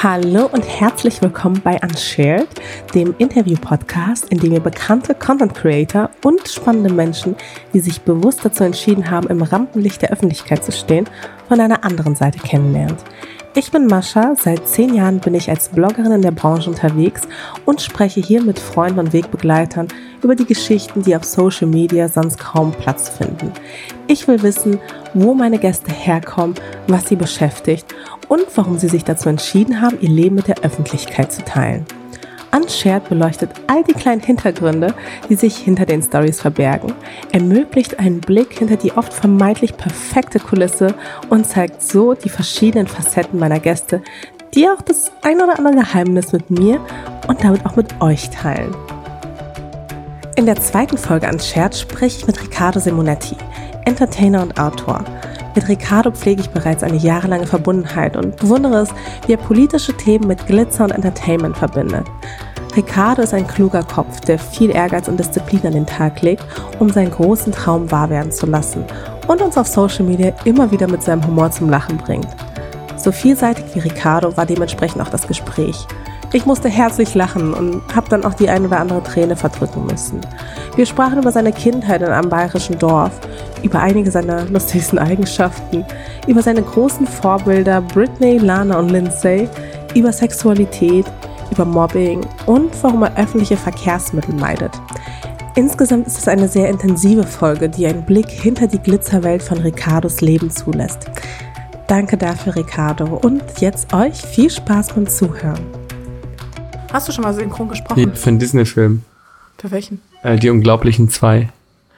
[0.00, 2.46] Hallo und herzlich willkommen bei Unshared,
[2.94, 7.34] dem Interview-Podcast, in dem ihr bekannte Content Creator und spannende Menschen,
[7.74, 11.08] die sich bewusst dazu entschieden haben, im Rampenlicht der Öffentlichkeit zu stehen,
[11.48, 13.02] von einer anderen Seite kennenlernt.
[13.54, 17.22] Ich bin Mascha, seit zehn Jahren bin ich als Bloggerin in der Branche unterwegs
[17.64, 19.88] und spreche hier mit Freunden und Wegbegleitern
[20.22, 23.52] über die Geschichten, die auf Social Media sonst kaum Platz finden.
[24.06, 24.78] Ich will wissen,
[25.14, 26.54] wo meine Gäste herkommen,
[26.86, 27.94] was sie beschäftigt
[28.28, 31.86] und warum sie sich dazu entschieden haben, ihr Leben mit der Öffentlichkeit zu teilen.
[32.50, 34.94] Unshared beleuchtet all die kleinen Hintergründe,
[35.28, 36.92] die sich hinter den Stories verbergen,
[37.32, 40.94] ermöglicht einen Blick hinter die oft vermeintlich perfekte Kulisse
[41.28, 44.02] und zeigt so die verschiedenen Facetten meiner Gäste,
[44.54, 46.80] die auch das ein oder andere Geheimnis mit mir
[47.26, 48.74] und damit auch mit euch teilen.
[50.36, 53.36] In der zweiten Folge Unshared spreche ich mit Riccardo Simonetti,
[53.84, 55.04] Entertainer und Autor.
[55.58, 58.90] Mit Ricardo pflege ich bereits eine jahrelange Verbundenheit und bewundere es,
[59.26, 62.06] wie er politische Themen mit Glitzer und Entertainment verbindet.
[62.76, 66.44] Ricardo ist ein kluger Kopf, der viel Ehrgeiz und Disziplin an den Tag legt,
[66.78, 68.84] um seinen großen Traum wahr werden zu lassen
[69.26, 72.28] und uns auf Social Media immer wieder mit seinem Humor zum Lachen bringt.
[72.96, 75.88] So vielseitig wie Ricardo war dementsprechend auch das Gespräch.
[76.32, 80.20] Ich musste herzlich lachen und habe dann auch die eine oder andere Träne verdrücken müssen.
[80.76, 83.18] Wir sprachen über seine Kindheit in einem bayerischen Dorf,
[83.62, 85.86] über einige seiner lustigsten Eigenschaften,
[86.26, 89.48] über seine großen Vorbilder Britney, Lana und Lindsay,
[89.94, 91.06] über Sexualität,
[91.50, 94.72] über Mobbing und warum er öffentliche Verkehrsmittel meidet.
[95.54, 100.20] Insgesamt ist es eine sehr intensive Folge, die einen Blick hinter die Glitzerwelt von Ricardos
[100.20, 101.10] Leben zulässt.
[101.86, 103.18] Danke dafür, Ricardo.
[103.22, 105.87] Und jetzt euch viel Spaß beim Zuhören.
[106.92, 108.00] Hast du schon mal synchron gesprochen?
[108.00, 109.04] Nee, für einen Disney-Film.
[109.58, 110.00] Für welchen?
[110.22, 111.50] Äh, die Unglaublichen zwei.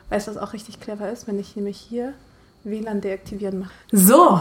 [0.08, 2.12] Weißt du, was auch richtig clever ist, wenn ich nämlich hier
[2.64, 3.70] WLAN deaktivieren mache?
[3.92, 4.40] So,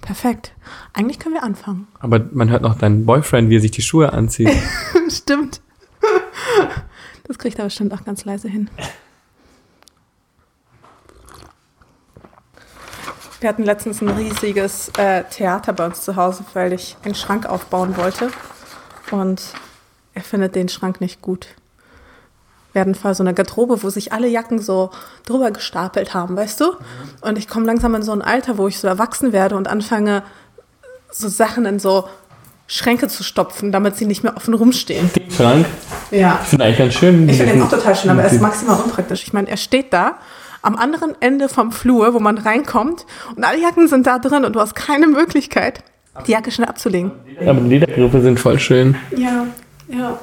[0.00, 0.52] perfekt.
[0.92, 1.86] Eigentlich können wir anfangen.
[2.00, 4.50] Aber man hört noch deinen Boyfriend, wie er sich die Schuhe anzieht.
[5.08, 5.60] Stimmt.
[7.24, 8.68] Das kriegt er bestimmt auch ganz leise hin.
[13.40, 17.46] Wir hatten letztens ein riesiges äh, Theater bei uns zu Hause, weil ich einen Schrank
[17.46, 18.32] aufbauen wollte.
[19.12, 19.40] Und
[20.18, 21.46] er findet den Schrank nicht gut.
[22.72, 24.90] Wir hatten vorher so eine Garderobe, wo sich alle Jacken so
[25.24, 26.72] drüber gestapelt haben, weißt du?
[27.20, 30.24] Und ich komme langsam in so ein Alter, wo ich so erwachsen werde und anfange,
[31.10, 32.08] so Sachen in so
[32.66, 35.08] Schränke zu stopfen, damit sie nicht mehr offen rumstehen.
[35.14, 35.66] Den Schrank?
[36.10, 36.40] Ja.
[36.42, 37.28] Ich finde eigentlich ganz schön.
[37.28, 39.22] Ich finde den auch total schön, aber er ist maximal unpraktisch.
[39.22, 40.18] Ich meine, er steht da
[40.62, 43.06] am anderen Ende vom Flur, wo man reinkommt
[43.36, 45.84] und alle Jacken sind da drin und du hast keine Möglichkeit,
[46.26, 47.12] die Jacke schnell abzulegen.
[47.40, 48.96] Aber die Ledergriffe sind voll schön.
[49.16, 49.46] Ja,
[49.88, 50.18] ja.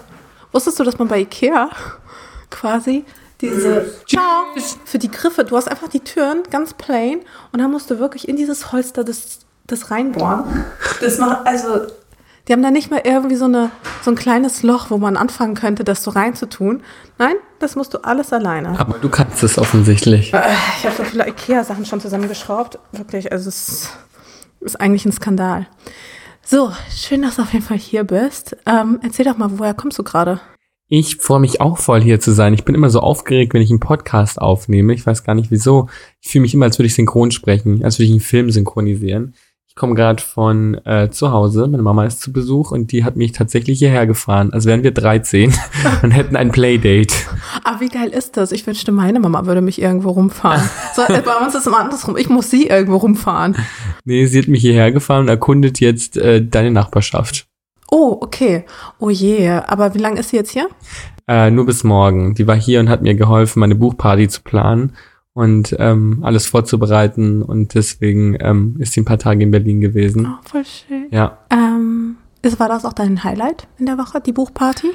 [0.51, 1.69] Wusstest du, dass man bei Ikea
[2.49, 3.05] quasi
[3.41, 4.45] diese Ciao
[4.85, 7.19] für die Griffe, du hast einfach die Türen ganz plain
[7.51, 10.65] und dann musst du wirklich in dieses Holster das, das reinbohren.
[11.01, 11.81] Das macht, also,
[12.47, 13.71] die haben da nicht mal irgendwie so, eine,
[14.03, 16.83] so ein kleines Loch, wo man anfangen könnte, das so reinzutun.
[17.17, 18.79] Nein, das musst du alles alleine.
[18.79, 20.33] Aber du kannst es offensichtlich.
[20.33, 20.41] Äh,
[20.79, 22.79] Ich habe so viele Ikea-Sachen schon zusammengeschraubt.
[22.93, 23.89] Wirklich, also es
[24.61, 25.67] ist eigentlich ein Skandal.
[26.47, 28.55] So, schön, dass du auf jeden Fall hier bist.
[28.67, 30.39] Ähm, erzähl doch mal, woher kommst du gerade?
[30.87, 32.53] Ich freue mich auch voll hier zu sein.
[32.53, 34.93] Ich bin immer so aufgeregt, wenn ich einen Podcast aufnehme.
[34.93, 35.89] Ich weiß gar nicht wieso.
[36.21, 39.33] Ich fühle mich immer, als würde ich synchron sprechen, als würde ich einen Film synchronisieren.
[39.75, 41.67] Ich komme gerade von äh, zu Hause.
[41.67, 44.53] Meine Mama ist zu Besuch und die hat mich tatsächlich hierher gefahren.
[44.53, 45.53] Also wären wir 13
[46.01, 47.13] und hätten ein Playdate.
[47.65, 48.53] Ah, wie geil ist das?
[48.53, 50.61] Ich wünschte, meine Mama würde mich irgendwo rumfahren.
[50.95, 52.15] So, äh, bei uns ist es immer andersrum.
[52.15, 53.57] Ich muss sie irgendwo rumfahren.
[54.05, 57.45] Nee, sie hat mich hierher gefahren und erkundet jetzt äh, deine Nachbarschaft.
[57.91, 58.63] Oh, okay.
[58.99, 59.49] Oh je.
[59.49, 60.69] Aber wie lange ist sie jetzt hier?
[61.27, 62.33] Äh, nur bis morgen.
[62.33, 64.93] Die war hier und hat mir geholfen, meine Buchparty zu planen
[65.35, 67.43] und ähm, alles vorzubereiten.
[67.43, 70.27] Und deswegen ähm, ist sie ein paar Tage in Berlin gewesen.
[70.27, 71.07] Oh, voll schön.
[71.11, 71.37] Ja.
[71.51, 74.91] Ähm, ist, war das auch dein Highlight in der Woche, die Buchparty?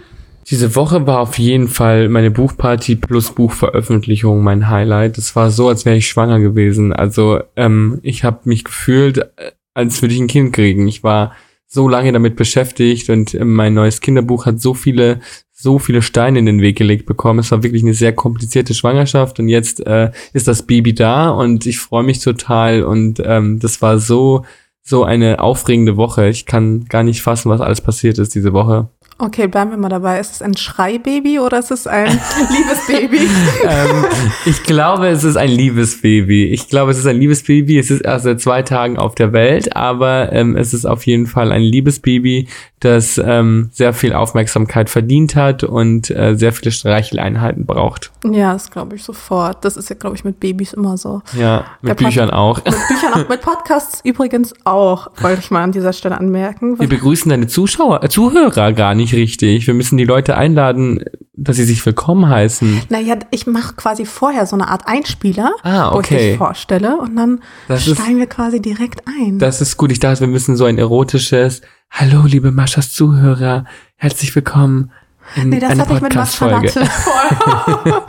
[0.48, 5.18] Diese Woche war auf jeden Fall meine Buchparty plus Buchveröffentlichung mein Highlight.
[5.18, 6.94] Es war so, als wäre ich schwanger gewesen.
[6.94, 10.88] Also ähm, ich habe mich gefühlt, äh, als würde ich ein Kind kriegen.
[10.88, 11.32] Ich war
[11.72, 15.20] so lange damit beschäftigt und äh, mein neues Kinderbuch hat so viele
[15.52, 17.38] so viele Steine in den Weg gelegt bekommen.
[17.38, 21.67] Es war wirklich eine sehr komplizierte Schwangerschaft und jetzt äh, ist das Baby da und
[21.67, 24.44] ich freue mich total und ähm, das war so
[24.82, 26.28] so eine aufregende Woche.
[26.28, 28.88] Ich kann gar nicht fassen, was alles passiert ist diese Woche.
[29.22, 30.19] Okay, bleiben wir mal dabei.
[30.19, 32.06] Ist es ein Schreibaby oder ist es ein
[32.50, 33.28] Liebesbaby?
[33.69, 34.05] ähm,
[34.46, 36.46] ich glaube, es ist ein Liebesbaby.
[36.46, 37.78] Ich glaube, es ist ein Liebesbaby.
[37.78, 41.26] Es ist erst seit zwei Tagen auf der Welt, aber ähm, es ist auf jeden
[41.26, 42.49] Fall ein Liebesbaby,
[42.81, 48.11] das ähm, sehr viel Aufmerksamkeit verdient hat und äh, sehr viele Streicheleinheiten braucht.
[48.25, 49.67] Ja, das glaube ich sofort.
[49.67, 51.20] Das ist ja, glaube ich, mit Babys immer so.
[51.34, 52.56] Ja, mit der Büchern Pod auch.
[52.64, 56.81] Mit Büchern auch, mit Podcasts übrigens auch, wollte ich mal an dieser Stelle anmerken.
[56.81, 59.66] Wir begrüßen deine Zuschauer, äh, Zuhörer gar nicht richtig.
[59.66, 61.04] Wir müssen die Leute einladen,
[61.34, 62.82] dass sie sich willkommen heißen.
[62.88, 65.94] Naja, ich mache quasi vorher so eine Art Einspieler, ah, okay.
[65.94, 69.38] wo ich dich vorstelle und dann das steigen ist, wir quasi direkt ein.
[69.38, 69.92] Das ist gut.
[69.92, 73.64] Ich dachte, wir müssen so ein erotisches Hallo, liebe Maschas Zuhörer,
[73.96, 74.92] herzlich willkommen
[75.36, 77.84] in nee, das hatte ich mit Maschalate vor.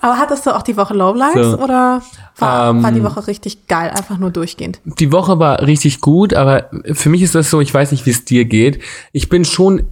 [0.00, 2.02] Aber hattest du auch die Woche Lowlights so, oder
[2.38, 4.80] war, ähm, war die Woche richtig geil, einfach nur durchgehend?
[4.84, 8.10] Die Woche war richtig gut, aber für mich ist das so, ich weiß nicht, wie
[8.10, 8.82] es dir geht.
[9.12, 9.84] Ich bin schon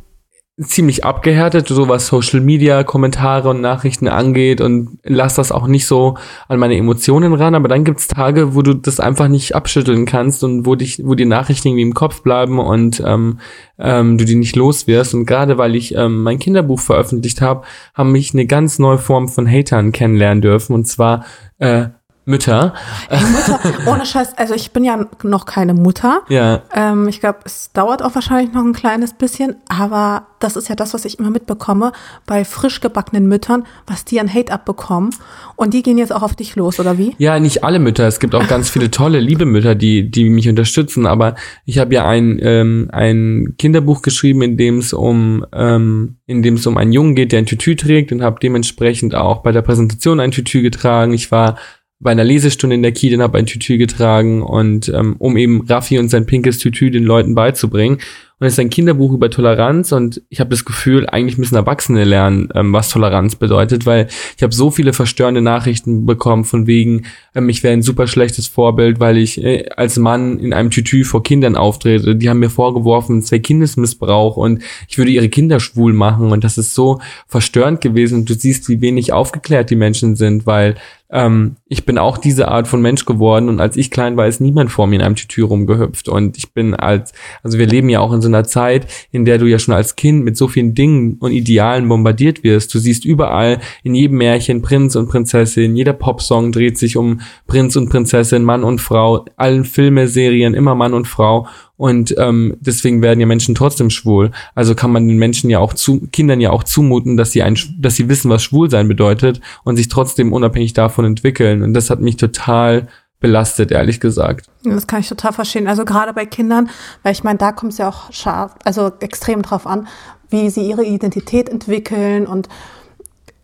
[0.63, 5.87] ziemlich abgehärtet, so was Social Media Kommentare und Nachrichten angeht und lass das auch nicht
[5.87, 6.17] so
[6.49, 10.45] an meine Emotionen ran, aber dann gibt's Tage, wo du das einfach nicht abschütteln kannst
[10.45, 13.39] und wo dich, wo die Nachrichten irgendwie im Kopf bleiben und ähm,
[13.79, 15.15] ähm, du die nicht los wirst.
[15.15, 17.65] Und gerade weil ich ähm, mein Kinderbuch veröffentlicht habe,
[17.95, 21.25] haben mich eine ganz neue Form von Hatern kennenlernen dürfen und zwar
[21.59, 21.87] äh,
[22.31, 22.75] Mütter.
[23.09, 26.23] Ey, Mutter, ohne Scheiß, also ich bin ja noch keine Mutter.
[26.29, 26.63] Ja.
[26.75, 30.75] Ähm, ich glaube, es dauert auch wahrscheinlich noch ein kleines bisschen, aber das ist ja
[30.75, 31.93] das, was ich immer mitbekomme
[32.27, 35.11] bei frisch gebackenen Müttern, was die an Hate abbekommen.
[35.55, 37.15] Und die gehen jetzt auch auf dich los, oder wie?
[37.19, 38.07] Ja, nicht alle Mütter.
[38.07, 41.07] Es gibt auch ganz viele tolle, liebe Mütter, die, die mich unterstützen.
[41.07, 41.35] Aber
[41.67, 46.55] ich habe ja ein, ähm, ein Kinderbuch geschrieben, in dem es um, ähm, in dem
[46.55, 49.63] es um einen Jungen geht, der ein Tütü trägt und habe dementsprechend auch bei der
[49.63, 51.13] Präsentation ein Tütü getragen.
[51.13, 51.57] Ich war
[52.01, 55.99] bei einer Lesestunde in der Kide habe ein Tütü getragen und ähm, um eben Raffi
[55.99, 57.99] und sein pinkes Tütü den Leuten beizubringen.
[58.41, 62.05] Und es ist ein Kinderbuch über Toleranz und ich habe das Gefühl, eigentlich müssen Erwachsene
[62.05, 67.05] lernen, ähm, was Toleranz bedeutet, weil ich habe so viele verstörende Nachrichten bekommen von wegen,
[67.35, 71.05] ähm, ich wäre ein super schlechtes Vorbild, weil ich äh, als Mann in einem Tütü
[71.05, 72.17] vor Kindern auftrete.
[72.17, 76.43] Die haben mir vorgeworfen, es wäre Kindesmissbrauch und ich würde ihre Kinder schwul machen und
[76.43, 80.77] das ist so verstörend gewesen und du siehst, wie wenig aufgeklärt die Menschen sind, weil
[81.13, 84.41] ähm, ich bin auch diese Art von Mensch geworden und als ich klein war, ist
[84.41, 88.01] niemand vor mir in einem Tütü rumgehüpft und ich bin als, also wir leben ja
[88.01, 90.75] auch in so einer Zeit, in der du ja schon als Kind mit so vielen
[90.75, 92.75] Dingen und Idealen bombardiert wirst.
[92.75, 97.77] Du siehst überall in jedem Märchen Prinz und Prinzessin, jeder Popsong dreht sich um Prinz
[97.77, 101.47] und Prinzessin, Mann und Frau, allen Filme, Serien, immer Mann und Frau
[101.81, 104.33] und ähm, deswegen werden ja Menschen trotzdem schwul.
[104.55, 107.57] Also kann man den Menschen ja auch zu Kindern ja auch zumuten, dass sie ein,
[107.79, 111.63] dass sie wissen, was Schwulsein bedeutet und sich trotzdem unabhängig davon entwickeln.
[111.63, 112.89] Und das hat mich total
[113.21, 114.47] belastet, ehrlich gesagt.
[114.65, 115.69] Das kann ich total verstehen.
[115.69, 116.71] Also gerade bei Kindern,
[117.03, 119.87] weil ich meine, da kommt es ja auch scharf, also extrem drauf an,
[120.31, 122.49] wie sie ihre Identität entwickeln und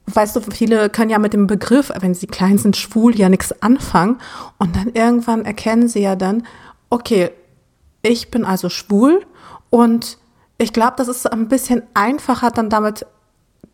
[0.06, 3.60] weißt du, viele können ja mit dem Begriff, wenn sie klein sind, schwul ja nichts
[3.60, 4.18] anfangen
[4.58, 6.46] und dann irgendwann erkennen sie ja dann,
[6.90, 7.30] okay,
[8.02, 9.26] ich bin also schwul
[9.68, 10.18] und
[10.58, 13.04] ich glaube, das ist ein bisschen einfacher, dann damit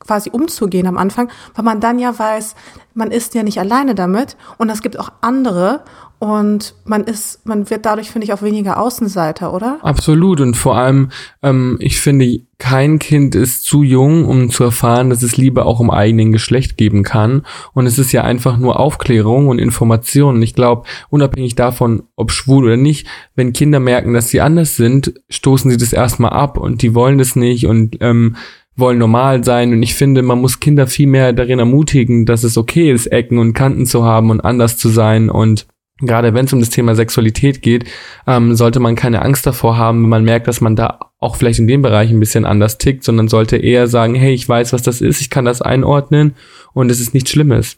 [0.06, 2.54] quasi umzugehen am Anfang, weil man dann ja weiß,
[2.94, 5.84] man ist ja nicht alleine damit und es gibt auch andere
[6.22, 9.80] und man ist, man wird dadurch, finde ich, auch weniger Außenseiter, oder?
[9.82, 10.40] Absolut.
[10.40, 11.10] Und vor allem,
[11.42, 15.80] ähm, ich finde, kein Kind ist zu jung, um zu erfahren, dass es Liebe auch
[15.80, 17.42] im eigenen Geschlecht geben kann.
[17.72, 20.40] Und es ist ja einfach nur Aufklärung und Information.
[20.42, 25.14] Ich glaube, unabhängig davon, ob schwul oder nicht, wenn Kinder merken, dass sie anders sind,
[25.28, 28.36] stoßen sie das erstmal ab und die wollen das nicht und ähm,
[28.76, 29.72] wollen normal sein.
[29.72, 33.38] Und ich finde, man muss Kinder viel mehr darin ermutigen, dass es okay ist, Ecken
[33.38, 35.66] und Kanten zu haben und anders zu sein und
[36.02, 37.84] gerade wenn es um das Thema Sexualität geht,
[38.26, 41.60] ähm, sollte man keine Angst davor haben, wenn man merkt, dass man da auch vielleicht
[41.60, 44.82] in dem Bereich ein bisschen anders tickt, sondern sollte eher sagen, hey, ich weiß, was
[44.82, 46.34] das ist, ich kann das einordnen
[46.72, 47.76] und es ist nichts Schlimmes.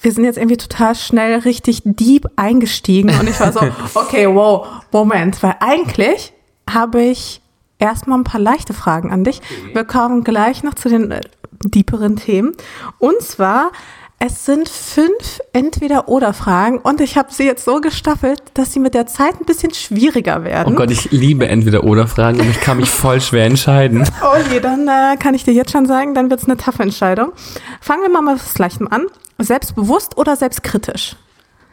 [0.00, 3.60] Wir sind jetzt irgendwie total schnell richtig deep eingestiegen und ich war so,
[3.94, 6.32] okay, wow, Moment, weil eigentlich
[6.70, 7.40] habe ich
[7.78, 9.40] erstmal ein paar leichte Fragen an dich.
[9.72, 11.20] Wir kommen gleich noch zu den äh,
[11.64, 12.52] deeperen Themen.
[12.98, 13.72] Und zwar
[14.20, 19.06] es sind fünf Entweder-Oder-Fragen und ich habe sie jetzt so gestaffelt, dass sie mit der
[19.06, 20.74] Zeit ein bisschen schwieriger werden.
[20.74, 24.04] Oh Gott, ich liebe Entweder-Oder-Fragen und ich kann mich voll schwer entscheiden.
[24.20, 26.82] Oh je, dann äh, kann ich dir jetzt schon sagen, dann wird es eine taffe
[26.82, 27.32] Entscheidung.
[27.80, 29.06] Fangen wir mal mit was Leichtem an.
[29.38, 31.14] Selbstbewusst oder selbstkritisch?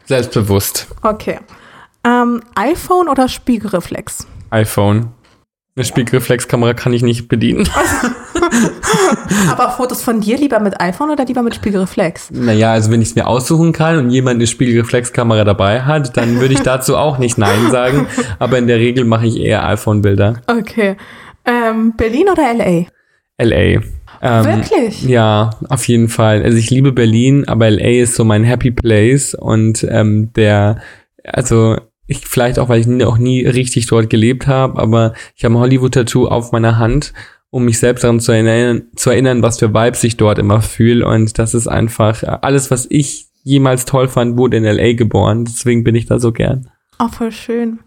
[0.04, 0.86] Selbstbewusst.
[1.02, 1.40] Okay.
[2.04, 4.26] Ähm, iPhone oder Spiegelreflex?
[4.50, 5.08] iPhone.
[5.76, 7.68] Eine Spiegelreflexkamera kann ich nicht bedienen.
[9.50, 12.30] Aber Fotos von dir lieber mit iPhone oder lieber mit Spiegelreflex?
[12.30, 16.40] Naja, also wenn ich es mir aussuchen kann und jemand eine Spiegelreflexkamera dabei hat, dann
[16.40, 18.06] würde ich dazu auch nicht Nein sagen.
[18.38, 20.40] Aber in der Regel mache ich eher iPhone-Bilder.
[20.46, 20.96] Okay.
[21.44, 22.86] Ähm, Berlin oder LA?
[23.36, 23.82] LA.
[24.22, 25.02] Ähm, Wirklich?
[25.02, 26.42] Ja, auf jeden Fall.
[26.42, 30.80] Also ich liebe Berlin, aber LA ist so mein Happy Place und ähm, der,
[31.22, 35.54] also ich vielleicht auch, weil ich auch nie richtig dort gelebt habe, aber ich habe
[35.54, 37.12] ein Hollywood-Tattoo auf meiner Hand,
[37.50, 41.06] um mich selbst daran zu erinnern, zu erinnern, was für Vibes ich dort immer fühle
[41.06, 45.44] und das ist einfach alles, was ich jemals toll fand, wurde in LA geboren.
[45.44, 46.68] Deswegen bin ich da so gern.
[46.98, 47.78] Oh, voll schön.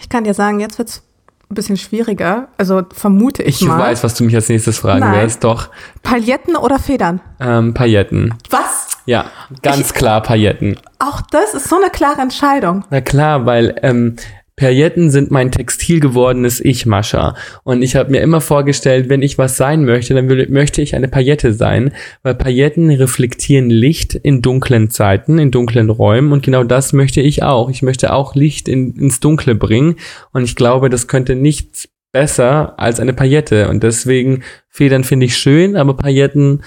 [0.00, 1.04] Ich kann dir sagen, jetzt wird's
[1.50, 2.48] ein bisschen schwieriger.
[2.56, 3.78] Also vermute ich, Ich mal.
[3.78, 5.22] weiß, was du mich als nächstes fragen Nein.
[5.22, 5.44] wirst.
[5.44, 5.68] Doch,
[6.02, 7.20] Pailletten oder Federn?
[7.40, 8.34] ähm, Pailletten.
[8.50, 8.88] Was?
[9.06, 9.26] Ja,
[9.62, 10.78] ganz klar Pailletten.
[10.98, 12.84] Auch das ist so eine klare Entscheidung.
[12.90, 14.16] Na klar, weil ähm,
[14.56, 17.34] Pailletten sind mein textil gewordenes Ich, Mascha.
[17.64, 20.94] Und ich habe mir immer vorgestellt, wenn ich was sein möchte, dann will, möchte ich
[20.94, 21.92] eine Paillette sein,
[22.22, 27.42] weil Pailletten reflektieren Licht in dunklen Zeiten, in dunklen Räumen und genau das möchte ich
[27.42, 27.68] auch.
[27.68, 29.96] Ich möchte auch Licht in, ins Dunkle bringen
[30.32, 35.36] und ich glaube, das könnte nichts besser als eine Paillette und deswegen Federn finde ich
[35.36, 36.62] schön, aber Pailletten,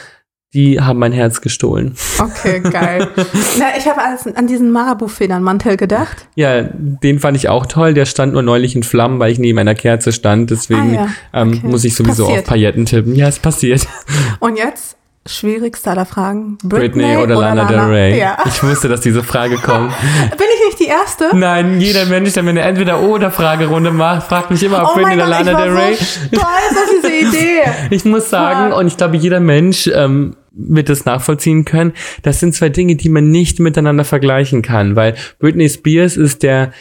[0.57, 1.93] die haben mein Herz gestohlen.
[2.17, 3.07] Okay, geil.
[3.59, 4.01] Na, ich habe
[4.35, 6.27] an diesen Marabu-Federnmantel gedacht.
[6.33, 7.93] Ja, den fand ich auch toll.
[7.93, 10.49] Der stand nur neulich in Flammen, weil ich neben einer Kerze stand.
[10.49, 11.67] Deswegen Ah ja, ähm, okay.
[11.67, 12.45] muss ich sowieso Passiert.
[12.45, 13.15] auf Pailletten tippen.
[13.15, 13.87] Ja, es passiert.
[14.39, 14.97] Und jetzt
[15.27, 16.57] schwierigste aller Fragen.
[16.63, 18.19] Britney, oder, Lana, Del Rey.
[18.19, 18.37] Ja.
[18.45, 19.93] Ich wusste, dass diese Frage kommt.
[20.01, 21.35] Bin ich nicht die Erste?
[21.35, 25.25] Nein, jeder Mensch, der mir eine Entweder-Oder-Fragerunde macht, fragt mich immer, ob oh Britney oder
[25.25, 25.95] ich Lana war Del Rey.
[25.95, 27.61] so stolz auf diese Idee.
[27.91, 32.55] Ich muss sagen, und ich glaube, jeder Mensch ähm, wird das nachvollziehen können, das sind
[32.55, 36.71] zwei Dinge, die man nicht miteinander vergleichen kann, weil Britney Spears ist der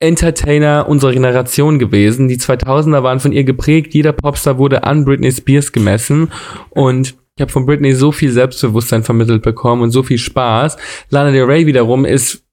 [0.00, 2.28] Entertainer unserer Generation gewesen.
[2.28, 3.94] Die 2000er waren von ihr geprägt.
[3.94, 6.30] Jeder Popstar wurde an Britney Spears gemessen
[6.70, 10.76] und ich habe von Britney so viel Selbstbewusstsein vermittelt bekommen und so viel Spaß.
[11.10, 12.43] Lana Del Rey wiederum ist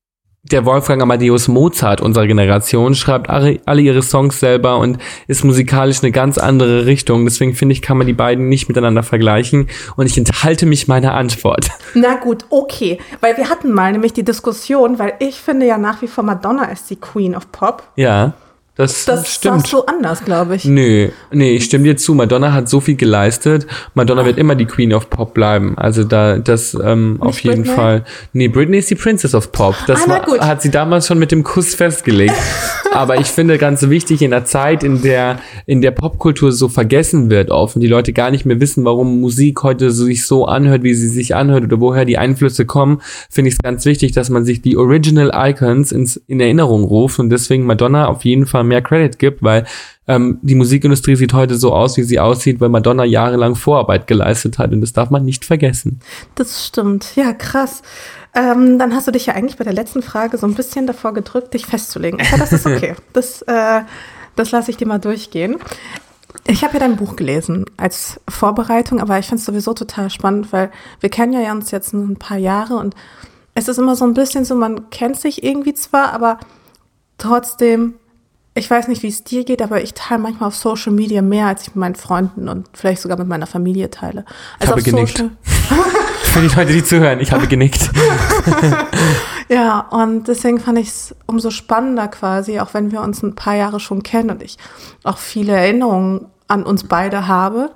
[0.44, 6.12] der Wolfgang Amadeus Mozart unserer Generation, schreibt alle, ihre Songs selber und ist musikalisch eine
[6.12, 7.26] ganz andere Richtung.
[7.26, 9.68] Deswegen finde ich, kann man die beiden nicht miteinander vergleichen
[9.98, 11.70] und ich enthalte mich meiner Antwort.
[11.94, 12.98] Na gut, okay.
[13.20, 16.66] Weil wir hatten mal nämlich die Diskussion, weil ich finde ja nach wie vor Madonna
[16.66, 17.84] ist die Queen of Pop.
[17.96, 18.34] Ja,
[18.82, 19.72] das, Das stimmt.
[19.72, 20.66] du anders, glaube ich.
[20.66, 22.14] Nö, nee, ich stimme dir zu.
[22.14, 23.68] Madonna hat so viel geleistet.
[23.94, 25.78] Madonna wird immer die Queen of Pop bleiben.
[25.78, 27.76] Also da, das ähm, auf jeden Britney?
[27.76, 28.06] Fall.
[28.34, 29.76] Nee, Britney ist die Princess of Pop.
[29.88, 32.34] Das Ah, war, hat sie damals schon mit dem Kuss festgelegt.
[32.94, 37.30] Aber ich finde ganz wichtig in der Zeit, in der in der Popkultur so vergessen
[37.30, 40.46] wird oft und die Leute gar nicht mehr wissen, warum Musik heute so, sich so
[40.46, 44.12] anhört, wie sie sich anhört oder woher die Einflüsse kommen, finde ich es ganz wichtig,
[44.12, 48.46] dass man sich die Original Icons ins, in Erinnerung ruft und deswegen Madonna auf jeden
[48.46, 49.66] Fall mehr Credit gibt, weil
[50.08, 54.58] ähm, die Musikindustrie sieht heute so aus, wie sie aussieht, weil Madonna jahrelang Vorarbeit geleistet
[54.58, 56.00] hat und das darf man nicht vergessen.
[56.36, 57.16] Das stimmt.
[57.16, 57.84] Ja, krass.
[58.34, 61.14] Ähm, dann hast du dich ja eigentlich bei der letzten Frage so ein bisschen davor
[61.14, 62.22] gedrückt, dich festzulegen.
[62.22, 62.96] Aber das ist okay.
[63.14, 63.82] Das, äh,
[64.36, 65.58] das lasse ich dir mal durchgehen.
[66.48, 70.52] Ich habe ja dein Buch gelesen als Vorbereitung, aber ich finde es sowieso total spannend,
[70.54, 72.96] weil wir kennen ja uns jetzt ein paar Jahre und
[73.54, 76.40] es ist immer so ein bisschen so, man kennt sich irgendwie zwar, aber
[77.18, 77.96] trotzdem,
[78.54, 81.48] ich weiß nicht, wie es dir geht, aber ich teile manchmal auf Social Media mehr,
[81.48, 84.26] als ich mit meinen Freunden und vielleicht sogar mit meiner Familie teile.
[84.60, 85.24] Also habe auf genickt.
[86.24, 87.90] Für die Leute, die zuhören, ich habe genickt.
[89.52, 93.56] Ja, und deswegen fand ich es umso spannender quasi, auch wenn wir uns ein paar
[93.56, 94.58] Jahre schon kennen und ich
[95.04, 97.72] auch viele Erinnerungen an uns beide habe,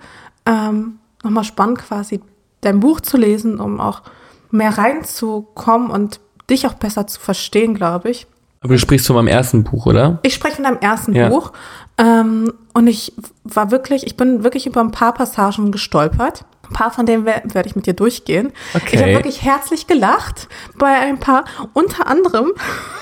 [0.45, 2.21] ähm, nochmal spannend quasi
[2.61, 4.03] dein Buch zu lesen, um auch
[4.51, 8.25] mehr reinzukommen und dich auch besser zu verstehen, glaube ich.
[8.65, 10.17] Aber du sprichst von meinem ersten Buch, oder?
[10.23, 11.29] Ich spreche von deinem ersten Ja.
[11.29, 11.51] Buch
[11.99, 16.45] ähm, und ich war wirklich, ich bin wirklich über ein paar Passagen gestolpert.
[16.67, 18.51] Ein paar von denen wer- werde ich mit dir durchgehen.
[18.73, 18.95] Okay.
[18.95, 20.47] Ich habe wirklich herzlich gelacht
[20.79, 22.53] bei ein paar, unter anderem,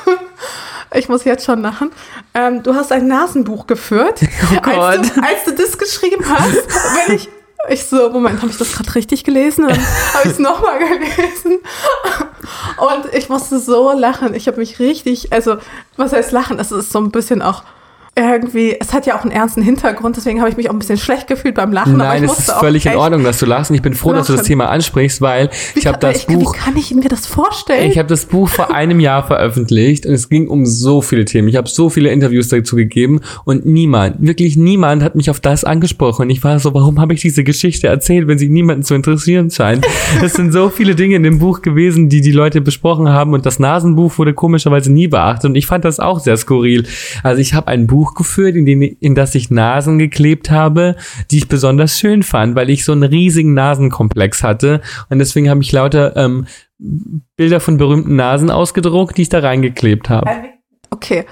[0.93, 1.91] ich muss jetzt schon lachen,
[2.33, 4.19] ähm, du hast ein Nasenbuch geführt.
[4.51, 4.75] Oh Gott.
[4.77, 6.57] Als du, als du das geschrieben hast,
[7.07, 7.29] wenn ich,
[7.69, 9.65] ich so, Moment, habe ich das gerade richtig gelesen?
[9.69, 11.59] Dann habe ich es nochmal gelesen.
[12.77, 14.33] Und ich musste so lachen.
[14.33, 15.57] Ich habe mich richtig, also,
[15.97, 16.59] was heißt lachen?
[16.59, 17.63] Es ist so ein bisschen auch
[18.15, 20.97] irgendwie, es hat ja auch einen ernsten Hintergrund, deswegen habe ich mich auch ein bisschen
[20.97, 21.97] schlecht gefühlt beim Lachen.
[21.97, 23.71] Nein, es ist völlig in Ordnung, dass du lachst.
[23.71, 24.47] Und ich bin froh, dass du das lachen.
[24.49, 27.89] Thema ansprichst, weil Wie ich habe das ich, Buch Wie kann ich mir das vorstellen?
[27.89, 31.47] Ich habe das Buch vor einem Jahr veröffentlicht und es ging um so viele Themen.
[31.47, 35.63] Ich habe so viele Interviews dazu gegeben und niemand, wirklich niemand hat mich auf das
[35.63, 36.23] angesprochen.
[36.23, 39.49] Und ich war so, warum habe ich diese Geschichte erzählt, wenn sie niemanden zu interessieren
[39.49, 39.87] scheint?
[40.23, 43.45] Es sind so viele Dinge in dem Buch gewesen, die die Leute besprochen haben und
[43.45, 46.85] das Nasenbuch wurde komischerweise nie beachtet und ich fand das auch sehr skurril.
[47.23, 50.95] Also ich habe ein Buch geführt, in, den, in das ich Nasen geklebt habe,
[51.31, 55.61] die ich besonders schön fand, weil ich so einen riesigen Nasenkomplex hatte und deswegen habe
[55.61, 56.45] ich lauter ähm,
[57.37, 60.29] Bilder von berühmten Nasen ausgedruckt, die ich da reingeklebt habe.
[60.89, 61.25] Okay,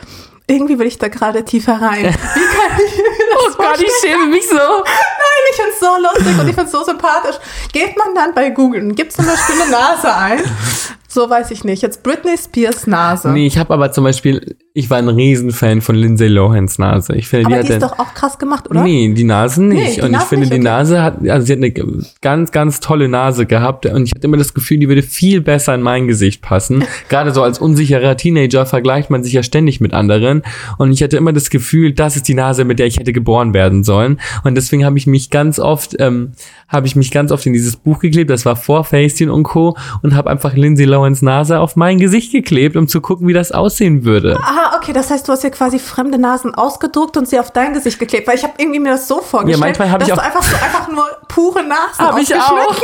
[0.47, 2.05] irgendwie will ich da gerade tiefer rein.
[2.05, 4.55] Wie kann ich das Oh Gott, ich schäme mich so.
[4.55, 7.35] Nein, ich finde es so lustig und ich finde es so sympathisch.
[7.71, 10.39] Geht man dann bei Google und gibt zum Beispiel eine Nase ein,
[11.07, 11.81] so weiß ich nicht.
[11.81, 13.29] Jetzt Britney Spears Nase.
[13.29, 17.13] Nee, ich habe aber zum Beispiel, ich war ein Riesenfan von Lindsay Lohans Nase.
[17.17, 18.83] Ich finde, aber die die hat ist doch auch krass gemacht, oder?
[18.83, 19.77] Nee, die Nase nicht.
[19.77, 20.63] Nee, die und ich Nase finde, nicht, die okay.
[20.63, 21.73] Nase hat, also sie hat eine
[22.21, 25.75] ganz, ganz tolle Nase gehabt und ich hatte immer das Gefühl, die würde viel besser
[25.75, 26.85] in mein Gesicht passen.
[27.09, 30.41] Gerade so als unsicherer Teenager vergleicht man sich ja ständig mit anderen
[30.77, 33.53] und ich hatte immer das Gefühl, das ist die Nase, mit der ich hätte geboren
[33.53, 34.21] werden sollen.
[34.45, 36.31] Und deswegen habe ich mich ganz oft, ähm,
[36.69, 39.75] habe ich mich ganz oft in dieses Buch geklebt, das war vor Facetune und Co.
[40.01, 43.51] und habe einfach Lindsay Lohans Nase auf mein Gesicht geklebt, um zu gucken, wie das
[43.51, 44.39] aussehen würde.
[44.63, 47.73] Ah, okay, das heißt, du hast ja quasi fremde Nasen ausgedruckt und sie auf dein
[47.73, 50.19] Gesicht geklebt, weil ich habe irgendwie mir das so vorgestellt, manchmal hab dass ich du
[50.19, 52.75] auch- einfach so einfach nur pure Nasen Habe ich auch.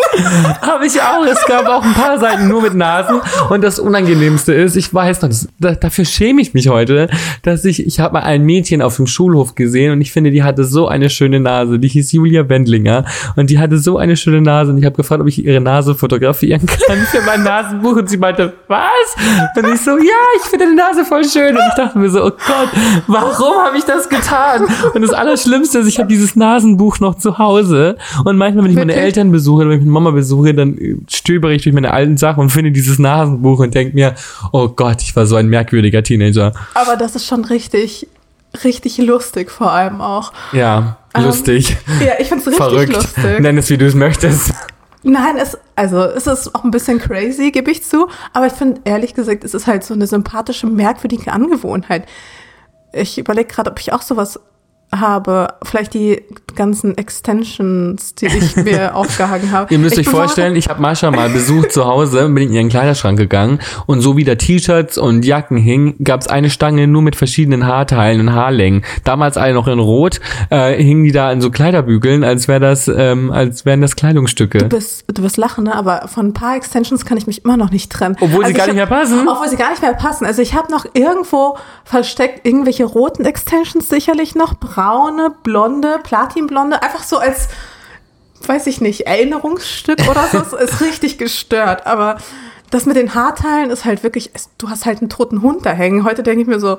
[0.62, 1.24] Habe ich auch.
[1.26, 3.22] Es gab auch ein paar Seiten nur mit Nasen.
[3.50, 7.10] Und das Unangenehmste ist, ich weiß noch, das, da, dafür schäme ich mich heute,
[7.44, 10.44] dass ich, ich habe mal ein Mädchen auf dem Schulhof gesehen und ich finde, die
[10.44, 11.78] hatte so eine schöne Nase.
[11.80, 13.06] Die hieß Julia Wendlinger
[13.36, 15.94] und die hatte so eine schöne Nase und ich habe gefragt, ob ich ihre Nase
[15.94, 18.82] fotografieren kann für mein Nasenbuch und sie meinte, was?
[19.56, 22.20] Und ich so, ja, ich finde die Nase voll schön und ich dachte mir so,
[22.26, 22.70] oh Gott,
[23.08, 24.68] warum habe ich das getan?
[24.94, 28.78] Und das Allerschlimmste ist, ich habe dieses Nasenbuch noch zu Hause und manchmal, wenn ich
[28.78, 28.94] meine?
[28.96, 32.18] Eltern besuche oder wenn ich meine Mama besuche, dann äh, stöbere ich durch meine alten
[32.18, 34.16] Sachen und finde dieses Nasenbuch und denke mir,
[34.52, 36.54] oh Gott, ich war so ein merkwürdiger Teenager.
[36.74, 38.08] Aber das ist schon richtig,
[38.64, 40.32] richtig lustig vor allem auch.
[40.54, 42.94] Ja, Ähm, lustig, Ja, ich finde es richtig verrückt.
[42.94, 43.40] lustig.
[43.40, 44.54] Nenn es, wie du es möchtest.
[45.04, 48.10] Nein, es, also es ist auch ein bisschen crazy, gebe ich zu.
[48.34, 52.08] Aber ich finde, ehrlich gesagt, es ist halt so eine sympathische, merkwürdige Angewohnheit.
[52.94, 54.40] Ich überlege gerade, ob ich auch sowas
[54.96, 55.50] habe.
[55.64, 56.24] Vielleicht die
[56.56, 59.72] ganzen Extensions, die ich mir aufgehangen habe.
[59.72, 62.70] Ihr müsst ich euch vorstellen, ich habe Mascha mal besucht zu Hause, bin in ihren
[62.70, 67.02] Kleiderschrank gegangen und so wie da T-Shirts und Jacken hingen, gab es eine Stange nur
[67.04, 68.84] mit verschiedenen Haarteilen und Haarlängen.
[69.04, 72.88] Damals alle noch in Rot, äh, hingen die da an so Kleiderbügeln, als wäre das,
[72.88, 74.58] ähm, als wären das Kleidungsstücke.
[74.60, 75.76] Du wirst, du wirst lachen, ne?
[75.76, 78.16] aber von ein paar Extensions kann ich mich immer noch nicht trennen.
[78.20, 79.28] Obwohl sie Also gar ich nicht hab- mehr passen?
[79.28, 80.26] Obwohl sie gar nicht mehr passen.
[80.26, 87.02] Also ich habe noch irgendwo versteckt irgendwelche roten Extensions sicherlich noch, braune, blonde, platinblonde, einfach
[87.02, 87.48] so als,
[88.46, 90.56] weiß ich nicht, Erinnerungsstück oder so.
[90.56, 91.88] Ist richtig gestört.
[91.88, 92.18] Aber
[92.70, 96.04] das mit den Haarteilen ist halt wirklich, du hast halt einen toten Hund da hängen.
[96.04, 96.78] Heute denke ich mir so,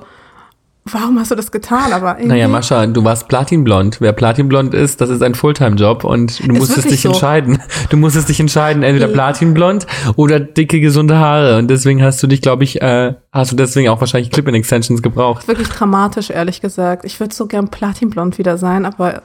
[0.85, 1.93] warum hast du das getan?
[1.93, 4.01] Aber irgendwie, Naja, Mascha, du warst Platinblond.
[4.01, 7.11] Wer Platinblond ist, das ist ein Fulltime-Job und du musstest dich so.
[7.11, 7.59] entscheiden.
[7.91, 9.12] Du musstest dich entscheiden, entweder Ja.
[9.12, 9.87] Platinblond
[10.17, 11.59] oder dicke, gesunde Haare.
[11.59, 15.47] Und deswegen hast du dich, glaube ich, äh, hast du deswegen auch wahrscheinlich Clip-In-Extensions gebraucht.
[15.49, 17.05] wirklich dramatisch, ehrlich gesagt.
[17.05, 19.23] Ich würde so gern platinblond wieder sein, aber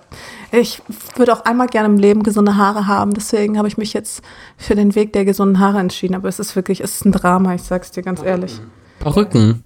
[0.52, 0.82] ich
[1.16, 3.13] würde auch einmal gerne im Leben gesunde Haare haben.
[3.13, 4.22] Deswegen habe ich mich jetzt
[4.58, 6.16] für den Weg der gesunden Haare entschieden.
[6.16, 8.60] Aber es ist wirklich, es ist ein Drama, ich sag's dir ganz ehrlich.
[9.00, 9.63] Perücken.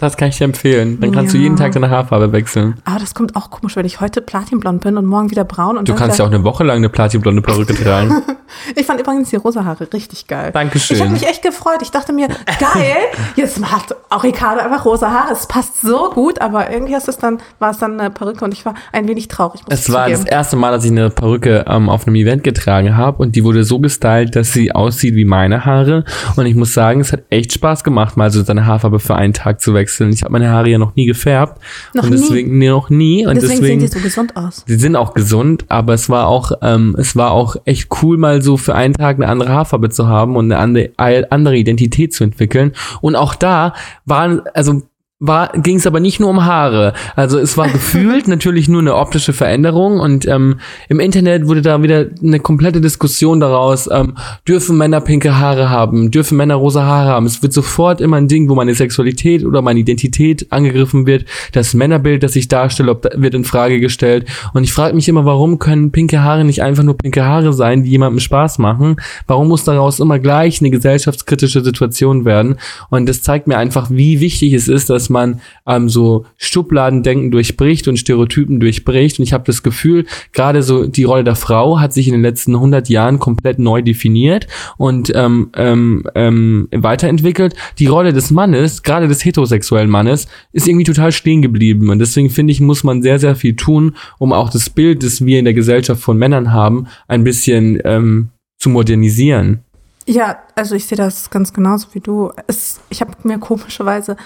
[0.00, 0.98] Das kann ich dir empfehlen.
[0.98, 1.44] Dann kannst du Ja.
[1.44, 2.74] jeden Tag deine Haarfarbe wechseln.
[2.84, 5.76] Aber das kommt auch komisch, wenn ich heute platinblond bin und morgen wieder braun.
[5.76, 8.22] Und Du kannst ja auch eine Woche lang eine platinblonde Perücke tragen.
[8.74, 10.50] Ich fand übrigens die rosa Haare richtig geil.
[10.52, 10.96] Dankeschön.
[10.96, 11.78] Ich habe mich echt gefreut.
[11.82, 12.96] Ich dachte mir, geil,
[13.36, 15.32] jetzt hat auch Ricardo einfach rosa Haare.
[15.32, 18.52] Es passt so gut, aber irgendwie ist es dann, war es dann eine Perücke und
[18.52, 19.62] ich war ein wenig traurig.
[19.68, 20.34] Es war das zugeben.
[20.34, 23.64] erste Mal, dass ich eine Perücke ähm, auf einem Event getragen habe und die wurde
[23.64, 26.04] so gestylt, dass sie aussieht wie meine Haare.
[26.36, 29.32] Und ich muss sagen, es hat echt Spaß gemacht, mal so seine Haarfarbe für einen
[29.32, 30.12] Tag zu wechseln.
[30.12, 31.60] Ich habe meine Haare ja noch nie gefärbt.
[31.94, 32.16] Noch und nie?
[32.16, 33.26] deswegen, nee, noch nie.
[33.26, 34.64] Und Deswegen, deswegen, sehen die so gesund aus.
[34.66, 38.39] Sie sind auch gesund, aber es war auch, ähm, es war auch echt cool, mal
[38.40, 42.24] so für einen Tag eine andere Haarfarbe zu haben und eine andere, andere Identität zu
[42.24, 42.72] entwickeln.
[43.00, 43.74] Und auch da
[44.04, 44.82] waren, also
[45.20, 46.94] war, ging es aber nicht nur um Haare.
[47.14, 50.56] Also es war gefühlt natürlich nur eine optische Veränderung und ähm,
[50.88, 54.14] im Internet wurde da wieder eine komplette Diskussion daraus, ähm,
[54.48, 57.26] dürfen Männer pinke Haare haben, dürfen Männer rosa Haare haben.
[57.26, 61.26] Es wird sofort immer ein Ding, wo meine Sexualität oder meine Identität angegriffen wird.
[61.52, 64.26] Das Männerbild, das ich darstelle, ob, wird in Frage gestellt.
[64.54, 67.82] Und ich frage mich immer, warum können pinke Haare nicht einfach nur pinke Haare sein,
[67.82, 68.96] die jemandem Spaß machen?
[69.26, 72.56] Warum muss daraus immer gleich eine gesellschaftskritische Situation werden?
[72.88, 77.88] Und das zeigt mir einfach, wie wichtig es ist, dass man ähm, so Schubladendenken durchbricht
[77.88, 79.18] und Stereotypen durchbricht.
[79.18, 82.22] Und ich habe das Gefühl, gerade so die Rolle der Frau hat sich in den
[82.22, 84.46] letzten 100 Jahren komplett neu definiert
[84.78, 87.54] und ähm, ähm, ähm, weiterentwickelt.
[87.78, 91.90] Die Rolle des Mannes, gerade des heterosexuellen Mannes, ist irgendwie total stehen geblieben.
[91.90, 95.24] Und deswegen finde ich, muss man sehr, sehr viel tun, um auch das Bild, das
[95.24, 99.64] wir in der Gesellschaft von Männern haben, ein bisschen ähm, zu modernisieren.
[100.06, 102.32] Ja, also ich sehe das ganz genauso wie du.
[102.46, 104.16] Es, ich habe mir komischerweise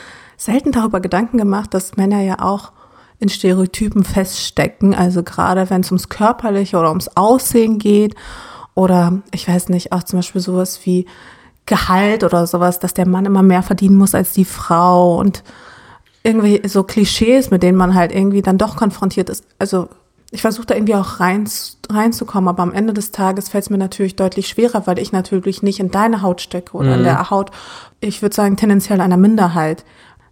[0.44, 2.72] selten darüber Gedanken gemacht, dass Männer ja auch
[3.18, 4.94] in Stereotypen feststecken.
[4.94, 8.14] Also gerade wenn es ums Körperliche oder ums Aussehen geht
[8.74, 11.06] oder ich weiß nicht, auch zum Beispiel sowas wie
[11.66, 15.42] Gehalt oder sowas, dass der Mann immer mehr verdienen muss als die Frau und
[16.22, 19.44] irgendwie so Klischees, mit denen man halt irgendwie dann doch konfrontiert ist.
[19.58, 19.88] Also
[20.30, 21.48] ich versuche da irgendwie auch rein,
[21.88, 25.62] reinzukommen, aber am Ende des Tages fällt es mir natürlich deutlich schwerer, weil ich natürlich
[25.62, 26.98] nicht in deine Haut stecke oder Mhm.
[26.98, 27.50] in der Haut,
[28.00, 29.84] ich würde sagen, tendenziell einer Minderheit.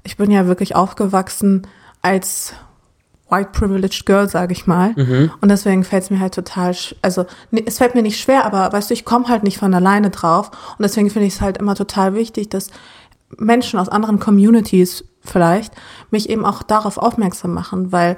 [0.05, 1.67] Ich bin ja wirklich aufgewachsen
[2.03, 2.55] als
[3.31, 4.93] white privileged girl, sage ich mal.
[5.41, 8.73] Und deswegen fällt es mir halt total, also nee, es fällt mir nicht schwer, aber
[8.73, 10.51] weißt du, ich komme halt nicht von alleine drauf.
[10.79, 12.69] Und deswegen finde ich es halt immer total wichtig, dass
[13.39, 15.73] Menschen aus anderen Communities vielleicht
[16.11, 18.17] mich eben auch darauf aufmerksam machen, weil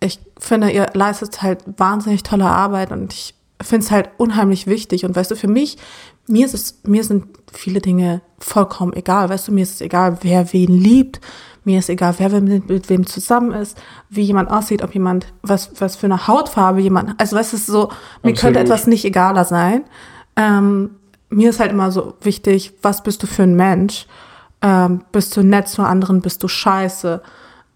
[0.00, 5.04] ich finde, ihr leistet halt wahnsinnig tolle Arbeit und ich finde es halt unheimlich wichtig.
[5.04, 5.78] Und weißt du, für mich,
[6.26, 9.28] mir ist es, mir sind viele Dinge vollkommen egal.
[9.28, 11.20] Weißt du, mir ist es egal, wer wen liebt.
[11.64, 15.70] Mir ist egal, wer mit, mit wem zusammen ist, wie jemand aussieht, ob jemand, was,
[15.80, 17.88] was für eine Hautfarbe jemand, also weißt du, so,
[18.22, 18.66] mir könnte Absolut.
[18.66, 19.84] etwas nicht egaler sein.
[20.36, 20.90] Ähm,
[21.30, 24.06] mir ist halt immer so wichtig, was bist du für ein Mensch?
[24.60, 26.20] Ähm, bist du nett zu anderen?
[26.20, 27.22] Bist du scheiße?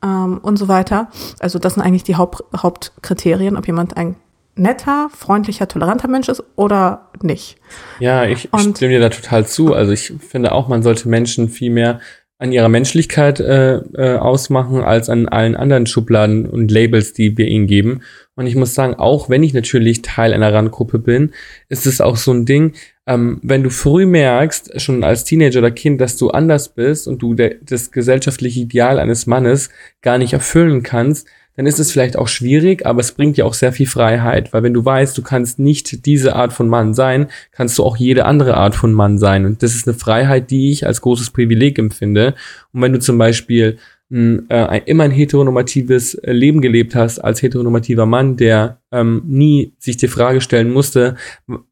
[0.02, 1.08] Ähm, und so weiter.
[1.40, 4.16] Also das sind eigentlich die Haupt, Hauptkriterien, ob jemand ein
[4.58, 7.56] netter, freundlicher, toleranter Mensch ist oder nicht.
[8.00, 9.72] Ja, ich Und- stimme dir da total zu.
[9.74, 12.00] Also ich finde auch, man sollte Menschen viel mehr
[12.40, 17.48] an ihrer Menschlichkeit äh, äh, ausmachen, als an allen anderen Schubladen und Labels, die wir
[17.48, 18.02] ihnen geben.
[18.36, 21.32] Und ich muss sagen, auch wenn ich natürlich Teil einer Randgruppe bin,
[21.68, 22.74] ist es auch so ein Ding,
[23.08, 27.20] ähm, wenn du früh merkst, schon als Teenager oder Kind, dass du anders bist und
[27.22, 31.26] du das gesellschaftliche Ideal eines Mannes gar nicht erfüllen kannst,
[31.58, 34.62] dann ist es vielleicht auch schwierig, aber es bringt dir auch sehr viel Freiheit, weil
[34.62, 38.26] wenn du weißt, du kannst nicht diese Art von Mann sein, kannst du auch jede
[38.26, 39.44] andere Art von Mann sein.
[39.44, 42.36] Und das ist eine Freiheit, die ich als großes Privileg empfinde.
[42.72, 43.78] Und wenn du zum Beispiel
[44.10, 49.22] mh, äh, ein, immer ein heteronormatives äh, Leben gelebt hast als heteronormativer Mann, der ähm,
[49.26, 51.16] nie sich die Frage stellen musste,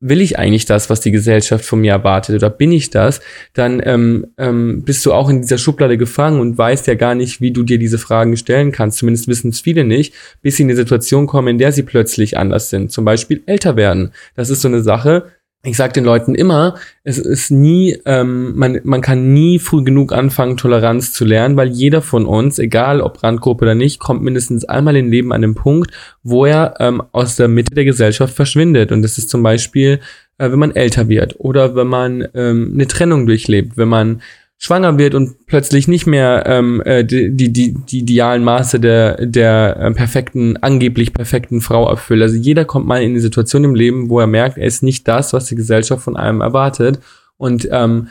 [0.00, 3.20] will ich eigentlich das, was die Gesellschaft von mir erwartet oder bin ich das,
[3.54, 7.40] dann ähm, ähm, bist du auch in dieser Schublade gefangen und weißt ja gar nicht,
[7.40, 8.98] wie du dir diese Fragen stellen kannst.
[8.98, 12.36] Zumindest wissen es viele nicht, bis sie in eine Situation kommen, in der sie plötzlich
[12.36, 12.92] anders sind.
[12.92, 14.12] Zum Beispiel älter werden.
[14.34, 15.24] Das ist so eine Sache,
[15.66, 20.12] ich sage den Leuten immer, es ist nie, ähm, man, man kann nie früh genug
[20.12, 24.64] anfangen, Toleranz zu lernen, weil jeder von uns, egal ob Randgruppe oder nicht, kommt mindestens
[24.64, 25.90] einmal im Leben an den Punkt,
[26.22, 28.92] wo er ähm, aus der Mitte der Gesellschaft verschwindet.
[28.92, 30.00] Und das ist zum Beispiel,
[30.38, 34.22] äh, wenn man älter wird oder wenn man ähm, eine Trennung durchlebt, wenn man
[34.58, 39.26] schwanger wird und plötzlich nicht mehr ähm, äh, die, die, die, die idealen Maße der,
[39.26, 42.22] der äh, perfekten, angeblich perfekten Frau erfüllt.
[42.22, 45.06] Also jeder kommt mal in eine Situation im Leben, wo er merkt, er ist nicht
[45.08, 47.00] das, was die Gesellschaft von einem erwartet.
[47.36, 48.08] Und ähm,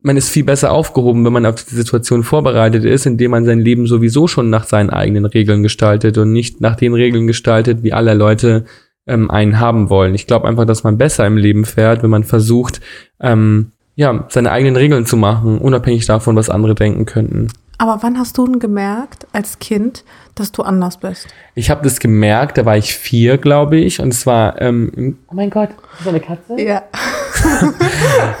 [0.00, 3.58] man ist viel besser aufgehoben, wenn man auf die Situation vorbereitet ist, indem man sein
[3.58, 7.94] Leben sowieso schon nach seinen eigenen Regeln gestaltet und nicht nach den Regeln gestaltet, wie
[7.94, 8.64] alle Leute
[9.06, 10.14] ähm, einen haben wollen.
[10.14, 12.80] Ich glaube einfach, dass man besser im Leben fährt, wenn man versucht,
[13.18, 17.48] ähm, ja, seine eigenen Regeln zu machen, unabhängig davon, was andere denken könnten.
[17.78, 20.04] Aber wann hast du denn gemerkt, als Kind,
[20.36, 21.26] dass du anders bist?
[21.54, 25.34] Ich habe das gemerkt, da war ich vier, glaube ich, und es war, ähm, oh
[25.34, 26.60] mein Gott, ist das eine Katze?
[26.60, 26.82] Ja.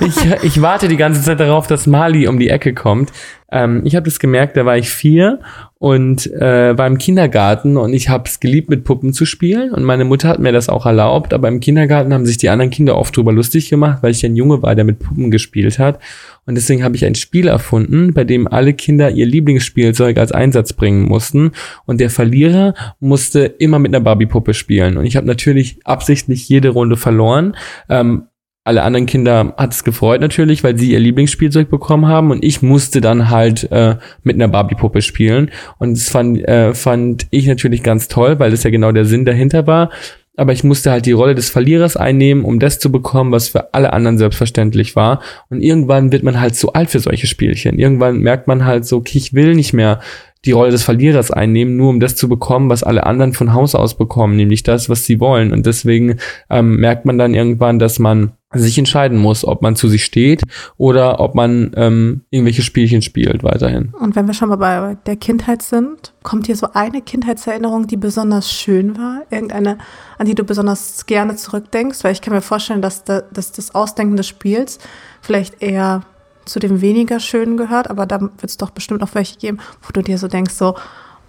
[0.00, 3.12] ich, ich warte die ganze Zeit darauf, dass Mali um die Ecke kommt.
[3.50, 5.40] Ähm, ich habe das gemerkt, da war ich vier
[5.84, 9.70] und äh, war im Kindergarten und ich habe es geliebt, mit Puppen zu spielen.
[9.70, 12.70] Und meine Mutter hat mir das auch erlaubt, aber im Kindergarten haben sich die anderen
[12.70, 16.00] Kinder oft drüber lustig gemacht, weil ich ein Junge war, der mit Puppen gespielt hat.
[16.46, 20.72] Und deswegen habe ich ein Spiel erfunden, bei dem alle Kinder ihr Lieblingsspielzeug als Einsatz
[20.72, 21.50] bringen mussten.
[21.84, 24.96] Und der Verlierer musste immer mit einer Barbie-Puppe spielen.
[24.96, 27.56] Und ich habe natürlich absichtlich jede Runde verloren.
[27.90, 28.28] Ähm,
[28.64, 32.62] alle anderen Kinder hat es gefreut natürlich, weil sie ihr Lieblingsspielzeug bekommen haben und ich
[32.62, 37.82] musste dann halt äh, mit einer Barbie-Puppe spielen und das fand, äh, fand ich natürlich
[37.82, 39.90] ganz toll, weil das ja genau der Sinn dahinter war.
[40.36, 43.72] Aber ich musste halt die Rolle des Verlierers einnehmen, um das zu bekommen, was für
[43.72, 45.22] alle anderen selbstverständlich war.
[45.48, 47.78] Und irgendwann wird man halt zu alt für solche Spielchen.
[47.78, 50.00] Irgendwann merkt man halt so, okay, ich will nicht mehr
[50.44, 53.74] die Rolle des Verlierers einnehmen, nur um das zu bekommen, was alle anderen von Haus
[53.76, 55.52] aus bekommen, nämlich das, was sie wollen.
[55.52, 56.16] Und deswegen
[56.50, 60.42] ähm, merkt man dann irgendwann, dass man sich entscheiden muss, ob man zu sich steht
[60.76, 63.92] oder ob man ähm, irgendwelche Spielchen spielt weiterhin.
[63.98, 67.96] Und wenn wir schon mal bei der Kindheit sind, kommt dir so eine Kindheitserinnerung, die
[67.96, 69.22] besonders schön war?
[69.30, 69.78] Irgendeine,
[70.18, 72.02] an die du besonders gerne zurückdenkst?
[72.04, 74.78] Weil ich kann mir vorstellen, dass, da, dass das Ausdenken des Spiels
[75.20, 76.02] vielleicht eher
[76.44, 79.92] zu dem weniger Schönen gehört, aber da wird es doch bestimmt auch welche geben, wo
[79.92, 80.74] du dir so denkst, so,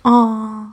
[0.04, 0.66] oh,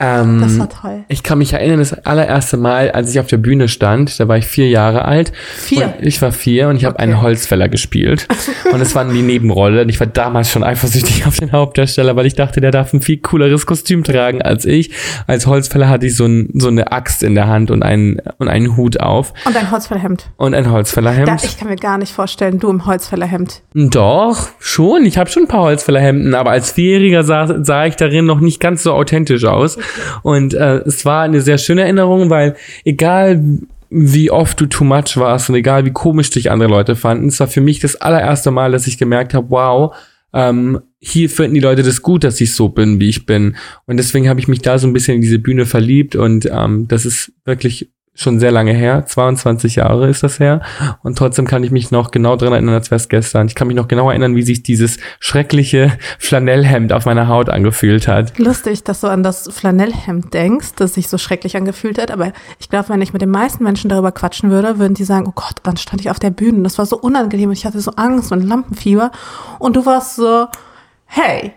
[0.00, 1.04] Ähm, das war toll.
[1.08, 4.38] Ich kann mich erinnern, das allererste Mal, als ich auf der Bühne stand, da war
[4.38, 5.30] ich vier Jahre alt.
[5.56, 5.94] Vier?
[6.00, 8.26] Ich war vier und ich habe einen Holzfäller gespielt.
[8.72, 9.82] und es war die Nebenrolle.
[9.82, 13.02] Und ich war damals schon eifersüchtig auf den Hauptdarsteller, weil ich dachte, der darf ein
[13.02, 14.90] viel cooleres Kostüm tragen als ich.
[15.26, 18.48] Als Holzfäller hatte ich so, ein, so eine Axt in der Hand und einen, und
[18.48, 20.30] einen Hut auf Und ein Holzfällerhemd.
[20.38, 21.44] und ein Da, Holzfällerhemd.
[21.44, 23.60] ich kann mir gar nicht vorstellen, du im Holzfällerhemd.
[23.74, 25.04] Doch, schon.
[25.04, 28.60] Ich habe schon ein paar Holzfällerhemden, aber als Vierjähriger sah, sah ich darin noch nicht
[28.60, 29.76] ganz so authentisch aus.
[30.22, 33.42] Und äh, es war eine sehr schöne Erinnerung, weil egal
[33.90, 37.40] wie oft du too much warst und egal wie komisch dich andere Leute fanden, es
[37.40, 39.94] war für mich das allererste Mal, dass ich gemerkt habe, wow,
[40.32, 43.56] ähm, hier finden die Leute das gut, dass ich so bin, wie ich bin.
[43.86, 46.86] Und deswegen habe ich mich da so ein bisschen in diese Bühne verliebt und ähm,
[46.86, 47.90] das ist wirklich
[48.22, 50.60] schon sehr lange her, 22 Jahre ist das her.
[51.02, 53.46] Und trotzdem kann ich mich noch genau dran erinnern, als wäre es gestern.
[53.46, 58.08] Ich kann mich noch genau erinnern, wie sich dieses schreckliche Flanellhemd auf meiner Haut angefühlt
[58.08, 58.38] hat.
[58.38, 62.10] Lustig, dass du an das Flanellhemd denkst, das sich so schrecklich angefühlt hat.
[62.10, 65.26] Aber ich glaube, wenn ich mit den meisten Menschen darüber quatschen würde, würden die sagen,
[65.26, 66.62] oh Gott, dann stand ich auf der Bühne.
[66.62, 69.12] Das war so unangenehm und ich hatte so Angst und Lampenfieber.
[69.58, 70.46] Und du warst so,
[71.06, 71.52] hey,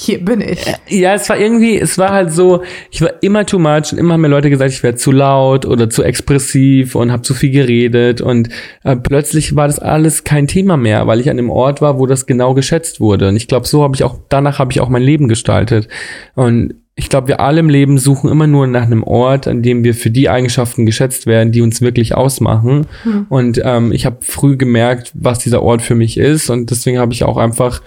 [0.00, 0.64] hier bin ich.
[0.88, 4.14] Ja, es war irgendwie, es war halt so, ich war immer too much und immer
[4.14, 7.50] haben mir Leute gesagt, ich wäre zu laut oder zu expressiv und habe zu viel
[7.50, 8.48] geredet und
[8.82, 12.06] äh, plötzlich war das alles kein Thema mehr, weil ich an einem Ort war, wo
[12.06, 14.88] das genau geschätzt wurde und ich glaube, so habe ich auch danach habe ich auch
[14.88, 15.88] mein Leben gestaltet
[16.34, 19.84] und ich glaube, wir alle im Leben suchen immer nur nach einem Ort, an dem
[19.84, 22.88] wir für die Eigenschaften geschätzt werden, die uns wirklich ausmachen.
[23.04, 23.26] Hm.
[23.30, 26.50] Und ähm, ich habe früh gemerkt, was dieser Ort für mich ist.
[26.50, 27.80] Und deswegen habe ich auch einfach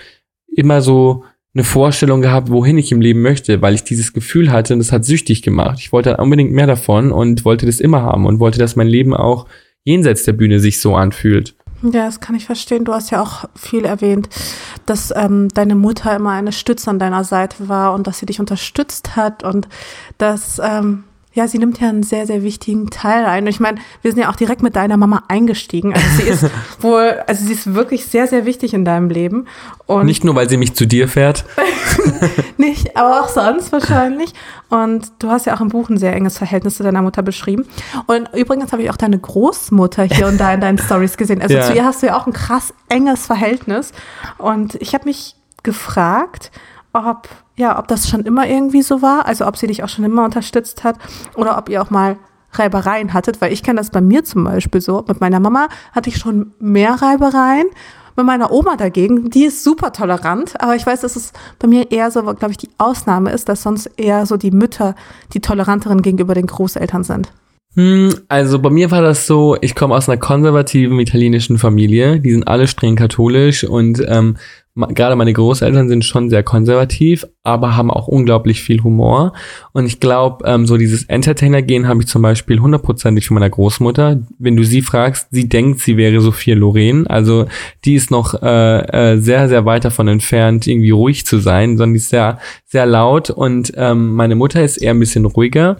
[0.47, 4.74] immer so eine Vorstellung gehabt, wohin ich im Leben möchte, weil ich dieses Gefühl hatte
[4.74, 5.78] und das hat süchtig gemacht.
[5.80, 9.13] Ich wollte unbedingt mehr davon und wollte das immer haben und wollte, dass mein Leben
[9.13, 9.46] auch
[9.84, 11.56] jenseits der Bühne sich so anfühlt.
[11.84, 12.86] Ja, das kann ich verstehen.
[12.86, 14.30] Du hast ja auch viel erwähnt,
[14.86, 18.39] dass ähm, deine Mutter immer eine Stütze an deiner Seite war und dass sie dich
[18.39, 19.68] unterstützt hat und
[20.18, 23.48] dass ähm, ja, sie nimmt ja einen sehr, sehr wichtigen Teil ein.
[23.48, 25.93] Ich meine, wir sind ja auch direkt mit deiner Mama eingestiegen.
[25.93, 26.46] Also sie ist
[26.80, 29.48] wohl, also sie ist wirklich sehr, sehr wichtig in deinem Leben.
[29.88, 31.46] Und nicht nur, weil sie mich zu dir fährt.
[32.58, 34.32] nicht, aber auch sonst wahrscheinlich.
[34.69, 37.65] Und du hast ja auch im Buch ein sehr enges Verhältnis zu deiner Mutter beschrieben.
[38.06, 41.41] Und übrigens habe ich auch deine Großmutter hier und da in deinen Stories gesehen.
[41.41, 41.63] Also ja.
[41.63, 43.91] zu ihr hast du ja auch ein krass enges Verhältnis.
[44.38, 46.52] Und ich habe mich gefragt,
[46.93, 50.06] ob ja, ob das schon immer irgendwie so war, also ob sie dich auch schon
[50.06, 50.98] immer unterstützt hat
[51.36, 52.18] oder ob ihr auch mal
[52.52, 55.04] Reibereien hattet, weil ich kenne das bei mir zum Beispiel so.
[55.08, 57.68] Mit meiner Mama hatte ich schon mehr Reibereien.
[58.16, 61.92] Mit meiner Oma dagegen, die ist super tolerant, aber ich weiß, dass es bei mir
[61.92, 64.94] eher so, glaube ich, die Ausnahme ist, dass sonst eher so die Mütter
[65.34, 67.32] die toleranteren gegenüber den Großeltern sind.
[67.76, 72.32] Hm, also bei mir war das so, ich komme aus einer konservativen italienischen Familie, die
[72.32, 74.38] sind alle streng katholisch und ähm,
[74.76, 79.34] gerade meine Großeltern sind schon sehr konservativ, aber haben auch unglaublich viel Humor.
[79.72, 84.22] Und ich glaube, ähm, so dieses Entertainer-Gehen habe ich zum Beispiel hundertprozentig von meiner Großmutter.
[84.40, 87.06] Wenn du sie fragst, sie denkt, sie wäre Sophia Loren.
[87.06, 87.46] Also
[87.86, 91.94] die ist noch äh, äh, sehr, sehr weit davon entfernt, irgendwie ruhig zu sein, sondern
[91.94, 93.30] die ist sehr, sehr laut.
[93.30, 95.78] Und ähm, meine Mutter ist eher ein bisschen ruhiger.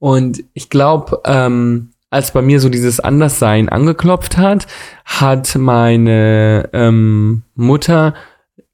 [0.00, 4.66] Und ich glaube, ähm, als bei mir so dieses Anderssein angeklopft hat,
[5.04, 8.14] hat meine ähm, Mutter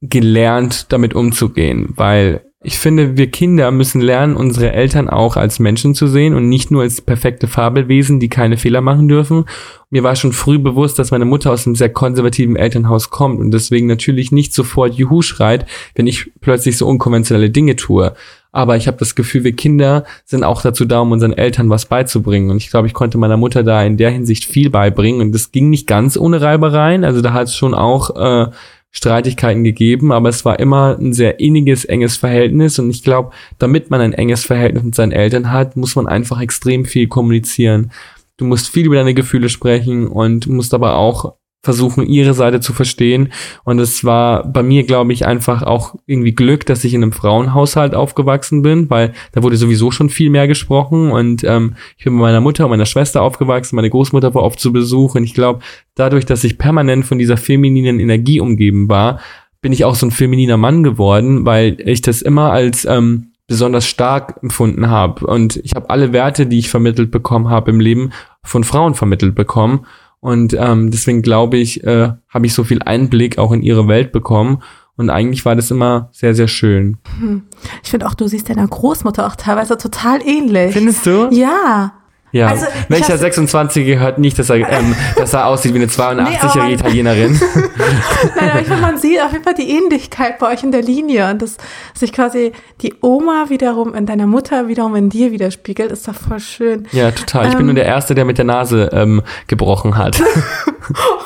[0.02, 5.94] gelernt, damit umzugehen, weil ich finde, wir Kinder müssen lernen, unsere Eltern auch als Menschen
[5.94, 9.46] zu sehen und nicht nur als perfekte Fabelwesen, die keine Fehler machen dürfen.
[9.88, 13.50] Mir war schon früh bewusst, dass meine Mutter aus einem sehr konservativen Elternhaus kommt und
[13.52, 18.14] deswegen natürlich nicht sofort Juhu schreit, wenn ich plötzlich so unkonventionelle Dinge tue.
[18.52, 21.86] Aber ich habe das Gefühl, wir Kinder sind auch dazu da, um unseren Eltern was
[21.86, 22.50] beizubringen.
[22.50, 25.20] Und ich glaube, ich konnte meiner Mutter da in der Hinsicht viel beibringen.
[25.20, 27.04] Und das ging nicht ganz ohne Reibereien.
[27.04, 28.50] Also da hat es schon auch äh,
[28.90, 32.78] Streitigkeiten gegeben, aber es war immer ein sehr inniges, enges Verhältnis.
[32.78, 36.40] Und ich glaube, damit man ein enges Verhältnis mit seinen Eltern hat, muss man einfach
[36.40, 37.92] extrem viel kommunizieren.
[38.36, 42.72] Du musst viel über deine Gefühle sprechen und musst aber auch versuchen, ihre Seite zu
[42.72, 43.32] verstehen.
[43.64, 47.12] Und es war bei mir, glaube ich, einfach auch irgendwie Glück, dass ich in einem
[47.12, 51.10] Frauenhaushalt aufgewachsen bin, weil da wurde sowieso schon viel mehr gesprochen.
[51.10, 54.58] Und ähm, ich bin mit meiner Mutter und meiner Schwester aufgewachsen, meine Großmutter war oft
[54.58, 55.14] zu Besuch.
[55.16, 55.60] Und ich glaube,
[55.94, 59.20] dadurch, dass ich permanent von dieser femininen Energie umgeben war,
[59.60, 63.86] bin ich auch so ein femininer Mann geworden, weil ich das immer als ähm, besonders
[63.86, 65.26] stark empfunden habe.
[65.26, 69.34] Und ich habe alle Werte, die ich vermittelt bekommen habe im Leben, von Frauen vermittelt
[69.34, 69.86] bekommen.
[70.20, 74.12] Und ähm, deswegen glaube ich, äh, habe ich so viel Einblick auch in ihre Welt
[74.12, 74.62] bekommen.
[74.96, 76.98] Und eigentlich war das immer sehr, sehr schön.
[77.18, 77.42] Hm.
[77.82, 80.74] Ich finde auch, du siehst deiner Großmutter auch teilweise total ähnlich.
[80.74, 81.28] Findest du?
[81.30, 81.94] Ja.
[82.32, 86.60] Ja, also, welcher 26 gehört nicht, dass er, ähm, dass er aussieht wie eine 82-jährige
[86.66, 87.40] nee, Italienerin.
[88.36, 90.82] Nein, aber ich finde, man sieht auf jeden Fall die Ähnlichkeit bei euch in der
[90.82, 91.56] Linie und dass
[91.94, 96.40] sich quasi die Oma wiederum in deiner Mutter wiederum in dir widerspiegelt, ist doch voll
[96.40, 96.86] schön.
[96.92, 97.46] Ja, total.
[97.46, 100.20] Ich ähm, bin nur der Erste, der mit der Nase ähm, gebrochen hat.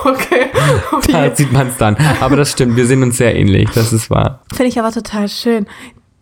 [0.05, 0.47] okay.
[0.93, 1.13] okay.
[1.13, 1.97] Da sieht man es dann.
[2.21, 4.41] Aber das stimmt, wir sind uns sehr ähnlich, das ist wahr.
[4.55, 5.67] Finde ich aber total schön.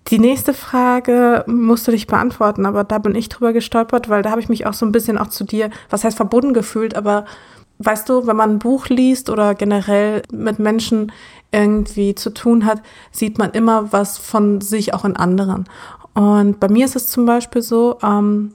[0.09, 4.31] Die nächste Frage musst du dich beantworten, aber da bin ich drüber gestolpert, weil da
[4.31, 7.25] habe ich mich auch so ein bisschen auch zu dir, was heißt verbunden gefühlt, aber
[7.79, 11.13] weißt du, wenn man ein Buch liest oder generell mit Menschen
[11.53, 15.67] irgendwie zu tun hat, sieht man immer was von sich auch in anderen.
[16.15, 18.53] Und bei mir ist es zum Beispiel so, ähm,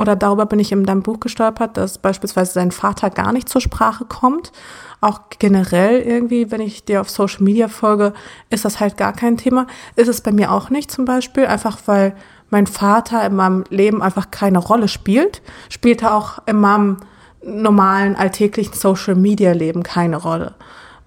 [0.00, 3.60] oder darüber bin ich in deinem Buch gestolpert, dass beispielsweise sein Vater gar nicht zur
[3.60, 4.50] Sprache kommt.
[5.02, 8.14] Auch generell irgendwie, wenn ich dir auf Social Media folge,
[8.48, 9.66] ist das halt gar kein Thema.
[9.96, 12.14] Ist es bei mir auch nicht zum Beispiel, einfach weil
[12.48, 16.96] mein Vater in meinem Leben einfach keine Rolle spielt, spielt er auch in meinem
[17.44, 20.54] normalen alltäglichen Social Media Leben keine Rolle.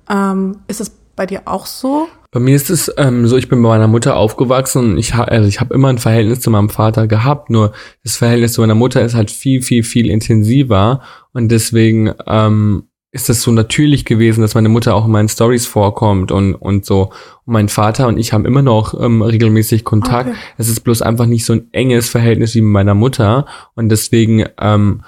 [0.08, 2.08] Ähm, ist es bei dir auch so?
[2.34, 5.24] Bei mir ist es ähm, so, ich bin bei meiner Mutter aufgewachsen und ich, ha
[5.24, 8.74] also ich habe immer ein Verhältnis zu meinem Vater gehabt, nur das Verhältnis zu meiner
[8.74, 14.41] Mutter ist halt viel, viel, viel intensiver und deswegen ähm, ist das so natürlich gewesen,
[14.41, 17.12] dass meine Mutter auch in meinen Stories vorkommt und, und so.
[17.46, 20.30] Und mein Vater und ich haben immer noch ähm, regelmäßig Kontakt.
[20.30, 20.38] Okay.
[20.58, 24.46] Es ist bloß einfach nicht so ein enges Verhältnis wie mit meiner Mutter und deswegen
[24.60, 25.04] ähm,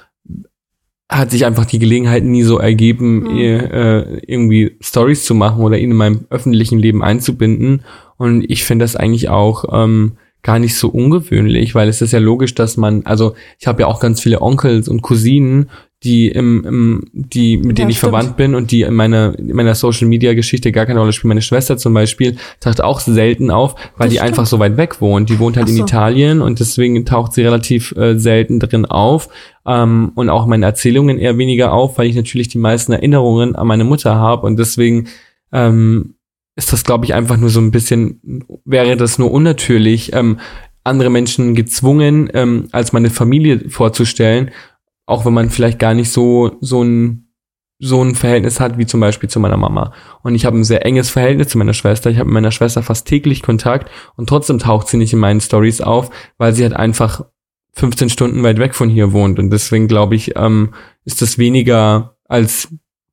[1.10, 3.38] hat sich einfach die Gelegenheit nie so ergeben, mhm.
[3.38, 7.84] äh, irgendwie Stories zu machen oder ihn in meinem öffentlichen Leben einzubinden.
[8.18, 12.20] Und ich finde das eigentlich auch ähm, gar nicht so ungewöhnlich, weil es ist ja
[12.20, 15.70] logisch, dass man, also ich habe ja auch ganz viele Onkels und Cousinen
[16.06, 18.12] die im, im die mit denen ja, ich stimmt.
[18.12, 21.30] verwandt bin und die in meiner in meiner Social Media Geschichte gar keine Rolle spielen.
[21.30, 24.30] Meine Schwester zum Beispiel taucht auch selten auf, weil das die stimmt.
[24.30, 25.30] einfach so weit weg wohnt.
[25.30, 25.76] Die wohnt halt so.
[25.76, 29.30] in Italien und deswegen taucht sie relativ äh, selten drin auf
[29.66, 33.66] ähm, und auch meine Erzählungen eher weniger auf, weil ich natürlich die meisten Erinnerungen an
[33.68, 35.08] meine Mutter habe und deswegen
[35.52, 36.16] ähm,
[36.56, 40.14] ist das glaube ich einfach nur so ein bisschen wäre das nur unnatürlich.
[40.14, 40.38] Ähm,
[40.84, 44.52] andere Menschen gezwungen, ähm, als meine Familie vorzustellen
[45.06, 47.22] auch wenn man vielleicht gar nicht so, so ein
[47.78, 49.92] so ein Verhältnis hat wie zum Beispiel zu meiner Mama.
[50.24, 52.10] Und ich habe ein sehr enges Verhältnis zu meiner Schwester.
[52.10, 55.42] Ich habe mit meiner Schwester fast täglich Kontakt und trotzdem taucht sie nicht in meinen
[55.42, 57.26] Stories auf, weil sie halt einfach
[57.74, 59.40] 15 Stunden weit weg von hier wohnt.
[59.40, 62.70] Und deswegen glaube ich, ähm, ist das weniger als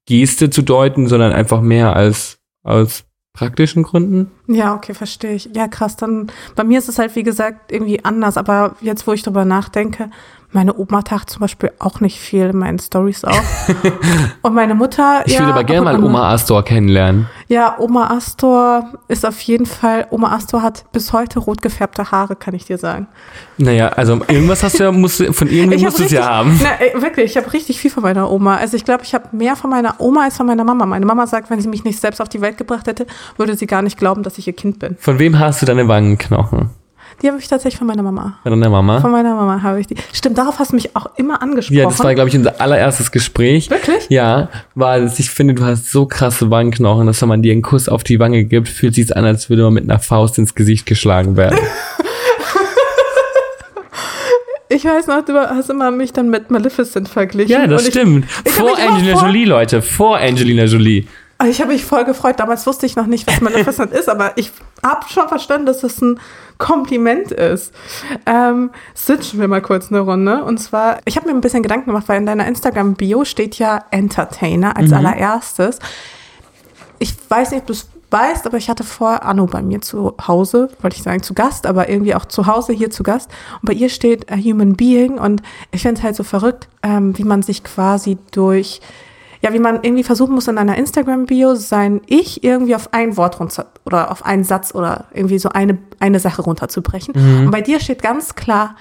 [0.06, 4.30] Geste zu deuten, sondern einfach mehr als, als praktischen Gründen.
[4.46, 5.50] Ja, okay, verstehe ich.
[5.54, 5.96] Ja, krass.
[5.96, 8.36] Dann bei mir ist es halt wie gesagt irgendwie anders.
[8.36, 10.10] Aber jetzt, wo ich drüber nachdenke,
[10.52, 13.74] meine Oma taucht zum Beispiel auch nicht viel in meinen Stories auf.
[14.42, 15.22] Und meine Mutter.
[15.24, 17.26] Ich ja, würde aber gerne mal Oma Astor kennenlernen.
[17.48, 20.06] Ja, Oma Astor ist auf jeden Fall.
[20.10, 23.06] Oma Astor hat bis heute rot gefärbte Haare, kann ich dir sagen.
[23.56, 26.60] Naja, also irgendwas hast du ja, musst, von irgendwie musst du es ja haben.
[26.62, 28.56] Na, wirklich, ich habe richtig viel von meiner Oma.
[28.56, 30.84] Also ich glaube, ich habe mehr von meiner Oma als von meiner Mama.
[30.86, 33.66] Meine Mama sagt, wenn sie mich nicht selbst auf die Welt gebracht hätte, würde sie
[33.66, 34.96] gar nicht glauben, dass ich ihr Kind bin.
[34.98, 36.70] Von wem hast du deine Wangenknochen?
[37.20, 38.38] Die habe ich tatsächlich von meiner Mama.
[38.42, 39.00] Von deiner Mama?
[39.00, 39.96] Von meiner Mama habe ich die.
[40.12, 41.76] Stimmt, darauf hast du mich auch immer angesprochen.
[41.78, 43.70] Ja, das war, glaube ich, unser allererstes Gespräch.
[43.70, 44.06] Wirklich?
[44.08, 47.88] Ja, weil ich finde, du hast so krasse Wangenknochen, dass wenn man dir einen Kuss
[47.88, 50.86] auf die Wange gibt, fühlt sich an, als würde man mit einer Faust ins Gesicht
[50.86, 51.58] geschlagen werden.
[54.74, 57.52] Ich weiß noch, du hast immer mich dann mit Maleficent verglichen.
[57.52, 58.24] Ja, das stimmt.
[58.44, 59.82] Ich, vor Angelina Jolie, Leute.
[59.82, 61.04] Vor Angelina Jolie.
[61.48, 62.38] Ich habe mich voll gefreut.
[62.38, 64.52] Damals wusste ich noch nicht, was Maleficent ist, aber ich
[64.82, 66.20] habe schon verstanden, dass es ein
[66.58, 67.72] Kompliment ist.
[68.26, 70.44] Ähm, switchen wir mal kurz eine Runde.
[70.44, 73.84] Und zwar, ich habe mir ein bisschen Gedanken gemacht, weil in deiner Instagram-Bio steht ja
[73.90, 74.98] Entertainer als mhm.
[74.98, 75.78] allererstes.
[76.98, 80.14] Ich weiß nicht, ob du es weißt, aber ich hatte vor Anno bei mir zu
[80.26, 83.30] Hause, wollte ich sagen zu Gast, aber irgendwie auch zu Hause hier zu Gast.
[83.60, 87.16] Und bei ihr steht a Human Being und ich finde es halt so verrückt, ähm,
[87.18, 88.80] wie man sich quasi durch
[89.42, 93.40] ja, wie man irgendwie versuchen muss in einer Instagram-Bio sein Ich irgendwie auf ein Wort
[93.40, 97.14] runter oder auf einen Satz oder irgendwie so eine, eine Sache runterzubrechen.
[97.16, 97.46] Mhm.
[97.46, 98.76] Und bei dir steht ganz klar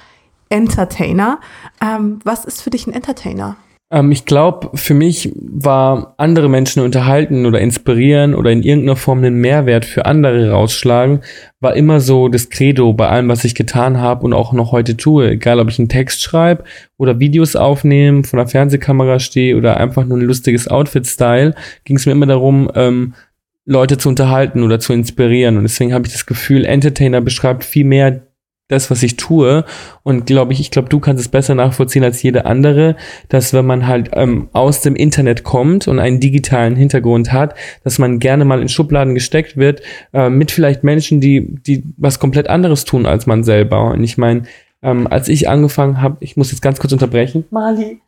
[0.50, 1.40] Entertainer.
[1.82, 3.56] Ähm, was ist für dich ein Entertainer?
[3.92, 9.20] Ähm, ich glaube, für mich war andere Menschen unterhalten oder inspirieren oder in irgendeiner Form
[9.20, 11.22] einen Mehrwert für andere rausschlagen,
[11.60, 14.96] war immer so das Credo bei allem, was ich getan habe und auch noch heute
[14.98, 15.32] tue.
[15.32, 16.64] Egal, ob ich einen Text schreibe
[16.98, 22.06] oder Videos aufnehme, von der Fernsehkamera stehe oder einfach nur ein lustiges Outfit-Style, ging es
[22.06, 23.14] mir immer darum, ähm,
[23.66, 25.58] Leute zu unterhalten oder zu inspirieren.
[25.58, 28.22] Und deswegen habe ich das Gefühl, Entertainer beschreibt viel mehr
[28.72, 29.66] das, was ich tue.
[30.04, 32.96] Und glaube ich, ich glaube, du kannst es besser nachvollziehen als jede andere,
[33.30, 38.00] dass wenn man halt ähm, aus dem Internet kommt und einen digitalen Hintergrund hat, dass
[38.00, 39.82] man gerne mal in Schubladen gesteckt wird,
[40.14, 43.92] äh, mit vielleicht Menschen, die, die was komplett anderes tun als man selber.
[43.92, 44.44] Und ich meine,
[44.82, 47.46] ähm, als ich angefangen habe, ich muss jetzt ganz kurz unterbrechen.
[47.52, 48.02] Mali.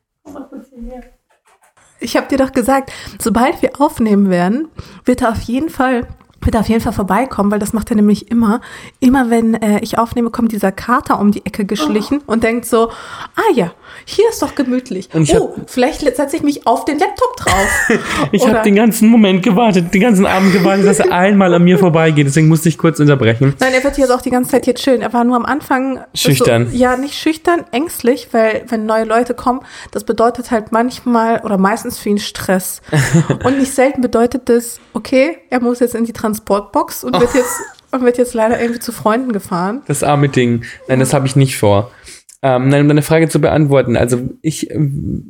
[1.99, 4.67] Ich habe dir doch gesagt, sobald wir aufnehmen werden,
[5.06, 6.08] wird er auf jeden Fall
[6.44, 8.62] bitte auf jeden Fall vorbeikommen, weil das macht er nämlich immer.
[9.00, 12.34] Immer wenn äh, ich aufnehme, kommt dieser Kater um die Ecke geschlichen oh.
[12.34, 12.90] und denkt so,
[13.36, 13.74] ah ja,
[14.06, 15.10] hier ist doch gemütlich.
[15.14, 17.90] oh, vielleicht setze ich mich auf den Laptop drauf.
[18.32, 21.78] ich habe den ganzen Moment gewartet, den ganzen Abend gewartet, dass er einmal an mir
[21.80, 22.28] vorbeigeht.
[22.28, 23.54] Deswegen musste ich kurz unterbrechen.
[23.60, 25.02] Nein, er wird jetzt auch die ganze Zeit jetzt chillen.
[25.02, 26.70] Er war nur am Anfang schüchtern.
[26.70, 31.58] So, ja, nicht schüchtern, ängstlich, weil wenn neue Leute kommen, das bedeutet halt manchmal oder
[31.58, 32.82] meistens für ihn Stress.
[33.44, 37.60] und nicht selten bedeutet das, okay, er muss jetzt in die Transportbox und wird jetzt
[37.92, 39.84] und wird jetzt leider irgendwie zu Freunden gefahren.
[39.86, 40.64] Das arme Ding.
[40.88, 41.92] Nein, das habe ich nicht vor.
[42.46, 43.96] Ähm, nein, um deine Frage zu beantworten.
[43.96, 44.70] Also ich,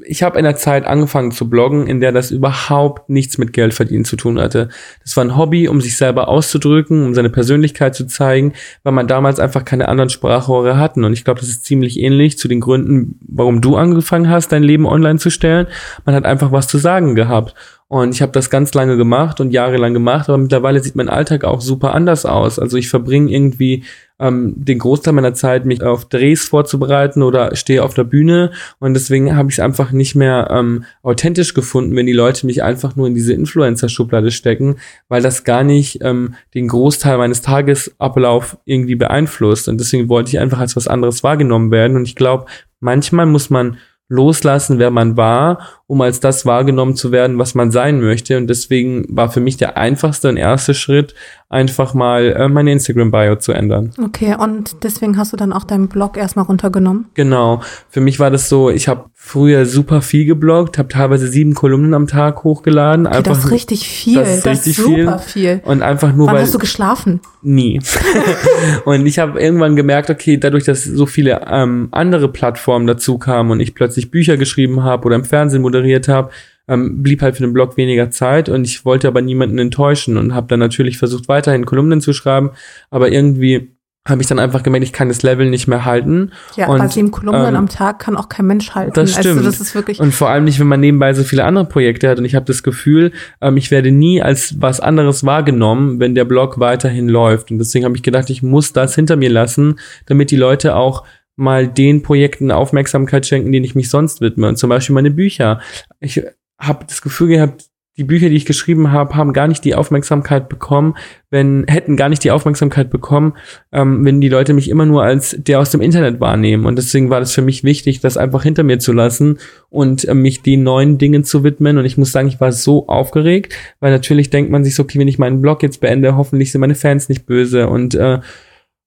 [0.03, 4.03] ich habe in der Zeit angefangen zu bloggen, in der das überhaupt nichts mit Geldverdienen
[4.03, 4.69] zu tun hatte.
[5.03, 9.07] Das war ein Hobby, um sich selber auszudrücken, um seine Persönlichkeit zu zeigen, weil man
[9.07, 11.03] damals einfach keine anderen Sprachrohre hatten.
[11.03, 14.63] Und ich glaube, das ist ziemlich ähnlich zu den Gründen, warum du angefangen hast, dein
[14.63, 15.67] Leben online zu stellen.
[16.05, 17.53] Man hat einfach was zu sagen gehabt.
[17.93, 21.43] Und ich habe das ganz lange gemacht und jahrelang gemacht, aber mittlerweile sieht mein Alltag
[21.43, 22.57] auch super anders aus.
[22.57, 23.83] Also ich verbringe irgendwie
[24.19, 28.49] ähm, den Großteil meiner Zeit, mich auf Drehs vorzubereiten oder stehe auf der Bühne.
[28.79, 32.63] Und deswegen habe ich es einfach nicht mehr ähm, authentisch gefunden, wenn die Leute mich
[32.63, 34.77] einfach nur in diese Influencer-Schublade stecken,
[35.07, 39.67] weil das gar nicht ähm, den Großteil meines Tagesablauf irgendwie beeinflusst.
[39.67, 41.95] Und deswegen wollte ich einfach als was anderes wahrgenommen werden.
[41.95, 42.47] Und ich glaube,
[42.79, 43.77] manchmal muss man
[44.09, 48.37] loslassen, wer man war, um als das wahrgenommen zu werden, was man sein möchte.
[48.37, 51.15] Und deswegen war für mich der einfachste und erste Schritt,
[51.53, 53.91] einfach mal äh, meine Instagram-Bio zu ändern.
[54.03, 57.05] Okay, und deswegen hast du dann auch deinen Blog erstmal runtergenommen?
[57.13, 57.61] Genau.
[57.89, 61.93] Für mich war das so, ich habe früher super viel gebloggt, habe teilweise sieben Kolumnen
[61.93, 63.07] am Tag hochgeladen.
[63.07, 64.15] Okay, einfach, das ist richtig viel.
[64.15, 65.59] Das ist richtig das ist super viel.
[65.59, 65.61] viel.
[65.63, 67.21] Und einfach nur Wann weil hast du geschlafen?
[67.43, 67.79] nie.
[68.85, 73.51] und ich habe irgendwann gemerkt, okay, dadurch, dass so viele ähm, andere Plattformen dazu kamen
[73.51, 76.31] und ich plötzlich Bücher geschrieben habe oder im Fernsehen moderiert habe,
[76.67, 80.33] ähm, blieb halt für den Blog weniger Zeit und ich wollte aber niemanden enttäuschen und
[80.33, 82.51] habe dann natürlich versucht, weiterhin Kolumnen zu schreiben,
[82.89, 83.73] aber irgendwie
[84.05, 86.31] habe ich dann einfach gemerkt, ich kann das Level nicht mehr halten.
[86.57, 88.91] Ja, und, bei sieben Kolumnen ähm, am Tag kann auch kein Mensch halten.
[88.93, 89.37] Das stimmt.
[89.37, 92.09] Also das ist wirklich Und vor allem nicht, wenn man nebenbei so viele andere Projekte
[92.09, 92.19] hat.
[92.19, 96.25] Und ich habe das Gefühl, ähm, ich werde nie als was anderes wahrgenommen, wenn der
[96.25, 97.49] Blog weiterhin läuft.
[97.49, 101.05] Und deswegen habe ich gedacht, ich muss das hinter mir lassen, damit die Leute auch
[101.37, 104.49] mal den Projekten Aufmerksamkeit schenken, denen ich mich sonst widme.
[104.49, 105.61] Und zum Beispiel meine Bücher.
[106.01, 106.21] Ich
[106.65, 110.49] habe das Gefühl gehabt, die Bücher, die ich geschrieben habe, haben gar nicht die Aufmerksamkeit
[110.49, 110.95] bekommen,
[111.29, 113.33] wenn hätten gar nicht die Aufmerksamkeit bekommen,
[113.71, 116.65] ähm, wenn die Leute mich immer nur als der aus dem Internet wahrnehmen.
[116.65, 119.37] Und deswegen war das für mich wichtig, das einfach hinter mir zu lassen
[119.69, 121.77] und äh, mich den neuen Dingen zu widmen.
[121.77, 124.97] Und ich muss sagen, ich war so aufgeregt, weil natürlich denkt man sich so, okay,
[124.97, 128.19] wenn ich meinen Blog jetzt beende, hoffentlich sind meine Fans nicht böse und äh,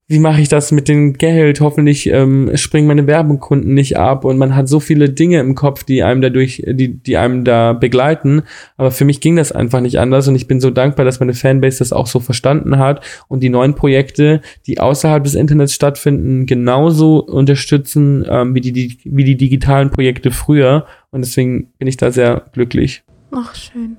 [0.09, 1.61] wie mache ich das mit dem Geld?
[1.61, 5.83] Hoffentlich ähm, springen meine Werbekunden nicht ab und man hat so viele Dinge im Kopf,
[5.83, 8.43] die einem dadurch, die, die einem da begleiten.
[8.77, 11.35] Aber für mich ging das einfach nicht anders und ich bin so dankbar, dass meine
[11.35, 16.47] Fanbase das auch so verstanden hat und die neuen Projekte, die außerhalb des Internets stattfinden,
[16.47, 20.87] genauso unterstützen ähm, wie, die, die, wie die digitalen Projekte früher.
[21.11, 23.03] Und deswegen bin ich da sehr glücklich.
[23.33, 23.97] Ach, schön.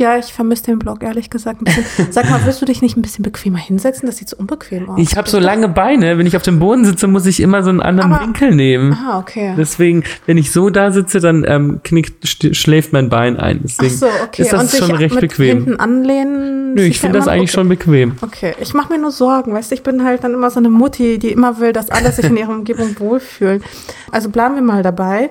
[0.00, 1.60] Ja, ich vermisse den Blog, ehrlich gesagt.
[1.60, 2.06] Ein bisschen.
[2.10, 4.06] Sag mal, willst du dich nicht ein bisschen bequemer hinsetzen?
[4.06, 4.98] Das sieht so unbequem aus.
[4.98, 6.16] Ich habe so lange Beine.
[6.16, 8.94] Wenn ich auf dem Boden sitze, muss ich immer so einen anderen Aber- Winkel nehmen.
[8.94, 9.52] Ah, okay.
[9.58, 12.26] Deswegen, wenn ich so da sitze, dann ähm, knickt,
[12.56, 13.58] schläft mein Bein ein.
[13.58, 14.40] Ach Deswegen so, okay.
[14.40, 15.64] ist das Und schon recht bequem.
[15.66, 16.72] hinten anlehnen.
[16.72, 17.60] Nö, ich finde das eigentlich okay.
[17.60, 18.12] schon bequem.
[18.22, 20.70] Okay, ich mache mir nur Sorgen, weißt du, ich bin halt dann immer so eine
[20.70, 23.62] Mutti, die immer will, dass alle sich in ihrer Umgebung wohlfühlen.
[24.10, 25.28] Also bleiben wir mal dabei.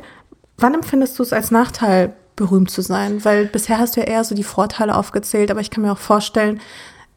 [0.60, 3.24] Wann empfindest du es als Nachteil, berühmt zu sein?
[3.24, 6.00] Weil bisher hast du ja eher so die Vorteile aufgezählt, aber ich kann mir auch
[6.00, 6.60] vorstellen,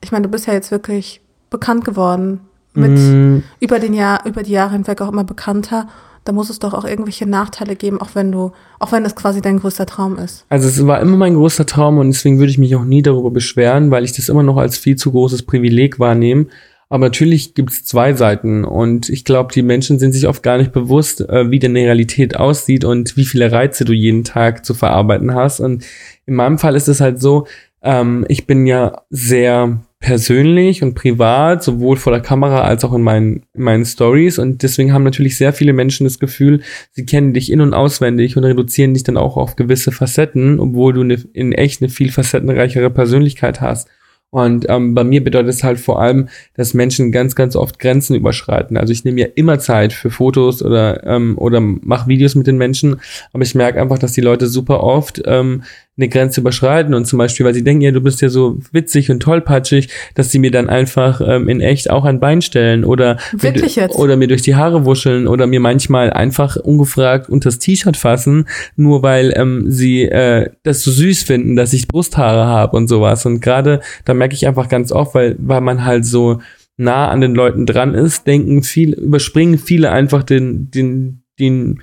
[0.02, 2.40] ich meine, du bist ja jetzt wirklich bekannt geworden,
[2.74, 5.88] mit Mm, über den Jahr, über die Jahre hinweg auch immer bekannter.
[6.24, 9.42] Da muss es doch auch irgendwelche Nachteile geben, auch wenn du, auch wenn das quasi
[9.42, 10.46] dein größter Traum ist.
[10.48, 13.30] Also es war immer mein großer Traum und deswegen würde ich mich auch nie darüber
[13.30, 16.46] beschweren, weil ich das immer noch als viel zu großes Privileg wahrnehme.
[16.92, 20.58] Aber natürlich gibt es zwei Seiten und ich glaube, die Menschen sind sich oft gar
[20.58, 24.66] nicht bewusst, äh, wie denn die Realität aussieht und wie viele Reize du jeden Tag
[24.66, 25.60] zu verarbeiten hast.
[25.60, 25.86] Und
[26.26, 27.46] in meinem Fall ist es halt so,
[27.82, 33.00] ähm, ich bin ja sehr persönlich und privat, sowohl vor der Kamera als auch in
[33.00, 34.38] meinen, in meinen Stories.
[34.38, 38.36] Und deswegen haben natürlich sehr viele Menschen das Gefühl, sie kennen dich in- und auswendig
[38.36, 42.12] und reduzieren dich dann auch auf gewisse Facetten, obwohl du eine, in echt eine viel
[42.12, 43.88] facettenreichere Persönlichkeit hast.
[44.34, 48.16] Und ähm, bei mir bedeutet es halt vor allem, dass Menschen ganz, ganz oft Grenzen
[48.16, 48.78] überschreiten.
[48.78, 52.56] Also ich nehme ja immer Zeit für Fotos oder, ähm, oder mache Videos mit den
[52.56, 53.02] Menschen,
[53.34, 55.64] aber ich merke einfach, dass die Leute super oft ähm,
[55.98, 59.10] eine Grenze überschreiten und zum Beispiel, weil sie denken, ja, du bist ja so witzig
[59.10, 63.18] und tollpatschig, dass sie mir dann einfach ähm, in echt auch ein Bein stellen oder
[63.32, 63.96] Wirklich mir, jetzt?
[63.96, 69.02] oder mir durch die Haare wuscheln oder mir manchmal einfach ungefragt unters T-Shirt fassen, nur
[69.02, 73.26] weil ähm, sie äh, das so süß finden, dass ich Brusthaare habe und sowas.
[73.26, 76.40] Und gerade da merke ich einfach ganz oft, weil, weil man halt so
[76.78, 81.82] nah an den Leuten dran ist, denken viel, überspringen viele einfach den, den, den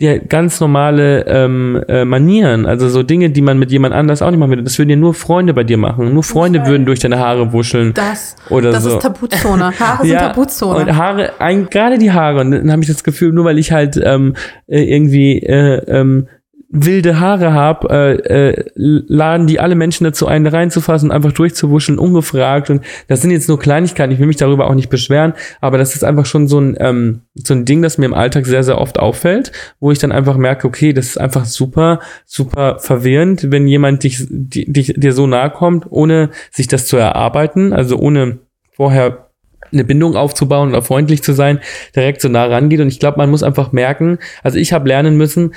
[0.00, 4.30] ja, ganz normale ähm, äh, Manieren, also so Dinge, die man mit jemand anders auch
[4.30, 4.64] nicht machen würde.
[4.64, 6.12] Das würden ja nur Freunde bei dir machen.
[6.12, 6.68] Nur Freunde weiß.
[6.68, 7.94] würden durch deine Haare wuscheln.
[7.94, 8.96] Das, Oder das so.
[8.96, 9.72] ist Tabuzone.
[9.78, 10.80] Haare sind Tabuzone.
[10.80, 12.40] Und Haare, ein, gerade die Haare.
[12.40, 14.34] Und dann habe ich das Gefühl, nur weil ich halt ähm,
[14.66, 16.26] äh, irgendwie äh, ähm,
[16.74, 22.70] wilde Haare habe, äh, äh, laden die alle Menschen dazu ein, reinzufassen, einfach durchzuwuschen, ungefragt.
[22.70, 25.94] Und das sind jetzt nur Kleinigkeiten, ich will mich darüber auch nicht beschweren, aber das
[25.94, 28.78] ist einfach schon so ein, ähm, so ein Ding, das mir im Alltag sehr, sehr
[28.78, 33.66] oft auffällt, wo ich dann einfach merke, okay, das ist einfach super, super verwirrend, wenn
[33.66, 38.38] jemand dich, dich dir so nahe kommt, ohne sich das zu erarbeiten, also ohne
[38.74, 39.28] vorher
[39.72, 41.60] eine Bindung aufzubauen oder freundlich zu sein,
[41.94, 42.80] direkt so nah rangeht.
[42.80, 45.52] Und ich glaube, man muss einfach merken, also ich habe lernen müssen,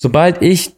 [0.00, 0.72] sobald ich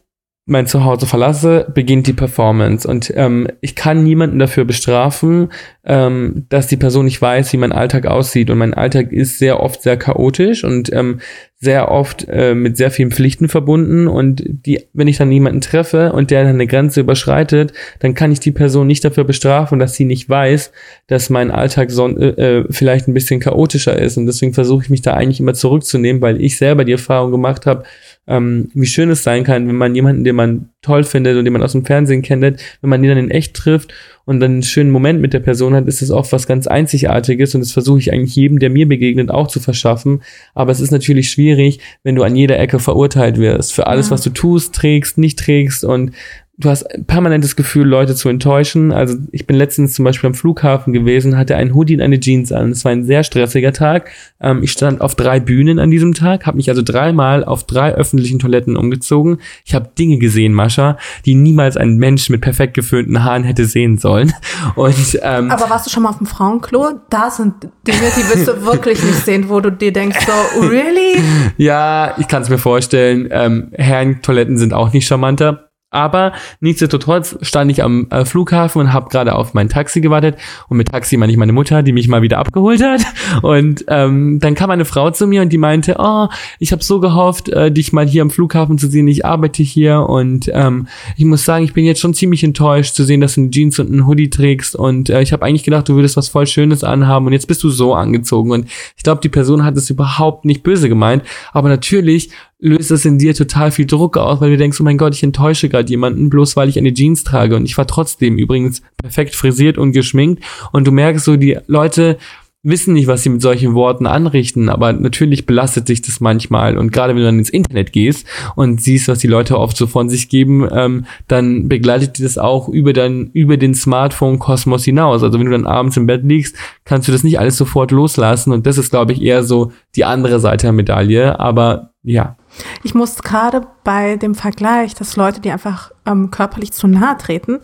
[0.45, 2.85] mein Zuhause verlasse, beginnt die Performance.
[2.85, 5.53] Und ähm, ich kann niemanden dafür bestrafen,
[5.85, 8.49] ähm, dass die Person nicht weiß, wie mein Alltag aussieht.
[8.49, 11.21] Und mein Alltag ist sehr oft sehr chaotisch und ähm,
[11.61, 14.09] sehr oft äh, mit sehr vielen Pflichten verbunden.
[14.09, 18.41] Und die, wenn ich dann jemanden treffe und der eine Grenze überschreitet, dann kann ich
[18.41, 20.73] die Person nicht dafür bestrafen, dass sie nicht weiß,
[21.07, 24.17] dass mein Alltag so, äh, äh, vielleicht ein bisschen chaotischer ist.
[24.17, 27.65] Und deswegen versuche ich mich da eigentlich immer zurückzunehmen, weil ich selber die Erfahrung gemacht
[27.65, 27.85] habe,
[28.25, 31.53] ähm, wie schön es sein kann, wenn man jemanden, den man toll findet und den
[31.53, 33.93] man aus dem Fernsehen kennt, wenn man den dann in echt trifft
[34.25, 37.53] und dann einen schönen Moment mit der Person hat, ist es auch was ganz Einzigartiges
[37.53, 40.21] und das versuche ich eigentlich jedem, der mir begegnet, auch zu verschaffen.
[40.53, 44.11] Aber es ist natürlich schwierig, wenn du an jeder Ecke verurteilt wirst für alles, ja.
[44.11, 46.11] was du tust, trägst, nicht trägst und
[46.57, 48.91] du hast permanentes Gefühl, Leute zu enttäuschen.
[48.91, 52.51] Also ich bin letztens zum Beispiel am Flughafen gewesen, hatte einen Hoodie und eine Jeans
[52.51, 52.71] an.
[52.71, 54.11] Es war ein sehr stressiger Tag.
[54.39, 57.93] Ähm, ich stand auf drei Bühnen an diesem Tag, habe mich also dreimal auf drei
[57.95, 59.39] öffentlichen Toiletten umgezogen.
[59.65, 63.97] Ich habe Dinge gesehen, Mascha, die niemals ein Mensch mit perfekt geföhnten Haaren hätte sehen
[63.97, 64.31] sollen.
[64.75, 66.99] Und, ähm, Aber warst du schon mal auf dem Frauenklo?
[67.09, 71.19] Da sind Dinge, die wirst du wirklich nicht sehen, wo du dir denkst, so, really?
[71.57, 73.27] Ja, ich kann es mir vorstellen.
[73.31, 75.69] Ähm, Herrentoiletten sind auch nicht charmanter.
[75.93, 80.37] Aber nichtsdestotrotz stand ich am äh, Flughafen und habe gerade auf mein Taxi gewartet.
[80.67, 83.01] Und mit Taxi meine ich meine Mutter, die mich mal wieder abgeholt hat.
[83.41, 86.27] Und ähm, dann kam eine Frau zu mir und die meinte, oh,
[86.59, 89.07] ich habe so gehofft, äh, dich mal hier am Flughafen zu sehen.
[89.07, 90.87] Ich arbeite hier und ähm,
[91.17, 93.79] ich muss sagen, ich bin jetzt schon ziemlich enttäuscht zu sehen, dass du eine Jeans
[93.79, 94.75] und einen Hoodie trägst.
[94.75, 97.63] Und äh, ich habe eigentlich gedacht, du würdest was voll Schönes anhaben und jetzt bist
[97.63, 98.51] du so angezogen.
[98.51, 101.23] Und ich glaube, die Person hat es überhaupt nicht böse gemeint.
[101.51, 104.97] Aber natürlich löst es in dir total viel Druck aus, weil du denkst, oh mein
[104.97, 107.55] Gott, ich enttäusche gerade jemanden, bloß weil ich eine Jeans trage.
[107.55, 110.43] Und ich war trotzdem übrigens perfekt frisiert und geschminkt.
[110.71, 112.17] Und du merkst so, die Leute
[112.63, 116.77] wissen nicht, was sie mit solchen Worten anrichten, aber natürlich belastet sich das manchmal.
[116.77, 118.25] Und gerade wenn du dann ins Internet gehst
[118.55, 122.37] und siehst, was die Leute oft so von sich geben, ähm, dann begleitet dir das
[122.37, 125.23] auch über, dein, über den Smartphone-Kosmos hinaus.
[125.23, 128.53] Also wenn du dann abends im Bett liegst, kannst du das nicht alles sofort loslassen.
[128.53, 131.37] Und das ist, glaube ich, eher so die andere Seite der Medaille.
[131.41, 132.37] Aber ja,
[132.83, 137.59] ich muss gerade bei dem Vergleich, dass Leute, die einfach ähm, körperlich zu nahe treten,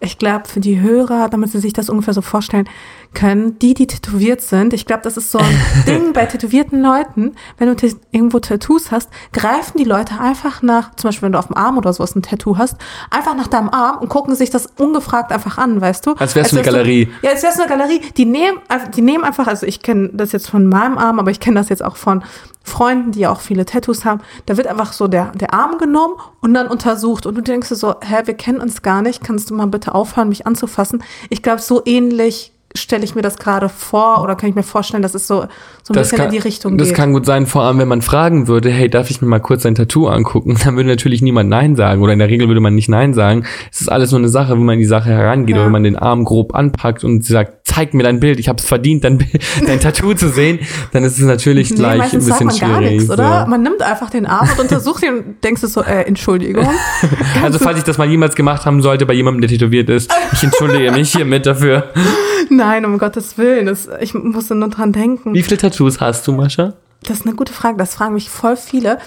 [0.00, 2.68] ich glaube, für die Hörer, damit sie sich das ungefähr so vorstellen,
[3.14, 4.72] können, die, die tätowiert sind.
[4.72, 7.34] Ich glaube, das ist so ein Ding bei tätowierten Leuten.
[7.58, 11.48] Wenn du irgendwo Tattoos hast, greifen die Leute einfach nach, zum Beispiel wenn du auf
[11.48, 12.76] dem Arm oder sowas ein Tattoo hast,
[13.10, 16.14] einfach nach deinem Arm und gucken sich das ungefragt einfach an, weißt du?
[16.14, 17.06] Als wär's eine Galerie.
[17.06, 18.00] Du, ja, als wär's eine Galerie.
[18.16, 18.58] Die nehmen,
[18.94, 21.68] die nehmen einfach, also ich kenne das jetzt von meinem Arm, aber ich kenne das
[21.68, 22.22] jetzt auch von
[22.64, 24.20] Freunden, die auch viele Tattoos haben.
[24.46, 27.26] Da wird einfach so der, der Arm genommen und dann untersucht.
[27.26, 29.24] Und du denkst so, hä, wir kennen uns gar nicht.
[29.24, 31.02] Kannst du mal bitte aufhören, mich anzufassen?
[31.28, 35.02] Ich glaube, so ähnlich stelle ich mir das gerade vor oder kann ich mir vorstellen,
[35.02, 35.42] dass es so,
[35.82, 36.96] so ein das bisschen kann, in die Richtung das geht.
[36.96, 39.40] Das kann gut sein, vor allem wenn man fragen würde, hey, darf ich mir mal
[39.40, 40.56] kurz dein Tattoo angucken?
[40.64, 43.44] Dann würde natürlich niemand Nein sagen oder in der Regel würde man nicht Nein sagen.
[43.70, 45.56] Es ist alles nur eine Sache, wie man in die Sache herangeht ja.
[45.56, 48.58] oder wenn man den Arm grob anpackt und sagt, zeig mir dein Bild, ich habe
[48.58, 49.18] es verdient, dein,
[49.66, 50.60] dein Tattoo zu sehen,
[50.92, 52.72] dann ist es natürlich nee, gleich ein bisschen sagt man schwierig.
[52.72, 53.42] Gar nichts, oder?
[53.44, 53.50] So.
[53.50, 56.68] Man nimmt einfach den Arm und untersucht ihn und denkst du so, äh, Entschuldigung.
[57.42, 60.42] also falls ich das mal jemals gemacht haben sollte bei jemandem, der tätowiert ist, ich
[60.42, 61.92] entschuldige mich hiermit dafür.
[62.50, 63.66] Nein, um Gottes Willen.
[63.66, 65.34] Das, ich musste nur dran denken.
[65.34, 66.74] Wie viele Tattoos hast du, Mascha?
[67.04, 67.76] Das ist eine gute Frage.
[67.78, 68.98] Das fragen mich voll viele.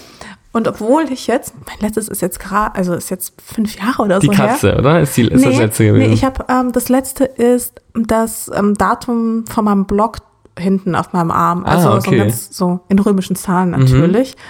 [0.56, 4.20] Und obwohl ich jetzt, mein letztes ist jetzt gerade, also ist jetzt fünf Jahre oder
[4.20, 4.32] die so.
[4.32, 4.78] Die Katze, her.
[4.78, 5.00] oder?
[5.00, 6.08] Ist, die, ist nee, das letzte gewesen?
[6.08, 10.16] Nee, ich habe, ähm, das letzte ist das ähm, Datum von meinem Blog
[10.58, 11.66] hinten auf meinem Arm.
[11.66, 12.10] Ah, also ah, okay.
[12.10, 13.80] so, ganz, so in römischen Zahlen mhm.
[13.80, 14.34] natürlich.
[14.34, 14.40] Mhm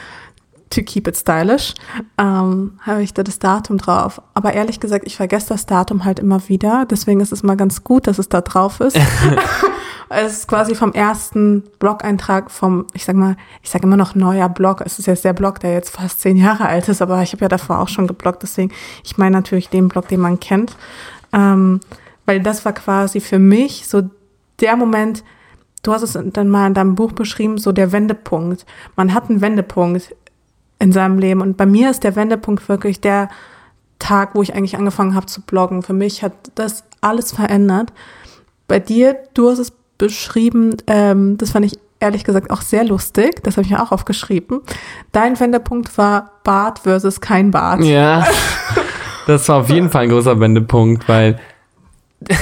[0.71, 1.75] to keep it stylish,
[2.19, 4.21] ähm, habe ich da das Datum drauf.
[4.35, 6.87] Aber ehrlich gesagt, ich vergesse das Datum halt immer wieder.
[6.91, 8.99] Deswegen ist es mal ganz gut, dass es da drauf ist.
[10.09, 14.49] es ist quasi vom ersten Blog-Eintrag vom, ich sag mal, ich sage immer noch neuer
[14.49, 14.83] Blog.
[14.85, 17.45] Es ist jetzt der Blog, der jetzt fast zehn Jahre alt ist, aber ich habe
[17.45, 18.43] ja davor auch schon gebloggt.
[18.43, 18.73] Deswegen,
[19.05, 20.77] ich meine natürlich den Blog, den man kennt.
[21.33, 21.81] Ähm,
[22.25, 24.03] weil das war quasi für mich so
[24.61, 25.25] der Moment,
[25.83, 28.65] du hast es dann mal in deinem Buch beschrieben, so der Wendepunkt.
[28.95, 30.15] Man hat einen Wendepunkt
[30.79, 31.41] in seinem Leben.
[31.41, 33.29] Und bei mir ist der Wendepunkt wirklich der
[33.99, 35.83] Tag, wo ich eigentlich angefangen habe zu bloggen.
[35.83, 37.93] Für mich hat das alles verändert.
[38.69, 43.43] Bei dir, du hast es beschrieben, ähm, das fand ich ehrlich gesagt auch sehr lustig.
[43.43, 44.61] Das habe ich mir auch aufgeschrieben.
[45.13, 47.83] Dein Wendepunkt war Bart versus kein Bart.
[47.83, 48.27] Ja,
[49.27, 51.39] das war auf jeden Fall ein großer Wendepunkt, weil
[52.29, 52.37] ja,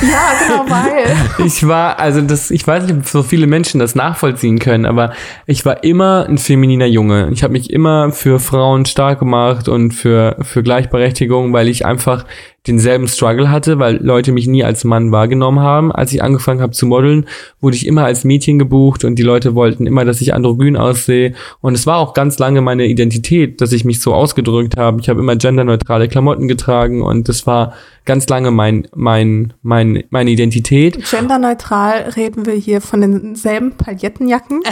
[0.46, 1.16] genau, weil.
[1.46, 5.12] ich war, also das, ich weiß nicht, ob so viele Menschen das nachvollziehen können, aber
[5.46, 7.28] ich war immer ein femininer Junge.
[7.32, 12.24] Ich habe mich immer für Frauen stark gemacht und für, für Gleichberechtigung, weil ich einfach
[12.66, 15.92] denselben Struggle hatte, weil Leute mich nie als Mann wahrgenommen haben.
[15.92, 17.26] Als ich angefangen habe zu modeln,
[17.60, 21.34] wurde ich immer als Mädchen gebucht und die Leute wollten immer, dass ich androgyn aussehe.
[21.60, 25.00] Und es war auch ganz lange meine Identität, dass ich mich so ausgedrückt habe.
[25.00, 27.74] Ich habe immer genderneutrale Klamotten getragen und das war
[28.06, 30.98] ganz lange mein, mein, mein, meine Identität.
[31.10, 34.62] Genderneutral reden wir hier von denselben Palettenjacken?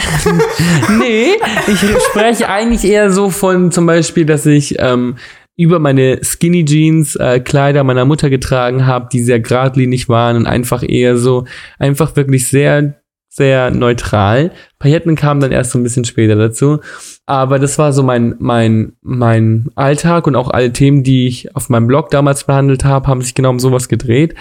[0.99, 1.27] nee,
[1.67, 1.79] ich
[2.09, 5.15] spreche eigentlich eher so von zum Beispiel, dass ich ähm,
[5.55, 10.47] über meine Skinny Jeans äh, Kleider meiner Mutter getragen habe, die sehr geradlinig waren und
[10.47, 11.45] einfach eher so,
[11.77, 12.95] einfach wirklich sehr,
[13.29, 14.51] sehr neutral.
[14.79, 16.79] Pailletten kamen dann erst so ein bisschen später dazu.
[17.25, 21.69] Aber das war so mein, mein, mein Alltag und auch alle Themen, die ich auf
[21.69, 24.35] meinem Blog damals behandelt habe, haben sich genau um sowas gedreht.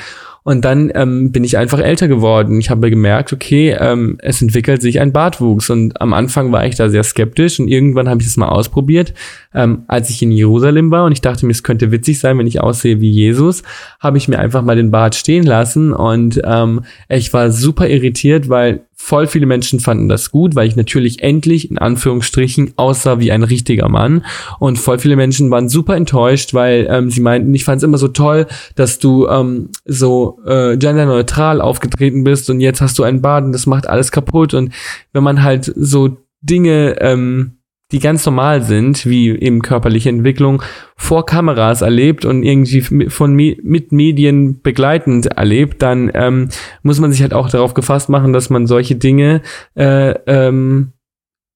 [0.45, 2.59] Und dann ähm, bin ich einfach älter geworden.
[2.59, 5.70] Ich habe gemerkt, okay, ähm, es entwickelt sich ein Bartwuchs.
[5.70, 9.14] Und am Anfang war ich da sehr skeptisch und irgendwann habe ich es mal ausprobiert.
[9.55, 12.47] Ähm, als ich in Jerusalem war und ich dachte mir, es könnte witzig sein, wenn
[12.49, 13.62] ich aussehe wie Jesus,
[14.01, 18.49] habe ich mir einfach mal den Bart stehen lassen und ähm, ich war super irritiert,
[18.49, 23.32] weil voll viele Menschen fanden das gut, weil ich natürlich endlich in Anführungsstrichen aussah wie
[23.32, 24.24] ein richtiger Mann.
[24.61, 27.98] Und voll viele Menschen waren super enttäuscht, weil ähm, sie meinten, ich fand es immer
[27.98, 28.46] so toll,
[28.76, 33.66] dass du ähm, so äh, genderneutral aufgetreten bist und jetzt hast du einen und das
[33.66, 34.55] macht alles kaputt.
[34.55, 34.72] Und
[35.12, 37.57] wenn man halt so Dinge ähm,
[37.93, 40.62] die ganz normal sind, wie eben körperliche Entwicklung,
[40.97, 46.49] vor Kameras erlebt und irgendwie von mit Medien begleitend erlebt, dann ähm,
[46.82, 49.43] muss man sich halt auch darauf gefasst machen, dass man solche Dinge
[49.76, 50.93] äh, ähm,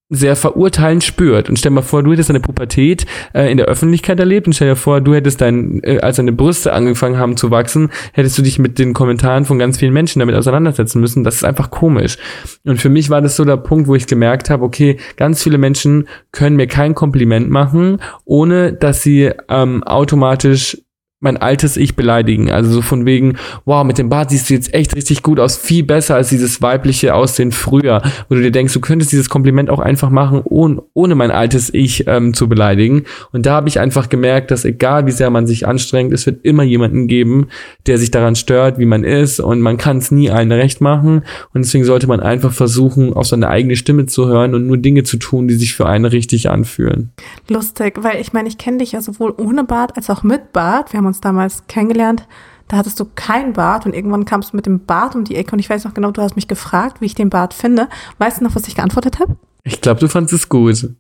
[0.09, 1.49] sehr verurteilend spürt.
[1.49, 4.53] Und stell dir mal vor, du hättest deine Pubertät äh, in der Öffentlichkeit erlebt und
[4.53, 8.39] stell dir vor, du hättest dein, äh, als deine Brüste angefangen haben zu wachsen, hättest
[8.39, 11.25] du dich mit den Kommentaren von ganz vielen Menschen damit auseinandersetzen müssen.
[11.25, 12.19] Das ist einfach komisch.
[12.65, 15.59] Und für mich war das so der Punkt, wo ich gemerkt habe, okay, ganz viele
[15.59, 20.79] Menschen können mir kein Kompliment machen, ohne dass sie ähm, automatisch
[21.21, 22.51] mein altes Ich beleidigen.
[22.51, 25.57] Also so von wegen, wow, mit dem Bart siehst du jetzt echt richtig gut aus,
[25.57, 29.71] viel besser als dieses weibliche Aussehen früher, wo du dir denkst, du könntest dieses Kompliment
[29.71, 33.05] auch einfach machen, ohne, ohne mein altes Ich ähm, zu beleidigen.
[33.33, 36.45] Und da habe ich einfach gemerkt, dass egal wie sehr man sich anstrengt, es wird
[36.45, 37.49] immer jemanden geben,
[37.87, 41.23] der sich daran stört, wie man ist und man kann es nie allen recht machen.
[41.55, 45.03] Und deswegen sollte man einfach versuchen, auf seine eigene Stimme zu hören und nur Dinge
[45.03, 47.13] zu tun, die sich für einen richtig anfühlen.
[47.49, 50.93] Lustig, weil ich meine, ich kenne dich ja sowohl ohne Bart als auch mit Bart.
[50.93, 52.27] Wir haben uns damals kennengelernt.
[52.69, 55.53] Da hattest du kein Bart und irgendwann kamst du mit dem Bart um die Ecke
[55.53, 57.89] und ich weiß noch genau, du hast mich gefragt, wie ich den Bart finde.
[58.19, 59.37] Weißt du noch, was ich geantwortet habe?
[59.63, 60.91] Ich glaube, du fandest es gut.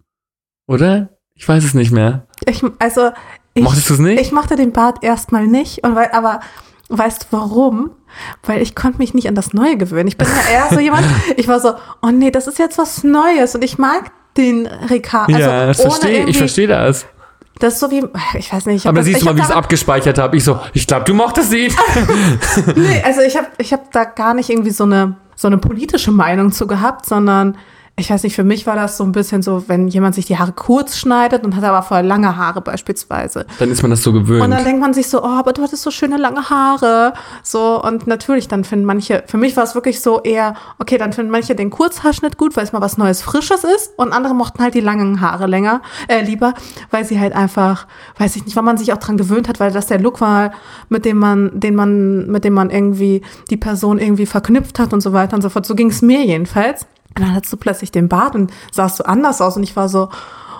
[0.68, 1.10] Oder?
[1.34, 2.26] Ich weiß es nicht mehr.
[2.46, 3.10] Ich, also,
[3.54, 4.20] ich, Mochtest du es nicht?
[4.20, 6.40] Ich mochte den Bart erstmal nicht, und weil, aber
[6.88, 7.90] weißt du warum?
[8.42, 10.08] Weil ich konnte mich nicht an das Neue gewöhnen.
[10.08, 11.04] Ich bin ja eher so jemand,
[11.36, 15.34] ich war so, oh nee, das ist jetzt was Neues und ich mag den Ricardo.
[15.34, 17.06] Also ja, das verstehe, ich verstehe das.
[17.58, 18.04] Das ist so wie,
[18.38, 18.84] ich weiß nicht.
[18.84, 20.36] Ich Aber das, siehst du mal, wie ich es abgespeichert habe.
[20.36, 21.72] Ich so, ich glaube, du mochtest ihn.
[22.76, 26.10] nee, also ich habe ich hab da gar nicht irgendwie so eine, so eine politische
[26.10, 27.56] Meinung zu gehabt, sondern
[27.98, 30.36] ich weiß nicht, für mich war das so ein bisschen so, wenn jemand sich die
[30.36, 33.46] Haare kurz schneidet und hat aber voll lange Haare beispielsweise.
[33.58, 34.44] Dann ist man das so gewöhnt.
[34.44, 37.14] Und dann denkt man sich so, oh, aber du hattest so schöne lange Haare.
[37.42, 41.14] So, und natürlich, dann finden manche, für mich war es wirklich so eher, okay, dann
[41.14, 43.92] finden manche den Kurzhaarschnitt gut, weil es mal was Neues, Frisches ist.
[43.96, 46.52] Und andere mochten halt die langen Haare länger, äh, lieber,
[46.90, 47.86] weil sie halt einfach,
[48.18, 50.52] weiß ich nicht, weil man sich auch dran gewöhnt hat, weil das der Look war,
[50.90, 55.00] mit dem man, den man, mit dem man irgendwie die Person irgendwie verknüpft hat und
[55.00, 55.64] so weiter und so fort.
[55.64, 56.84] So ging es mir jedenfalls.
[57.16, 59.88] Und dann hattest du plötzlich den Bart und sahst so anders aus und ich war
[59.88, 60.10] so,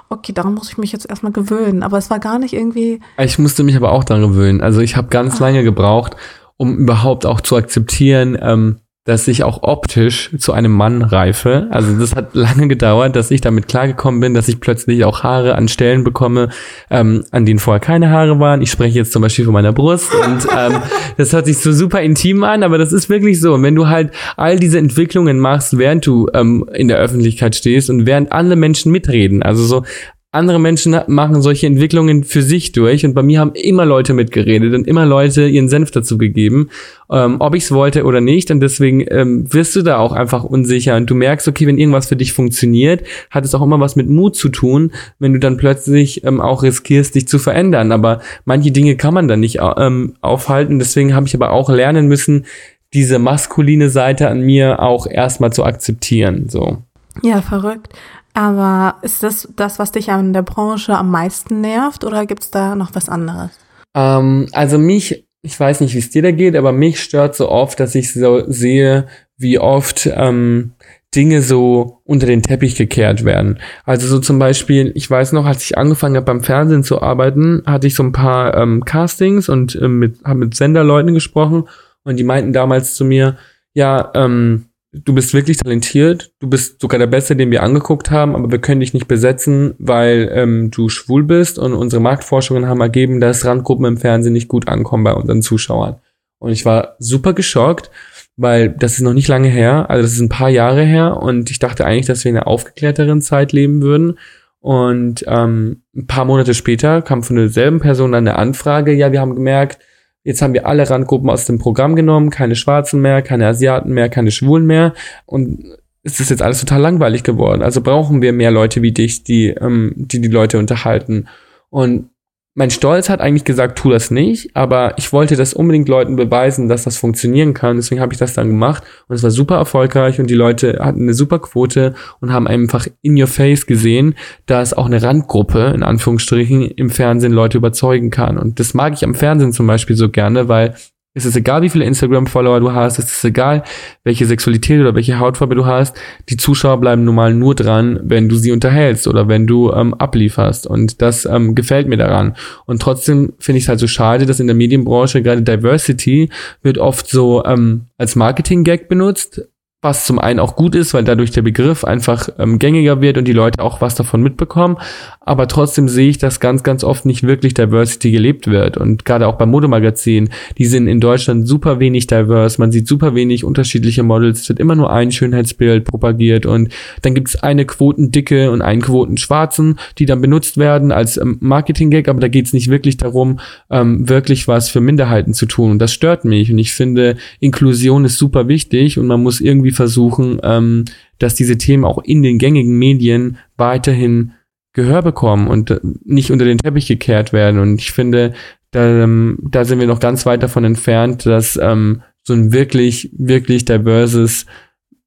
[0.09, 1.83] okay, daran muss ich mich jetzt erstmal gewöhnen.
[1.83, 3.01] Aber es war gar nicht irgendwie.
[3.19, 4.61] Ich musste mich aber auch daran gewöhnen.
[4.61, 6.17] Also ich habe ganz lange gebraucht,
[6.57, 11.69] um überhaupt auch zu akzeptieren, ähm, dass ich auch optisch zu einem Mann reife.
[11.71, 15.55] Also das hat lange gedauert, dass ich damit klargekommen bin, dass ich plötzlich auch Haare
[15.55, 16.51] an Stellen bekomme,
[16.91, 18.61] ähm, an denen vorher keine Haare waren.
[18.63, 20.81] Ich spreche jetzt zum Beispiel von meiner Brust und ähm,
[21.17, 23.55] das hört sich so super intim an, aber das ist wirklich so.
[23.55, 27.89] Und wenn du halt all diese Entwicklungen machst, während du ähm, in der Öffentlichkeit stehst
[27.89, 29.85] und während alle Menschen mitreden, also so
[30.33, 34.75] andere Menschen machen solche Entwicklungen für sich durch und bei mir haben immer Leute mitgeredet
[34.75, 36.69] und immer Leute ihren Senf dazu gegeben,
[37.11, 40.45] ähm, ob ich es wollte oder nicht und deswegen ähm, wirst du da auch einfach
[40.45, 43.97] unsicher und du merkst, okay, wenn irgendwas für dich funktioniert, hat es auch immer was
[43.97, 48.21] mit Mut zu tun, wenn du dann plötzlich ähm, auch riskierst, dich zu verändern, aber
[48.45, 52.45] manche Dinge kann man dann nicht ähm, aufhalten, deswegen habe ich aber auch lernen müssen,
[52.93, 56.79] diese maskuline Seite an mir auch erstmal zu akzeptieren, so.
[57.23, 57.89] Ja, verrückt.
[58.37, 62.75] Aber ist das das, was dich an der Branche am meisten nervt oder gibt's da
[62.75, 63.51] noch was anderes?
[63.95, 67.49] Ähm, also mich, ich weiß nicht, wie es dir da geht, aber mich stört so
[67.49, 69.07] oft, dass ich so sehe,
[69.39, 70.73] wie oft ähm,
[71.15, 73.59] Dinge so unter den Teppich gekehrt werden.
[73.87, 77.63] Also so zum Beispiel, ich weiß noch, als ich angefangen habe beim Fernsehen zu arbeiten,
[77.65, 81.71] hatte ich so ein paar ähm, Castings und ähm, mit, habe mit Senderleuten gesprochen
[82.05, 83.39] und die meinten damals zu mir,
[83.73, 84.66] ja, ähm,
[85.05, 88.59] du bist wirklich talentiert, du bist sogar der Beste, den wir angeguckt haben, aber wir
[88.59, 93.45] können dich nicht besetzen, weil ähm, du schwul bist und unsere Marktforschungen haben ergeben, dass
[93.45, 95.97] Randgruppen im Fernsehen nicht gut ankommen bei unseren Zuschauern.
[96.39, 97.91] Und ich war super geschockt,
[98.37, 101.51] weil das ist noch nicht lange her, also das ist ein paar Jahre her und
[101.51, 104.19] ich dachte eigentlich, dass wir in einer aufgeklärteren Zeit leben würden.
[104.61, 109.21] Und ähm, ein paar Monate später kam von derselben Person dann eine Anfrage, ja, wir
[109.21, 109.79] haben gemerkt,
[110.27, 114.09] Jetzt haben wir alle Randgruppen aus dem Programm genommen, keine Schwarzen mehr, keine Asiaten mehr,
[114.09, 114.93] keine Schwulen mehr.
[115.25, 115.65] Und
[116.03, 117.63] es ist jetzt alles total langweilig geworden.
[117.63, 121.29] Also brauchen wir mehr Leute wie dich, die ähm, die, die Leute unterhalten.
[121.71, 122.11] Und
[122.57, 126.69] mein Stolz hat eigentlich gesagt, tu das nicht, aber ich wollte das unbedingt Leuten beweisen,
[126.69, 127.77] dass das funktionieren kann.
[127.77, 131.03] Deswegen habe ich das dann gemacht und es war super erfolgreich und die Leute hatten
[131.03, 134.15] eine super Quote und haben einfach in your face gesehen,
[134.47, 138.39] dass auch eine Randgruppe in Anführungsstrichen im Fernsehen Leute überzeugen kann.
[138.39, 140.75] Und das mag ich am Fernsehen zum Beispiel so gerne, weil
[141.17, 143.65] es ist egal, wie viele Instagram-Follower du hast, es ist egal,
[144.05, 145.97] welche Sexualität oder welche Hautfarbe du hast.
[146.29, 149.95] Die Zuschauer bleiben nun mal nur dran, wenn du sie unterhältst oder wenn du ähm,
[149.95, 150.67] ablieferst.
[150.67, 152.37] Und das ähm, gefällt mir daran.
[152.67, 156.29] Und trotzdem finde ich es halt so schade, dass in der Medienbranche gerade Diversity
[156.63, 159.41] wird oft so ähm, als Marketing-Gag benutzt,
[159.87, 163.27] was zum einen auch gut ist, weil dadurch der Begriff einfach ähm, gängiger wird und
[163.27, 164.79] die Leute auch was davon mitbekommen.
[165.21, 168.77] Aber trotzdem sehe ich, dass ganz, ganz oft nicht wirklich Diversity gelebt wird.
[168.77, 172.61] Und gerade auch beim Modemagazin, die sind in Deutschland super wenig diverse.
[172.61, 174.43] Man sieht super wenig unterschiedliche Models.
[174.43, 176.47] Es wird immer nur ein Schönheitsbild propagiert.
[176.47, 176.73] Und
[177.03, 182.09] dann gibt es eine Quotendicke und einen Quotenschwarzen, die dann benutzt werden als ähm, Marketing-Gag.
[182.09, 183.39] Aber da geht es nicht wirklich darum,
[183.71, 185.73] ähm, wirklich was für Minderheiten zu tun.
[185.73, 186.51] Und das stört mich.
[186.51, 190.87] Und ich finde, Inklusion ist super wichtig und man muss irgendwie versuchen, ähm,
[191.19, 194.33] dass diese Themen auch in den gängigen Medien weiterhin
[194.73, 197.61] Gehör bekommen und äh, nicht unter den Teppich gekehrt werden.
[197.61, 198.35] Und ich finde,
[198.73, 203.11] da, ähm, da sind wir noch ganz weit davon entfernt, dass ähm, so ein wirklich,
[203.17, 204.45] wirklich diverses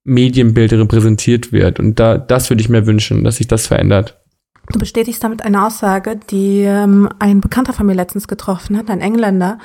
[0.03, 1.80] Medienbild repräsentiert wird.
[1.80, 4.20] Und da, das würde ich mir wünschen, dass sich das verändert.
[4.72, 9.01] Du bestätigst damit eine Aussage, die ähm, ein Bekannter von mir letztens getroffen hat, ein
[9.01, 9.57] Engländer,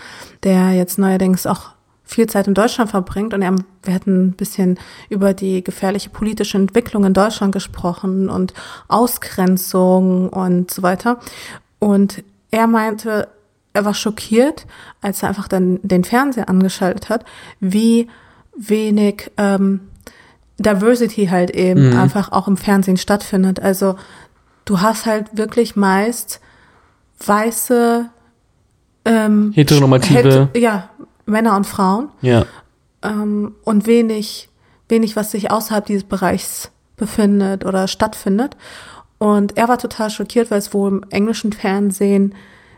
[0.42, 1.74] der jetzt neuerdings auch
[2.04, 4.78] viel Zeit in Deutschland verbringt und er, wir hatten ein bisschen
[5.08, 8.52] über die gefährliche politische Entwicklung in Deutschland gesprochen und
[8.88, 11.18] Ausgrenzung und so weiter.
[11.78, 13.28] Und er meinte,
[13.72, 14.66] er war schockiert,
[15.00, 17.24] als er einfach dann den Fernseher angeschaltet hat,
[17.58, 18.08] wie
[18.56, 19.80] wenig ähm,
[20.58, 21.98] Diversity halt eben mhm.
[21.98, 23.60] einfach auch im Fernsehen stattfindet.
[23.60, 23.96] Also
[24.64, 26.40] du hast halt wirklich meist
[27.26, 28.08] weiße
[29.04, 30.88] ähm, heteronormative het ja
[31.26, 32.08] Männer und Frauen.
[32.20, 32.46] Ja.
[33.02, 34.48] Ähm, und wenig,
[34.88, 38.56] wenig, was sich außerhalb dieses Bereichs befindet oder stattfindet.
[39.18, 42.34] Und er war total schockiert, weil es wohl im englischen Fernsehen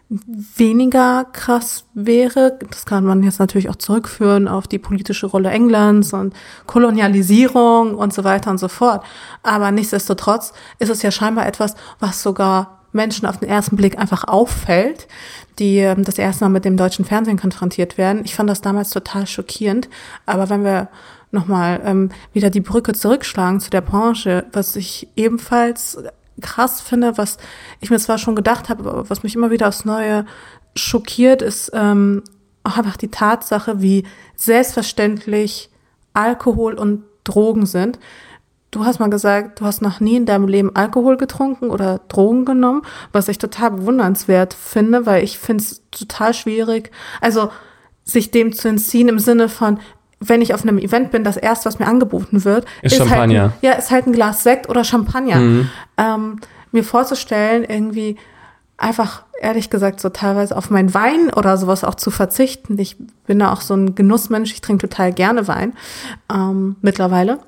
[0.09, 2.59] weniger krass wäre.
[2.71, 6.33] Das kann man jetzt natürlich auch zurückführen auf die politische Rolle Englands und
[6.67, 9.05] Kolonialisierung und so weiter und so fort.
[9.43, 14.25] Aber nichtsdestotrotz ist es ja scheinbar etwas, was sogar Menschen auf den ersten Blick einfach
[14.25, 15.09] auffällt,
[15.59, 18.23] die ähm, das erste Mal mit dem deutschen Fernsehen konfrontiert werden.
[18.25, 19.89] Ich fand das damals total schockierend.
[20.27, 20.89] Aber wenn wir
[21.31, 25.99] nochmal ähm, wieder die Brücke zurückschlagen zu der Branche, was ich ebenfalls
[26.41, 27.39] krass finde, was
[27.81, 30.27] ich mir zwar schon gedacht habe, aber was mich immer wieder aufs Neue
[30.75, 32.23] schockiert, ist ähm,
[32.63, 34.05] auch einfach die Tatsache, wie
[34.35, 35.71] selbstverständlich
[36.13, 37.99] Alkohol und Drogen sind.
[38.71, 42.45] Du hast mal gesagt, du hast noch nie in deinem Leben Alkohol getrunken oder Drogen
[42.45, 46.91] genommen, was ich total bewundernswert finde, weil ich finde es total schwierig,
[47.21, 47.51] also
[48.05, 49.79] sich dem zu entziehen im Sinne von,
[50.21, 53.41] wenn ich auf einem Event bin, das erste, was mir angeboten wird, ist, ist Champagner.
[53.43, 55.37] Halt ein, ja, ist halt ein Glas Sekt oder Champagner.
[55.37, 55.71] Mhm.
[55.97, 56.41] Ähm,
[56.73, 58.17] mir vorzustellen, irgendwie
[58.79, 62.79] einfach ehrlich gesagt so teilweise auf meinen Wein oder sowas auch zu verzichten.
[62.79, 62.97] Ich
[63.27, 65.73] bin da auch so ein Genussmensch, ich trinke total gerne Wein
[66.33, 67.39] ähm, mittlerweile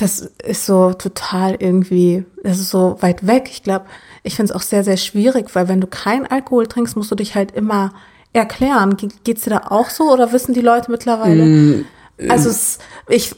[0.00, 3.48] das ist so total irgendwie, das ist so weit weg.
[3.50, 3.84] Ich glaube,
[4.22, 7.14] ich finde es auch sehr, sehr schwierig, weil wenn du keinen Alkohol trinkst, musst du
[7.14, 7.92] dich halt immer
[8.32, 8.96] erklären.
[8.96, 11.44] Ge geht's dir da auch so oder wissen die Leute mittlerweile?
[11.44, 11.84] Mm,
[12.28, 12.78] also es,
[13.08, 13.34] ich,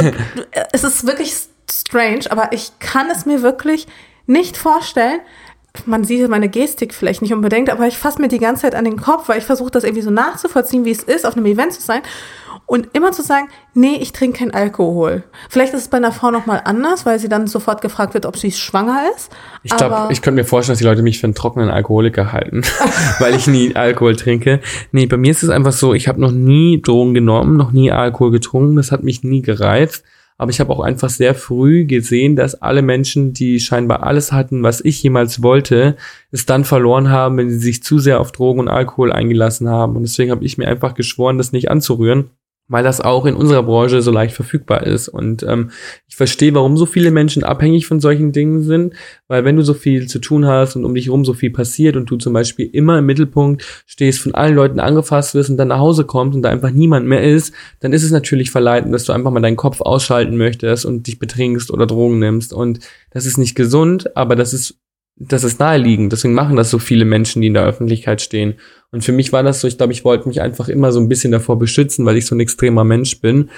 [0.72, 1.34] es ist wirklich
[1.70, 3.86] strange, aber ich kann es mir wirklich
[4.26, 5.20] nicht vorstellen,
[5.86, 8.84] man sieht meine Gestik vielleicht nicht unbedingt, aber ich fasse mir die ganze Zeit an
[8.84, 11.72] den Kopf, weil ich versuche das irgendwie so nachzuvollziehen, wie es ist, auf einem Event
[11.72, 12.02] zu sein.
[12.68, 15.22] Und immer zu sagen, nee, ich trinke keinen Alkohol.
[15.48, 18.36] Vielleicht ist es bei einer Frau nochmal anders, weil sie dann sofort gefragt wird, ob
[18.36, 19.30] sie schwanger ist.
[19.62, 22.62] Ich glaube, ich könnte mir vorstellen, dass die Leute mich für einen trockenen Alkoholiker halten,
[23.20, 24.60] weil ich nie Alkohol trinke.
[24.90, 27.92] Nee, bei mir ist es einfach so, ich habe noch nie Drogen genommen, noch nie
[27.92, 30.04] Alkohol getrunken, das hat mich nie gereizt.
[30.38, 34.62] Aber ich habe auch einfach sehr früh gesehen, dass alle Menschen, die scheinbar alles hatten,
[34.62, 35.96] was ich jemals wollte,
[36.30, 39.96] es dann verloren haben, wenn sie sich zu sehr auf Drogen und Alkohol eingelassen haben.
[39.96, 42.30] Und deswegen habe ich mir einfach geschworen, das nicht anzurühren
[42.68, 45.08] weil das auch in unserer Branche so leicht verfügbar ist.
[45.08, 45.70] Und ähm,
[46.08, 48.94] ich verstehe, warum so viele Menschen abhängig von solchen Dingen sind,
[49.28, 51.96] weil wenn du so viel zu tun hast und um dich herum so viel passiert
[51.96, 55.68] und du zum Beispiel immer im Mittelpunkt stehst, von allen Leuten angefasst wirst und dann
[55.68, 59.04] nach Hause kommst und da einfach niemand mehr ist, dann ist es natürlich verleitend, dass
[59.04, 62.52] du einfach mal deinen Kopf ausschalten möchtest und dich betrinkst oder Drogen nimmst.
[62.52, 64.78] Und das ist nicht gesund, aber das ist
[65.16, 66.12] das ist naheliegend.
[66.12, 68.54] Deswegen machen das so viele Menschen, die in der Öffentlichkeit stehen.
[68.90, 71.08] Und für mich war das so, ich glaube, ich wollte mich einfach immer so ein
[71.08, 73.50] bisschen davor beschützen, weil ich so ein extremer Mensch bin.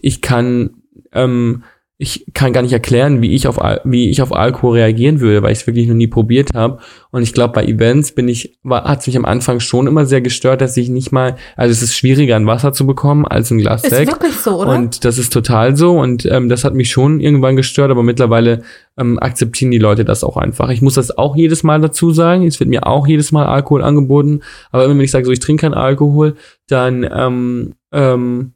[0.00, 0.82] Ich kann
[1.12, 1.64] ähm,
[2.02, 5.52] ich kann gar nicht erklären, wie ich auf wie ich auf Alkohol reagieren würde, weil
[5.52, 6.78] ich es wirklich noch nie probiert habe.
[7.12, 10.20] Und ich glaube, bei Events bin ich war hat mich am Anfang schon immer sehr
[10.20, 13.58] gestört, dass ich nicht mal, also es ist schwieriger, ein Wasser zu bekommen als ein
[13.58, 14.08] Glas Sekt.
[14.08, 14.72] Ist wirklich so, oder?
[14.72, 15.92] Und das ist total so.
[15.92, 18.62] Und ähm, das hat mich schon irgendwann gestört, aber mittlerweile
[18.98, 20.70] ähm, akzeptieren die Leute das auch einfach.
[20.70, 22.44] Ich muss das auch jedes Mal dazu sagen.
[22.44, 24.40] Es wird mir auch jedes Mal Alkohol angeboten.
[24.72, 26.34] Aber immer wenn ich sage, so ich trinke keinen Alkohol,
[26.66, 28.54] dann ähm, ähm,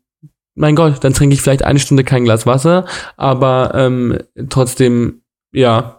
[0.56, 2.86] mein Gott, dann trinke ich vielleicht eine Stunde kein Glas Wasser,
[3.16, 5.95] aber ähm, trotzdem, ja,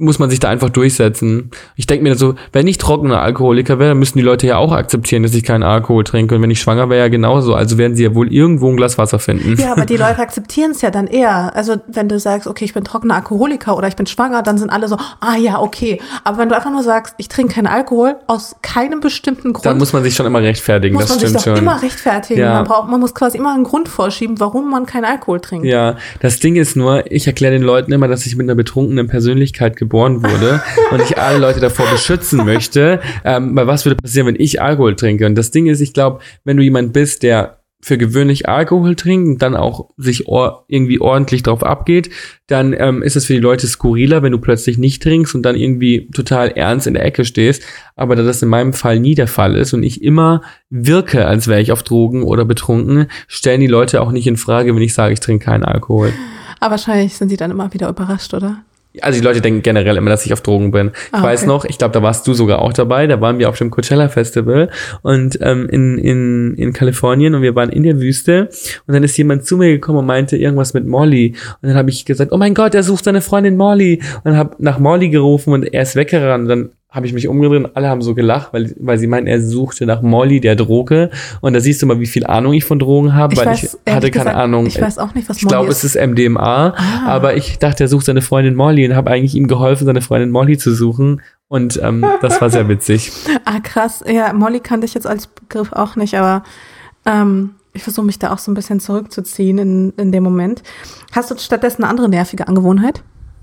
[0.00, 1.50] muss man sich da einfach durchsetzen.
[1.74, 4.70] Ich denke mir so, wenn ich trockener Alkoholiker wäre, dann müssten die Leute ja auch
[4.70, 6.36] akzeptieren, dass ich keinen Alkohol trinke.
[6.36, 7.54] Und wenn ich schwanger wäre, ja genauso.
[7.54, 9.56] Also werden sie ja wohl irgendwo ein Glas Wasser finden.
[9.60, 11.54] Ja, aber die Leute akzeptieren es ja dann eher.
[11.56, 14.70] Also wenn du sagst, okay, ich bin trockener Alkoholiker oder ich bin schwanger, dann sind
[14.70, 16.00] alle so, ah ja, okay.
[16.22, 19.66] Aber wenn du einfach nur sagst, ich trinke keinen Alkohol aus keinem bestimmten Grund.
[19.66, 20.94] Dann muss man sich schon immer rechtfertigen.
[20.94, 21.64] Muss das man stimmt sich doch schon.
[21.64, 22.40] immer rechtfertigen.
[22.40, 22.54] Ja.
[22.54, 25.66] Man, braucht, man muss quasi immer einen Grund vorschieben, warum man keinen Alkohol trinkt.
[25.66, 29.08] Ja, das Ding ist nur, ich erkläre den Leuten immer, dass ich mit einer betrunkenen
[29.08, 33.00] Persönlichkeit geboren wurde und ich alle Leute davor beschützen möchte.
[33.24, 35.26] Ähm, weil was würde passieren, wenn ich Alkohol trinke?
[35.26, 39.28] Und das Ding ist, ich glaube, wenn du jemand bist, der für gewöhnlich Alkohol trinkt
[39.28, 42.10] und dann auch sich or irgendwie ordentlich drauf abgeht,
[42.48, 45.54] dann ähm, ist es für die Leute skurriler, wenn du plötzlich nicht trinkst und dann
[45.54, 47.62] irgendwie total ernst in der Ecke stehst.
[47.94, 51.46] Aber da das in meinem Fall nie der Fall ist und ich immer wirke, als
[51.46, 54.94] wäre ich auf Drogen oder betrunken, stellen die Leute auch nicht in Frage, wenn ich
[54.94, 56.12] sage, ich trinke keinen Alkohol.
[56.58, 58.64] Aber wahrscheinlich sind sie dann immer wieder überrascht, oder?
[59.02, 60.88] Also die Leute denken generell immer, dass ich auf Drogen bin.
[60.94, 61.48] Ich Ah, weiß okay.
[61.48, 63.06] noch, ich glaube, da warst du sogar auch dabei.
[63.06, 64.70] Da waren wir auf dem Coachella Festival
[65.02, 68.48] und ähm, in, in, in Kalifornien und wir waren in der Wüste
[68.86, 71.90] und dann ist jemand zu mir gekommen und meinte irgendwas mit Molly und dann habe
[71.90, 75.52] ich gesagt, oh mein Gott, er sucht seine Freundin Molly und habe nach Molly gerufen
[75.52, 76.42] und er ist weggerannt.
[76.42, 79.26] Und dann habe ich mich umgedreht und alle haben so gelacht, weil, weil sie meinten,
[79.28, 81.10] er suchte nach Molly, der Droge.
[81.42, 83.78] Und da siehst du mal, wie viel Ahnung ich von Drogen habe, weil ich hatte
[83.84, 84.66] keine gesagt, Ahnung.
[84.66, 87.06] Ich weiß auch nicht, was Ich glaube, es ist MDMA, Ah.
[87.06, 90.30] aber ich dachte, er sucht seine Freundin Molly und habe eigentlich ihm geholfen, seine Freundin
[90.30, 91.20] Molly zu suchen.
[91.48, 93.12] Und ähm, das war sehr witzig.
[93.44, 94.02] Ah, krass.
[94.10, 96.42] Ja, Molly kannte ich jetzt als Begriff auch nicht, aber
[97.06, 100.62] ähm, ich versuche mich da auch so ein bisschen zurückzuziehen in, in dem Moment.
[101.12, 103.02] Hast du stattdessen eine andere nervige Angewohnheit?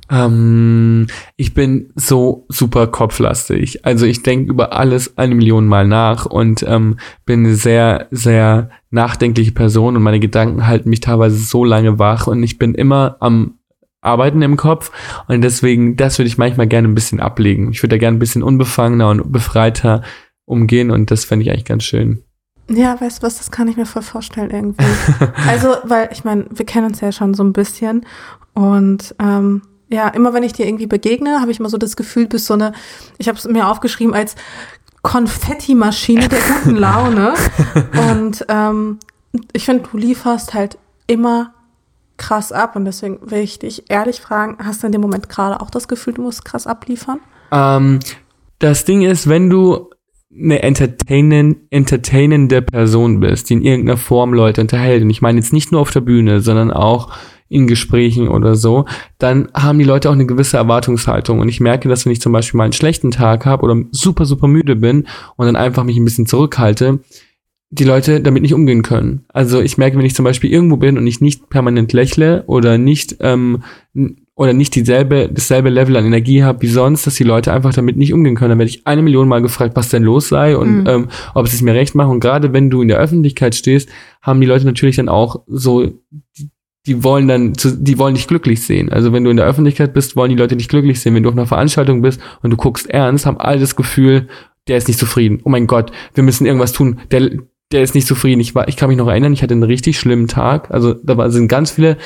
[0.10, 3.86] Ähm, ich bin so super kopflastig.
[3.86, 8.70] Also ich denke über alles eine Million Mal nach und ähm, bin eine sehr, sehr
[8.92, 13.18] nachdenkliche Person und meine Gedanken halten mich teilweise so lange wach und ich bin immer
[13.20, 13.56] am
[14.02, 14.92] Arbeiten im Kopf
[15.28, 17.72] und deswegen, das würde ich manchmal gerne ein bisschen ablegen.
[17.72, 20.04] Ich würde da gerne ein bisschen unbefangener und befreiter
[20.46, 22.24] umgehen und das fände ich eigentlich ganz schön.
[22.70, 24.86] Ja, weißt du was, das kann ich mir voll vorstellen irgendwie.
[25.48, 28.06] also, weil ich meine, wir kennen uns ja schon so ein bisschen
[28.54, 32.24] und ähm, ja, immer wenn ich dir irgendwie begegne, habe ich immer so das Gefühl,
[32.24, 32.74] du bist so eine,
[33.18, 34.36] ich habe es mir aufgeschrieben als
[35.02, 37.34] Konfetti-Maschine der guten Laune.
[38.12, 39.00] Und ähm,
[39.54, 40.78] ich finde, du lieferst halt
[41.08, 41.54] immer
[42.18, 45.62] krass ab und deswegen will ich dich ehrlich fragen, hast du in dem Moment gerade
[45.62, 47.20] auch das Gefühl, du musst krass abliefern?
[47.52, 48.00] Ähm,
[48.60, 49.90] das Ding ist, wenn du
[50.34, 55.54] eine entertainen, entertainende Person bist, die in irgendeiner Form Leute unterhält, und ich meine jetzt
[55.54, 57.12] nicht nur auf der Bühne, sondern auch
[57.56, 58.86] in Gesprächen oder so,
[59.18, 61.40] dann haben die Leute auch eine gewisse Erwartungshaltung.
[61.40, 64.26] Und ich merke, dass wenn ich zum Beispiel mal einen schlechten Tag habe oder super,
[64.26, 67.00] super müde bin und dann einfach mich ein bisschen zurückhalte,
[67.72, 69.26] die Leute damit nicht umgehen können.
[69.30, 72.78] Also ich merke, wenn ich zum Beispiel irgendwo bin und ich nicht permanent lächle oder
[72.78, 73.64] nicht ähm,
[74.36, 77.98] oder nicht dieselbe, dasselbe Level an Energie habe wie sonst, dass die Leute einfach damit
[77.98, 78.50] nicht umgehen können.
[78.50, 80.88] Dann werde ich eine Million Mal gefragt, was denn los sei und Mhm.
[80.88, 82.12] ähm, ob sie es mir recht machen.
[82.12, 83.90] Und gerade wenn du in der Öffentlichkeit stehst,
[84.22, 85.90] haben die Leute natürlich dann auch so
[86.86, 88.92] die, wollen dann, zu, die wollen dich glücklich sehen.
[88.92, 91.16] Also wenn du in der Öffentlichkeit bist, wollen die Leute dich glücklich sehen.
[91.16, 94.28] Wenn du auf einer Veranstaltung bist und du guckst ernst, haben alle das Gefühl,
[94.68, 95.42] der ist nicht zufrieden.
[95.44, 97.00] Oh mein Gott, wir müssen irgendwas tun.
[97.12, 97.30] Der,
[97.72, 98.40] der ist nicht zufrieden.
[98.42, 100.72] Ich war, ich kann mich noch erinnern, ich hatte einen richtig schlimmen Tag.
[100.72, 101.98] Also da war, sind ganz viele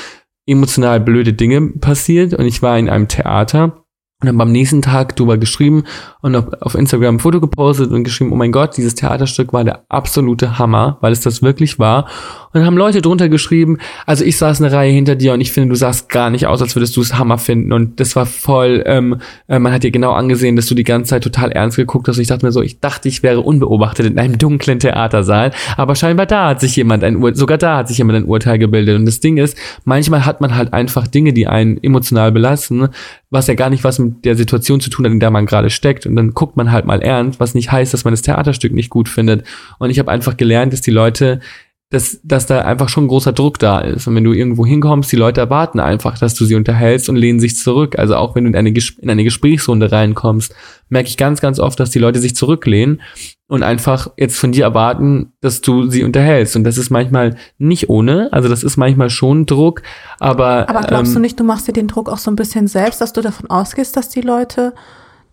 [0.45, 3.85] emotional blöde Dinge passiert und ich war in einem Theater
[4.21, 5.83] und dann beim nächsten Tag drüber geschrieben
[6.21, 9.63] und auf, auf Instagram ein Foto gepostet und geschrieben, oh mein Gott, dieses Theaterstück war
[9.63, 12.09] der absolute Hammer, weil es das wirklich war.
[12.51, 13.77] Und haben Leute drunter geschrieben,
[14.07, 16.61] also ich saß eine Reihe hinter dir und ich finde, du sahst gar nicht aus,
[16.61, 17.71] als würdest du es Hammer finden.
[17.73, 21.11] Und das war voll, ähm, äh, man hat dir genau angesehen, dass du die ganze
[21.11, 22.17] Zeit total ernst geguckt hast.
[22.17, 25.51] Und ich dachte mir so, ich dachte, ich wäre unbeobachtet in einem dunklen Theatersaal.
[25.77, 28.57] Aber scheinbar da hat sich jemand ein Ur sogar da hat sich jemand ein Urteil
[28.57, 28.95] gebildet.
[28.95, 32.89] Und das Ding ist, manchmal hat man halt einfach Dinge, die einen emotional belasten,
[33.29, 35.69] was ja gar nicht was mit der Situation zu tun hat, in der man gerade
[35.69, 36.07] steckt.
[36.07, 38.89] Und dann guckt man halt mal ernst, was nicht heißt, dass man das Theaterstück nicht
[38.89, 39.45] gut findet.
[39.77, 41.41] Und ich habe einfach gelernt, dass die Leute
[41.91, 44.05] dass, dass da einfach schon großer Druck da ist.
[44.05, 47.39] Und wenn du irgendwo hinkommst, die Leute erwarten einfach, dass du sie unterhältst und lehnen
[47.39, 47.97] sich zurück.
[47.97, 50.53] Also auch wenn du in eine, in eine Gesprächsrunde reinkommst,
[50.89, 53.01] merke ich ganz, ganz oft, dass die Leute sich zurücklehnen
[53.47, 56.55] und einfach jetzt von dir erwarten, dass du sie unterhältst.
[56.55, 59.81] Und das ist manchmal nicht ohne, also das ist manchmal schon Druck,
[60.19, 60.69] aber.
[60.69, 63.01] Aber glaubst ähm, du nicht, du machst dir den Druck auch so ein bisschen selbst,
[63.01, 64.73] dass du davon ausgehst, dass die Leute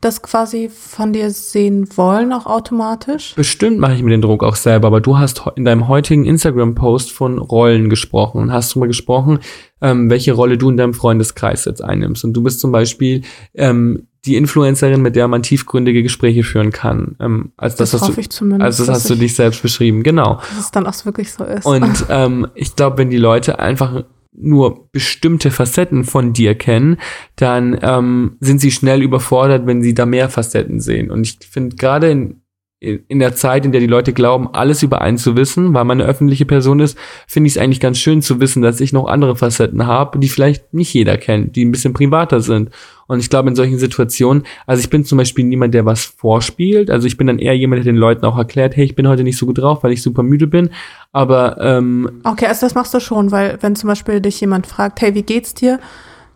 [0.01, 3.35] das quasi von dir sehen wollen, auch automatisch?
[3.35, 7.13] Bestimmt mache ich mir den Druck auch selber, aber du hast in deinem heutigen Instagram-Post
[7.13, 9.41] von Rollen gesprochen und hast darüber gesprochen,
[9.81, 12.25] ähm, welche Rolle du in deinem Freundeskreis jetzt einnimmst.
[12.25, 13.23] Und du bist zum Beispiel
[13.55, 17.17] ähm, die Influencerin, mit der man tiefgründige Gespräche führen kann.
[17.21, 18.65] Ähm, als das, das hoffe du, ich zumindest.
[18.65, 20.37] Also das hast du dich selbst beschrieben, genau.
[20.37, 21.65] Dass es dann auch wirklich so ist.
[21.65, 24.05] Und ähm, ich glaube, wenn die Leute einfach
[24.39, 26.99] nur bestimmte Facetten von dir kennen,
[27.37, 31.11] dann ähm, sind sie schnell überfordert, wenn sie da mehr Facetten sehen.
[31.11, 32.43] Und ich finde gerade in,
[32.81, 36.01] in der Zeit, in der die Leute glauben, alles über einen zu wissen, weil man
[36.01, 39.07] eine öffentliche Person ist, finde ich es eigentlich ganz schön zu wissen, dass ich noch
[39.07, 42.71] andere Facetten habe, die vielleicht nicht jeder kennt, die ein bisschen privater sind.
[43.07, 46.91] Und ich glaube, in solchen Situationen, also ich bin zum Beispiel niemand, der was vorspielt.
[46.91, 49.23] Also ich bin dann eher jemand, der den Leuten auch erklärt, hey, ich bin heute
[49.23, 50.71] nicht so gut drauf, weil ich super müde bin.
[51.13, 55.01] Aber ähm, Okay, also das machst du schon, weil wenn zum Beispiel dich jemand fragt,
[55.01, 55.79] hey, wie geht's dir?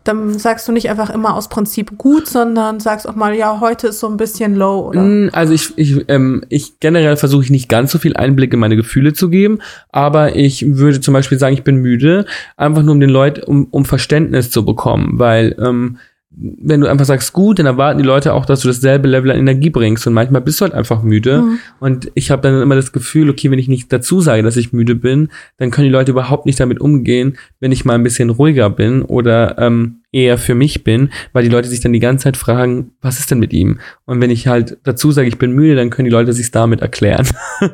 [0.05, 3.89] dann sagst du nicht einfach immer aus Prinzip gut, sondern sagst auch mal, ja, heute
[3.89, 5.03] ist so ein bisschen low, oder?
[5.03, 8.61] Mm, also ich, ich, ähm, ich generell versuche ich nicht ganz so viel Einblick in
[8.61, 9.59] meine Gefühle zu geben,
[9.91, 12.25] aber ich würde zum Beispiel sagen, ich bin müde,
[12.57, 15.99] einfach nur um den Leuten, um, um Verständnis zu bekommen, weil ähm,
[16.33, 19.39] wenn du einfach sagst, gut, dann erwarten die Leute auch, dass du dasselbe Level an
[19.39, 20.07] Energie bringst.
[20.07, 21.43] Und manchmal bist du halt einfach müde.
[21.43, 21.59] Mhm.
[21.81, 24.73] Und ich habe dann immer das Gefühl, okay, wenn ich nicht dazu sage, dass ich
[24.73, 28.31] müde bin, dann können die Leute überhaupt nicht damit umgehen, wenn ich mal ein bisschen
[28.31, 32.25] ruhiger bin oder ähm, eher für mich bin, weil die Leute sich dann die ganze
[32.25, 33.81] Zeit fragen, was ist denn mit ihm?
[34.05, 36.81] Und wenn ich halt dazu sage, ich bin müde, dann können die Leute sich damit
[36.81, 37.27] erklären.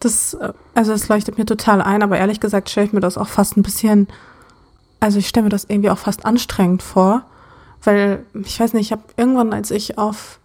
[0.00, 0.38] das,
[0.74, 3.56] also das leuchtet mir total ein, aber ehrlich gesagt stelle ich mir das auch fast
[3.56, 4.06] ein bisschen,
[5.00, 7.24] also ich stelle mir das irgendwie auch fast anstrengend vor
[7.82, 10.40] weil, ich weiß nicht, ich habe irgendwann, als ich auf,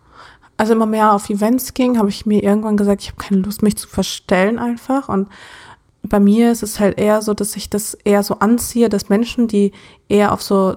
[0.58, 3.62] also immer mehr auf Events ging, habe ich mir irgendwann gesagt, ich habe keine Lust,
[3.62, 5.10] mich zu verstellen einfach.
[5.10, 5.28] Und
[6.04, 9.48] bei mir ist es halt eher so, dass ich das eher so anziehe, dass Menschen,
[9.48, 9.72] die
[10.08, 10.76] eher auf so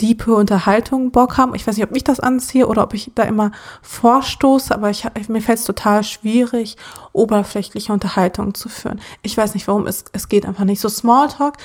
[0.00, 1.54] diepe Unterhaltung Bock haben.
[1.54, 5.06] Ich weiß nicht, ob ich das anziehe oder ob ich da immer vorstoße, aber ich,
[5.28, 6.76] mir fällt es total schwierig,
[7.12, 9.00] oberflächliche Unterhaltung zu führen.
[9.22, 10.80] Ich weiß nicht, warum, es, es geht einfach nicht.
[10.80, 11.56] So Smalltalk,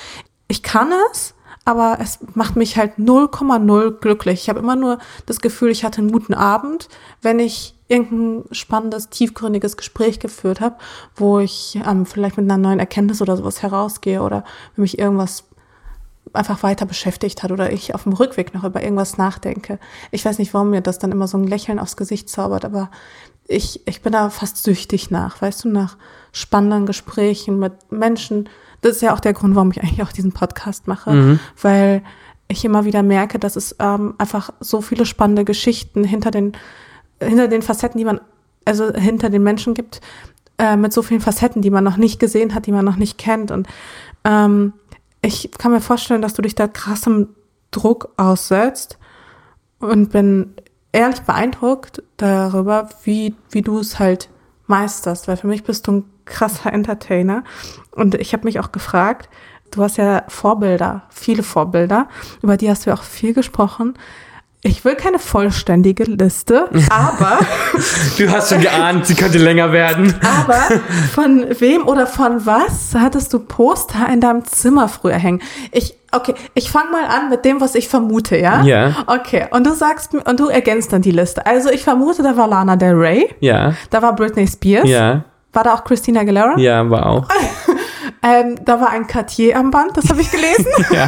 [0.48, 1.34] ich kann es,
[1.66, 4.42] aber es macht mich halt 0,0 glücklich.
[4.42, 6.88] Ich habe immer nur das Gefühl, ich hatte einen guten Abend,
[7.22, 10.76] wenn ich irgendein spannendes, tiefgründiges Gespräch geführt habe,
[11.16, 14.44] wo ich ähm, vielleicht mit einer neuen Erkenntnis oder sowas herausgehe oder
[14.76, 15.44] mich irgendwas
[16.32, 19.80] einfach weiter beschäftigt hat oder ich auf dem Rückweg noch über irgendwas nachdenke.
[20.12, 22.90] Ich weiß nicht, warum mir das dann immer so ein Lächeln aufs Gesicht zaubert, aber
[23.48, 25.96] ich, ich bin da fast süchtig nach, weißt du, nach
[26.30, 28.48] spannenden Gesprächen mit Menschen,
[28.86, 31.40] das ist ja auch der Grund, warum ich eigentlich auch diesen Podcast mache, mhm.
[31.60, 32.02] weil
[32.48, 36.52] ich immer wieder merke, dass es ähm, einfach so viele spannende Geschichten hinter den,
[37.20, 38.20] hinter den Facetten, die man,
[38.64, 40.00] also hinter den Menschen gibt,
[40.58, 43.18] äh, mit so vielen Facetten, die man noch nicht gesehen hat, die man noch nicht
[43.18, 43.50] kennt.
[43.50, 43.66] Und
[44.24, 44.72] ähm,
[45.22, 47.30] ich kann mir vorstellen, dass du dich da krassem
[47.72, 48.98] Druck aussetzt
[49.80, 50.54] und bin
[50.92, 54.28] ehrlich beeindruckt darüber, wie, wie du es halt
[54.66, 57.44] meisterst, weil für mich bist du ein krasser Entertainer.
[57.92, 59.28] Und ich habe mich auch gefragt,
[59.70, 62.08] du hast ja Vorbilder, viele Vorbilder,
[62.42, 63.94] über die hast du auch viel gesprochen.
[64.66, 67.38] Ich will keine vollständige Liste, aber.
[68.18, 70.12] du hast schon geahnt, sie könnte länger werden.
[70.22, 70.80] aber
[71.14, 75.40] von wem oder von was hattest du Poster in deinem Zimmer früher hängen?
[75.70, 78.62] Ich, okay, ich fange mal an mit dem, was ich vermute, ja?
[78.64, 79.04] Ja.
[79.06, 81.46] Okay, und du sagst mir, und du ergänzt dann die Liste.
[81.46, 83.34] Also ich vermute, da war Lana Del Rey.
[83.38, 83.74] Ja.
[83.90, 84.88] Da war Britney Spears.
[84.88, 85.24] Ja.
[85.52, 86.58] War da auch Christina Aguilera?
[86.58, 87.28] Ja, war auch.
[88.22, 90.66] Ähm, da war ein Cartier-Armband, das habe ich gelesen.
[90.92, 91.06] ja.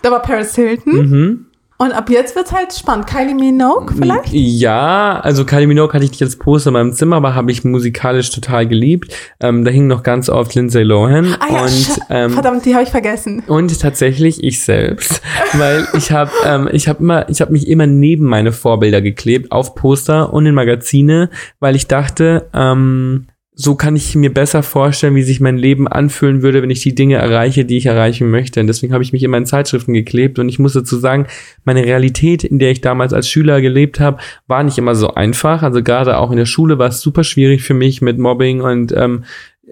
[0.00, 0.92] da war Paris Hilton.
[0.92, 1.46] Mhm.
[1.82, 3.08] Und ab jetzt wird's halt spannend.
[3.08, 4.32] Kylie Minogue vielleicht?
[4.32, 7.64] Ja, also Kylie Minogue hatte ich nicht als Poster in meinem Zimmer, aber habe ich
[7.64, 9.12] musikalisch total geliebt.
[9.40, 11.34] Ähm, da hing noch ganz oft Lindsay Lohan.
[11.40, 13.42] Ah ja, und, ähm, verdammt, die habe ich vergessen.
[13.48, 15.22] Und tatsächlich ich selbst,
[15.54, 19.50] weil ich habe ähm, ich habe immer ich habe mich immer neben meine Vorbilder geklebt
[19.50, 25.14] auf Poster und in Magazine, weil ich dachte, ähm, so kann ich mir besser vorstellen,
[25.14, 28.60] wie sich mein Leben anfühlen würde, wenn ich die Dinge erreiche, die ich erreichen möchte.
[28.60, 30.38] Und deswegen habe ich mich in Zeitschriften geklebt.
[30.38, 31.26] Und ich muss dazu sagen,
[31.64, 35.62] meine Realität, in der ich damals als Schüler gelebt habe, war nicht immer so einfach.
[35.62, 38.92] Also gerade auch in der Schule war es super schwierig für mich mit Mobbing und
[38.96, 39.24] ähm,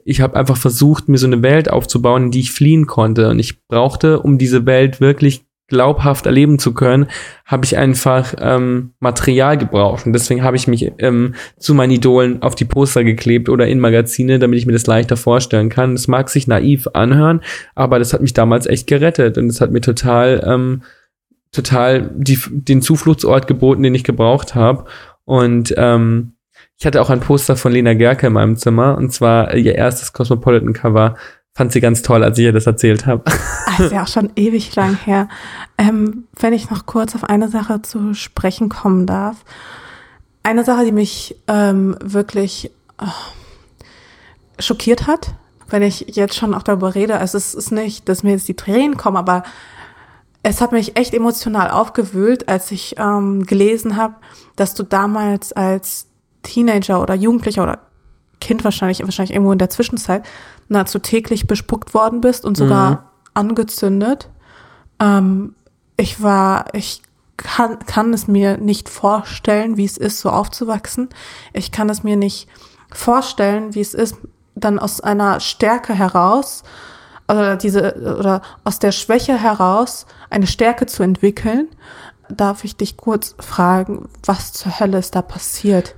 [0.05, 3.29] ich habe einfach versucht, mir so eine Welt aufzubauen, in die ich fliehen konnte.
[3.29, 7.07] Und ich brauchte, um diese Welt wirklich glaubhaft erleben zu können,
[7.47, 10.05] habe ich einfach ähm, Material gebraucht.
[10.05, 13.81] Und deswegen habe ich mich ähm, zu meinen Idolen auf die Poster geklebt oder in
[13.81, 15.95] Magazine, damit ich mir das leichter vorstellen kann.
[15.95, 17.41] Das mag sich naiv anhören,
[17.75, 19.39] aber das hat mich damals echt gerettet.
[19.39, 20.83] Und es hat mir total, ähm,
[21.53, 24.85] total die, den Zufluchtsort geboten, den ich gebraucht habe.
[25.25, 26.33] Und ähm,
[26.79, 30.13] ich hatte auch ein Poster von Lena Gerke in meinem Zimmer, und zwar ihr erstes
[30.13, 31.15] Cosmopolitan-Cover.
[31.55, 33.25] Fand sie ganz toll, als ich ihr das erzählt habe.
[33.67, 35.29] Ah, ist ja auch schon ewig lang her.
[35.79, 39.37] Ähm, wenn ich noch kurz auf eine Sache zu sprechen kommen darf.
[40.43, 42.71] Eine Sache, die mich ähm, wirklich
[43.01, 45.35] äh, schockiert hat,
[45.69, 47.19] wenn ich jetzt schon auch darüber rede.
[47.19, 49.43] Also es ist nicht, dass mir jetzt die Tränen kommen, aber
[50.43, 54.15] es hat mich echt emotional aufgewühlt, als ich ähm, gelesen habe,
[54.57, 56.07] dass du damals als
[56.43, 57.79] Teenager oder Jugendlicher oder
[58.41, 60.25] Kind wahrscheinlich, wahrscheinlich irgendwo in der Zwischenzeit,
[60.69, 62.99] nahezu täglich bespuckt worden bist und sogar Mhm.
[63.35, 64.29] angezündet.
[65.01, 65.55] Ähm,
[65.97, 67.03] ich war, ich
[67.37, 71.09] kann, kann es mir nicht vorstellen, wie es ist, so aufzuwachsen.
[71.53, 72.49] Ich kann es mir nicht
[72.93, 74.17] vorstellen, wie es ist,
[74.55, 76.63] dann aus einer Stärke heraus
[77.29, 81.69] oder diese oder aus der Schwäche heraus eine Stärke zu entwickeln.
[82.29, 85.95] Darf ich dich kurz fragen, was zur Hölle ist da passiert?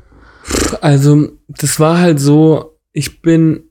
[0.80, 3.64] Also, das war halt so, ich bin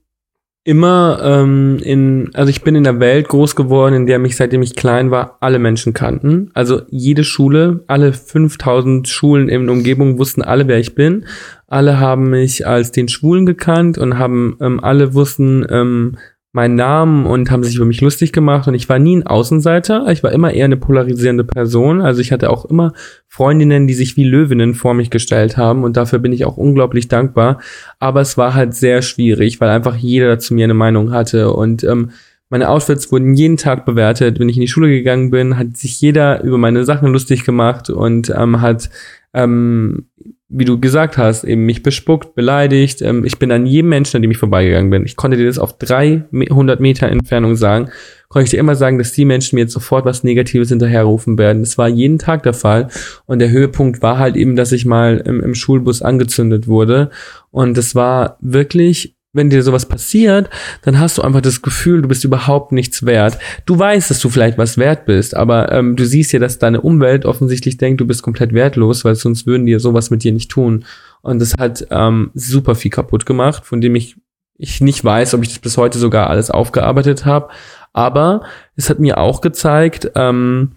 [0.63, 4.61] immer ähm, in, also ich bin in der Welt groß geworden, in der mich, seitdem
[4.61, 6.51] ich klein war, alle Menschen kannten.
[6.53, 11.25] Also jede Schule, alle 5000 Schulen in der Umgebung wussten alle, wer ich bin.
[11.67, 16.17] Alle haben mich als den Schwulen gekannt und haben, ähm, alle wussten ähm,
[16.53, 18.67] meinen Namen und haben sich über mich lustig gemacht.
[18.67, 20.07] Und ich war nie ein Außenseiter.
[20.09, 22.01] Ich war immer eher eine polarisierende Person.
[22.01, 22.93] Also ich hatte auch immer
[23.27, 25.83] Freundinnen, die sich wie Löwinnen vor mich gestellt haben.
[25.83, 27.61] Und dafür bin ich auch unglaublich dankbar.
[27.99, 31.53] Aber es war halt sehr schwierig, weil einfach jeder zu mir eine Meinung hatte.
[31.53, 32.11] Und ähm,
[32.49, 34.37] meine Outfits wurden jeden Tag bewertet.
[34.37, 37.89] Wenn ich in die Schule gegangen bin, hat sich jeder über meine Sachen lustig gemacht
[37.89, 38.89] und ähm, hat,
[39.33, 40.07] ähm,
[40.53, 43.01] wie du gesagt hast, eben mich bespuckt, beleidigt.
[43.01, 45.05] Ähm, ich bin an jedem Menschen, an dem ich vorbeigegangen bin.
[45.05, 47.89] Ich konnte dir das auf 300 Meter Entfernung sagen.
[48.27, 51.61] Konnte ich dir immer sagen, dass die Menschen mir jetzt sofort was Negatives hinterherrufen werden.
[51.61, 52.89] Das war jeden Tag der Fall.
[53.25, 57.09] Und der Höhepunkt war halt eben, dass ich mal im, im Schulbus angezündet wurde.
[57.49, 60.49] Und das war wirklich wenn dir sowas passiert,
[60.81, 63.37] dann hast du einfach das Gefühl, du bist überhaupt nichts wert.
[63.65, 66.81] Du weißt, dass du vielleicht was wert bist, aber ähm, du siehst ja, dass deine
[66.81, 70.51] Umwelt offensichtlich denkt, du bist komplett wertlos, weil sonst würden die sowas mit dir nicht
[70.51, 70.85] tun.
[71.21, 74.17] Und das hat ähm, super viel kaputt gemacht, von dem ich
[74.57, 77.49] ich nicht weiß, ob ich das bis heute sogar alles aufgearbeitet habe.
[77.93, 78.43] Aber
[78.75, 80.75] es hat mir auch gezeigt, ähm,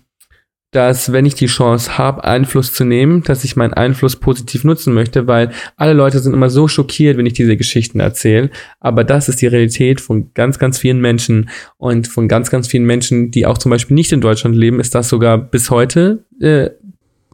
[0.75, 4.93] dass wenn ich die Chance habe, Einfluss zu nehmen, dass ich meinen Einfluss positiv nutzen
[4.93, 8.51] möchte, weil alle Leute sind immer so schockiert, wenn ich diese Geschichten erzähle.
[8.81, 12.85] Aber das ist die Realität von ganz, ganz vielen Menschen und von ganz, ganz vielen
[12.85, 16.71] Menschen, die auch zum Beispiel nicht in Deutschland leben, ist das sogar bis heute äh,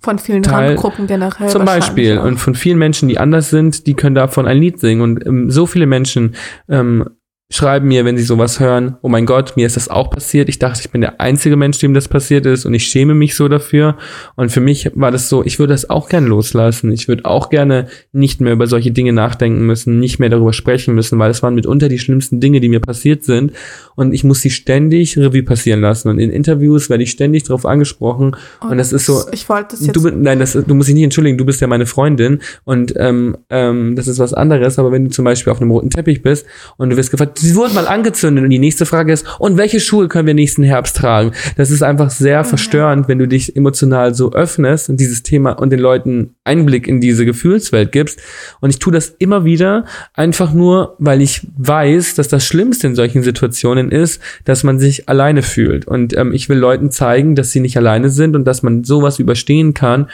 [0.00, 1.48] Von vielen Teil- Randgruppen generell.
[1.48, 2.18] zum Beispiel.
[2.18, 2.24] auch.
[2.24, 5.00] Und von vielen Menschen, die anders sind, die können davon ein Lied singen.
[5.00, 6.34] Und ähm, so viele Menschen
[6.68, 7.04] ähm,
[7.52, 10.48] schreiben mir, wenn sie sowas hören, oh mein Gott, mir ist das auch passiert.
[10.48, 13.34] Ich dachte, ich bin der einzige Mensch, dem das passiert ist und ich schäme mich
[13.34, 13.96] so dafür.
[14.36, 16.92] Und für mich war das so, ich würde das auch gerne loslassen.
[16.92, 20.94] Ich würde auch gerne nicht mehr über solche Dinge nachdenken müssen, nicht mehr darüber sprechen
[20.94, 23.52] müssen, weil es waren mitunter die schlimmsten Dinge, die mir passiert sind.
[23.96, 26.08] Und ich muss sie ständig Revue passieren lassen.
[26.08, 28.36] Und in Interviews werde ich ständig darauf angesprochen.
[28.60, 29.96] Und, das ist so, Ich wollte es jetzt.
[29.96, 33.36] Du, nein, das, du musst dich nicht entschuldigen, du bist ja meine Freundin und ähm,
[33.50, 36.46] ähm, das ist was anderes, aber wenn du zum Beispiel auf einem roten Teppich bist
[36.76, 39.80] und du wirst gefragt, sie wurden mal angezündet und die nächste Frage ist, und welche
[39.80, 41.32] Schuhe können wir nächsten Herbst tragen?
[41.56, 45.70] Das ist einfach sehr verstörend, wenn du dich emotional so öffnest und dieses Thema und
[45.70, 48.20] den Leuten Einblick in diese Gefühlswelt gibst.
[48.60, 49.84] Und ich tue das immer wieder,
[50.14, 55.08] einfach nur, weil ich weiß, dass das Schlimmste in solchen Situationen ist, dass man sich
[55.08, 55.86] alleine fühlt.
[55.86, 59.18] Und ähm, ich will Leuten zeigen, dass sie nicht alleine sind und dass man sowas
[59.18, 60.08] überstehen kann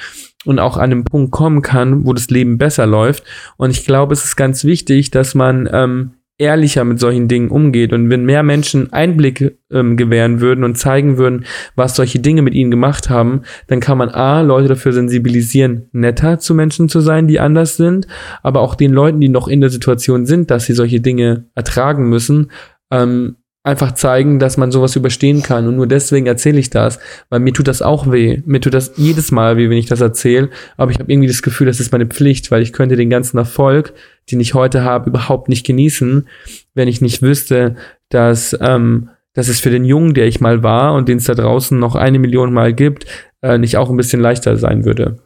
[0.47, 3.25] und auch an einem Punkt kommen kann, wo das Leben besser läuft.
[3.57, 7.93] Und ich glaube, es ist ganz wichtig, dass man ähm, ehrlicher mit solchen Dingen umgeht
[7.93, 11.47] und wenn mehr Menschen Einblick ähm, gewähren würden und zeigen würden,
[11.77, 16.39] was solche Dinge mit ihnen gemacht haben, dann kann man A, Leute dafür sensibilisieren, netter
[16.39, 18.07] zu Menschen zu sein, die anders sind,
[18.43, 22.09] aber auch den Leuten, die noch in der Situation sind, dass sie solche Dinge ertragen
[22.09, 22.51] müssen,
[22.91, 23.37] ähm,
[23.67, 25.67] einfach zeigen, dass man sowas überstehen kann.
[25.67, 28.43] Und nur deswegen erzähle ich das, weil mir tut das auch weh.
[28.47, 30.51] Mir tut das jedes Mal weh, wenn ich das erzähle.
[30.77, 33.39] Aber ich habe irgendwie das Gefühl, das ist meine Pflicht, weil ich könnte den ganzen
[33.39, 33.93] Erfolg,
[34.31, 36.29] den ich heute habe, überhaupt nicht genießen,
[36.75, 37.75] wenn ich nicht wüsste,
[38.09, 41.35] dass, ähm, dass es für den Jungen, der ich mal war und den es da
[41.35, 43.07] draußen noch eine Million Mal gibt,
[43.43, 45.19] äh, nicht auch ein bisschen leichter sein würde.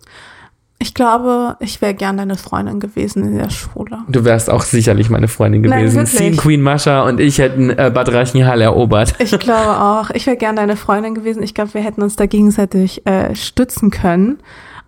[0.83, 3.99] Ich glaube, ich wäre gern deine Freundin gewesen in der Schule.
[4.09, 5.97] Du wärst auch sicherlich meine Freundin Nein, gewesen.
[5.99, 6.17] wirklich.
[6.17, 9.15] Scene Queen Mascha und ich hätten äh, Bad Reichenhall erobert.
[9.19, 10.09] Ich glaube auch.
[10.11, 11.43] Ich wäre gern deine Freundin gewesen.
[11.43, 14.39] Ich glaube, wir hätten uns da gegenseitig äh, stützen können.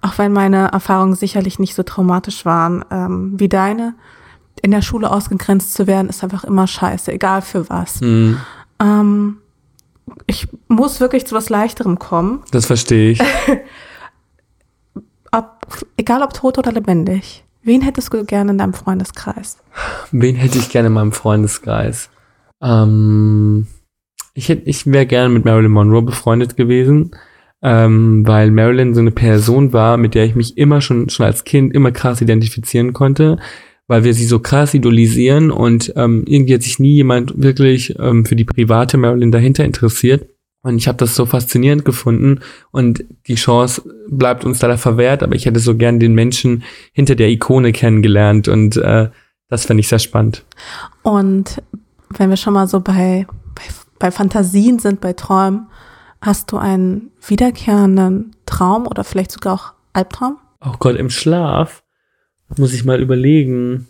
[0.01, 3.95] Auch wenn meine Erfahrungen sicherlich nicht so traumatisch waren ähm, wie deine.
[4.63, 8.01] In der Schule ausgegrenzt zu werden, ist einfach immer scheiße, egal für was.
[8.01, 8.39] Hm,
[8.81, 9.37] Ähm,
[10.27, 12.43] ich muss wirklich zu was Leichterem kommen.
[12.51, 13.21] das verstehe ich.
[15.35, 17.45] Ob, egal ob tot oder lebendig.
[17.63, 19.59] Wen hättest du gerne in deinem Freundeskreis?
[20.11, 22.11] Wen hätte ich gerne in meinem Freundeskreis?
[22.63, 23.67] Ähm,
[24.35, 27.13] ich hätte, ich wäre gerne mit Marilyn Monroe befreundet gewesen,
[27.63, 31.45] ähm, weil Marilyn so eine Person war, mit der ich mich immer schon, schon als
[31.45, 33.39] Kind immer krass identifizieren konnte,
[33.87, 38.27] weil wir sie so krass idolisieren und ähm, irgendwie hat sich nie jemand wirklich ähm,
[38.27, 40.29] für die private Marilyn dahinter interessiert.
[40.63, 42.41] Und ich habe das so faszinierend gefunden
[42.71, 46.63] und die Chance bleibt uns leider verwehrt, aber ich hätte so gern den Menschen
[46.93, 49.11] hinter der Ikone kennengelernt und äh,
[49.49, 50.45] das fände ich sehr spannend.
[51.03, 51.61] Und
[52.11, 53.63] wenn wir schon mal so bei, bei,
[53.99, 55.67] bei Fantasien sind, bei Träumen,
[56.21, 60.39] hast du einen wiederkehrenden Traum oder vielleicht sogar auch Albtraum?
[60.65, 61.83] Oh Gott, im Schlaf
[62.57, 63.89] muss ich mal überlegen.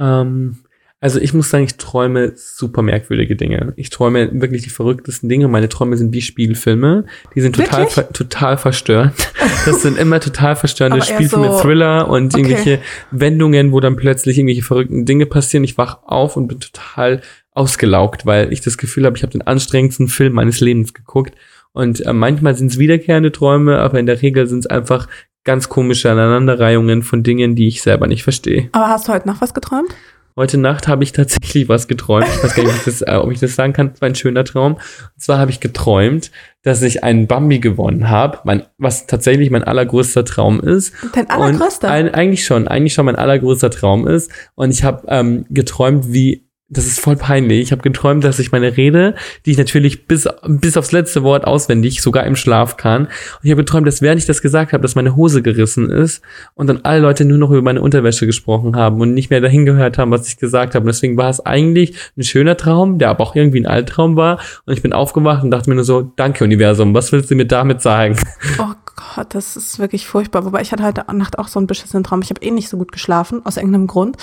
[0.00, 0.58] Ähm,
[1.00, 3.72] also ich muss sagen, ich träume super merkwürdige Dinge.
[3.76, 5.46] Ich träume wirklich die verrücktesten Dinge.
[5.48, 7.04] Meine Träume sind wie Spielfilme.
[7.34, 9.14] Die sind total, ver total verstörend.
[9.64, 12.42] Das sind immer total verstörende Spielfilme, so- Thriller und Okay.
[12.42, 12.78] irgendwelche
[13.10, 15.64] Wendungen, wo dann plötzlich irgendwelche verrückten Dinge passieren.
[15.64, 17.20] Ich wach auf und bin total
[17.52, 21.34] ausgelaugt, weil ich das Gefühl habe, ich habe den anstrengendsten Film meines Lebens geguckt.
[21.72, 25.08] Und äh, manchmal sind es wiederkehrende Träume, aber in der Regel sind es einfach
[25.44, 28.68] ganz komische Aneinanderreihungen von Dingen, die ich selber nicht verstehe.
[28.72, 29.94] Aber hast du heute Nacht was geträumt?
[30.38, 32.28] Heute Nacht habe ich tatsächlich was geträumt.
[32.32, 33.90] Ich weiß gar nicht, ob ich das, äh, ob ich das sagen kann.
[33.92, 34.74] Es war ein schöner Traum.
[34.74, 36.30] Und zwar habe ich geträumt,
[36.62, 40.94] dass ich einen Bambi gewonnen habe, mein, was tatsächlich mein allergrößter Traum ist.
[41.12, 41.88] Dein allergrößter?
[41.88, 44.30] Und ein, eigentlich schon, eigentlich schon mein allergrößter Traum ist.
[44.54, 47.62] Und ich habe ähm, geträumt, wie das ist voll peinlich.
[47.62, 49.14] Ich habe geträumt, dass ich meine Rede,
[49.46, 53.06] die ich natürlich bis, bis aufs letzte Wort auswendig sogar im Schlaf kann.
[53.06, 56.20] Und ich habe geträumt, dass während ich das gesagt habe, dass meine Hose gerissen ist
[56.54, 59.64] und dann alle Leute nur noch über meine Unterwäsche gesprochen haben und nicht mehr dahin
[59.64, 60.82] gehört haben, was ich gesagt habe.
[60.82, 64.38] Und deswegen war es eigentlich ein schöner Traum, der aber auch irgendwie ein Albtraum war.
[64.66, 67.46] Und ich bin aufgewacht und dachte mir nur so, danke Universum, was willst du mir
[67.46, 68.18] damit sagen?
[68.58, 68.74] Oh
[69.14, 70.44] Gott, das ist wirklich furchtbar.
[70.44, 72.20] Wobei ich hatte heute Nacht auch so einen beschissenen Traum.
[72.22, 74.16] Ich habe eh nicht so gut geschlafen, aus irgendeinem Grund.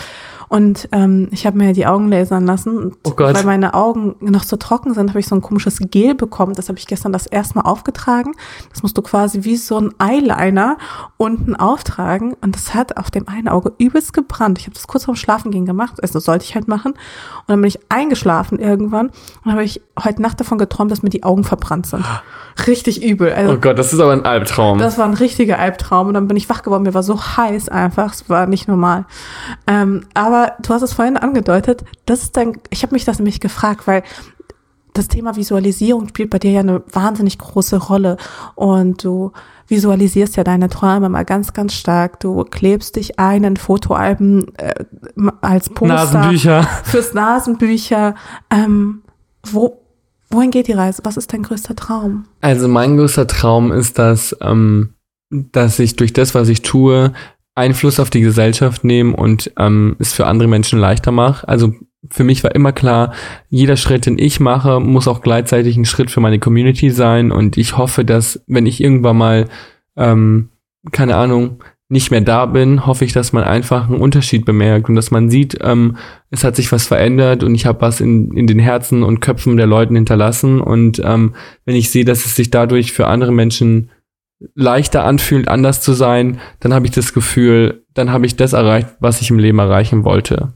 [0.55, 2.77] Und ähm, ich habe mir die Augen lasern lassen.
[2.77, 3.35] Und Oh Gott.
[3.35, 6.53] Weil meine Augen noch so trocken sind, habe ich so ein komisches Gel bekommen.
[6.53, 8.31] Das habe ich gestern das erste Mal aufgetragen.
[8.71, 10.77] Das musst du quasi wie so ein Eyeliner
[11.17, 12.37] unten auftragen.
[12.39, 14.57] Und das hat auf dem einen Auge übelst gebrannt.
[14.57, 16.01] Ich habe das kurz vorm Schlafengehen gemacht.
[16.01, 16.93] Also sollte ich halt machen.
[16.93, 19.11] Und dann bin ich eingeschlafen irgendwann.
[19.43, 22.05] Und habe ich heute Nacht davon geträumt, dass mir die Augen verbrannt sind.
[22.65, 23.33] Richtig übel.
[23.33, 24.77] Also Oh Gott, das ist aber ein Albtraum.
[24.77, 26.83] das war ein richtiger Albtraum und dann bin ich wach geworden.
[26.83, 28.13] Mir war so heiß einfach.
[28.13, 29.03] Es war nicht normal.
[29.67, 31.83] Ähm, aber du hast es vorhin angedeutet.
[32.05, 34.03] Das ist dann, ich habe mich das nämlich gefragt, weil
[34.93, 38.17] das Thema Visualisierung spielt bei dir ja eine wahnsinnig große Rolle
[38.55, 39.31] und du
[39.67, 42.19] visualisierst ja deine Träume mal ganz, ganz stark.
[42.19, 44.73] Du klebst dich ein in Fotoalben äh,
[45.41, 46.63] als Poster Nasenbücher.
[46.83, 48.15] fürs Nasenbücher.
[48.49, 49.01] Ähm,
[49.43, 49.81] wo,
[50.29, 51.01] wohin geht die Reise?
[51.03, 52.25] Was ist dein größter Traum?
[52.41, 54.93] Also mein größter Traum ist, dass, ähm,
[55.29, 57.11] dass ich durch das, was ich tue,
[57.55, 61.47] Einfluss auf die Gesellschaft nehme und ähm, es für andere Menschen leichter mache.
[61.47, 61.73] Also
[62.11, 63.13] für mich war immer klar,
[63.49, 67.31] jeder Schritt, den ich mache, muss auch gleichzeitig ein Schritt für meine Community sein.
[67.31, 69.45] Und ich hoffe, dass, wenn ich irgendwann mal,
[69.95, 70.49] ähm,
[70.91, 74.95] keine Ahnung, nicht mehr da bin, hoffe ich, dass man einfach einen Unterschied bemerkt und
[74.95, 75.97] dass man sieht, ähm,
[76.31, 79.55] es hat sich was verändert und ich habe was in, in den Herzen und Köpfen
[79.55, 80.61] der Leuten hinterlassen.
[80.61, 83.91] Und ähm, wenn ich sehe, dass es sich dadurch für andere Menschen
[84.53, 88.89] leichter anfühlt, anders zu sein, dann habe ich das Gefühl, dann habe ich das erreicht,
[88.99, 90.53] was ich im Leben erreichen wollte.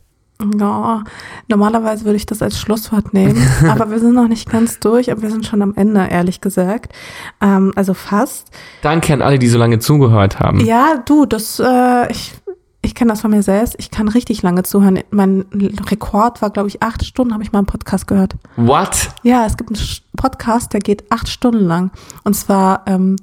[0.57, 1.03] Ja,
[1.49, 5.21] normalerweise würde ich das als Schlusswort nehmen, aber wir sind noch nicht ganz durch, aber
[5.21, 6.93] wir sind schon am Ende, ehrlich gesagt.
[7.41, 8.49] Ähm, also fast.
[8.81, 10.61] Danke an alle, die so lange zugehört haben.
[10.61, 12.33] Ja, du, das, äh, ich,
[12.81, 14.99] ich kenne das von mir selbst, ich kann richtig lange zuhören.
[15.11, 15.43] Mein
[15.89, 18.35] Rekord war, glaube ich, acht Stunden, habe ich mal einen Podcast gehört.
[18.55, 19.09] What?
[19.23, 19.79] Ja, es gibt einen
[20.15, 21.91] Podcast, der geht acht Stunden lang.
[22.23, 23.17] Und zwar ähm,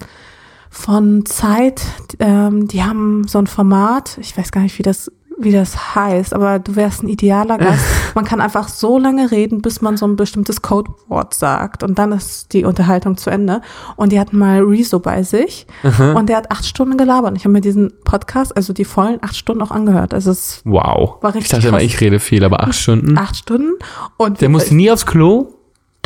[0.77, 1.83] von Zeit,
[2.19, 6.33] ähm, die haben so ein Format, ich weiß gar nicht, wie das wie das heißt,
[6.33, 7.85] aber du wärst ein idealer Gast.
[8.15, 12.13] Man kann einfach so lange reden, bis man so ein bestimmtes Codewort sagt und dann
[12.13, 13.61] ist die Unterhaltung zu Ende.
[13.97, 16.13] Und die hatten mal Rezo bei sich Aha.
[16.15, 17.33] und der hat acht Stunden gelabert.
[17.33, 20.15] Und ich habe mir diesen Podcast, also die vollen acht Stunden auch angehört.
[20.15, 21.23] Also es Wow.
[21.23, 21.87] War richtig ich dachte immer, krass.
[21.87, 23.19] ich rede viel, aber acht Stunden.
[23.19, 23.73] acht Stunden
[24.17, 25.49] und Der musste nie aufs Klo?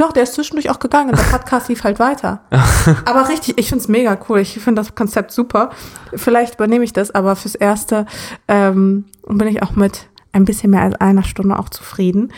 [0.01, 1.15] Doch, der ist zwischendurch auch gegangen.
[1.15, 2.41] Der Podcast lief halt weiter.
[3.05, 4.39] aber richtig, ich find's mega cool.
[4.39, 5.69] Ich finde das Konzept super.
[6.15, 8.07] Vielleicht übernehme ich das, aber fürs Erste
[8.49, 12.33] ähm, bin ich auch mit ein bisschen mehr als einer Stunde auch zufrieden.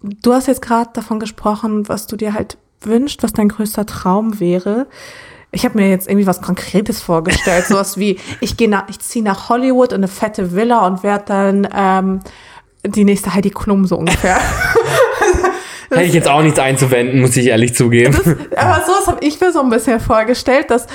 [0.00, 4.40] Du hast jetzt gerade davon gesprochen, was du dir halt wünschst, was dein größter Traum
[4.40, 4.86] wäre.
[5.50, 9.22] Ich habe mir jetzt irgendwie was Konkretes vorgestellt, sowas wie ich gehe nach, ich ziehe
[9.22, 12.20] nach Hollywood in eine fette Villa und werde dann ähm,
[12.82, 14.40] die nächste Heidi Klum so ungefähr.
[15.98, 18.14] Hätte ich jetzt auch nichts einzuwenden, muss ich ehrlich zugeben.
[18.56, 20.86] Aber sowas habe ich mir so ein bisschen vorgestellt, dass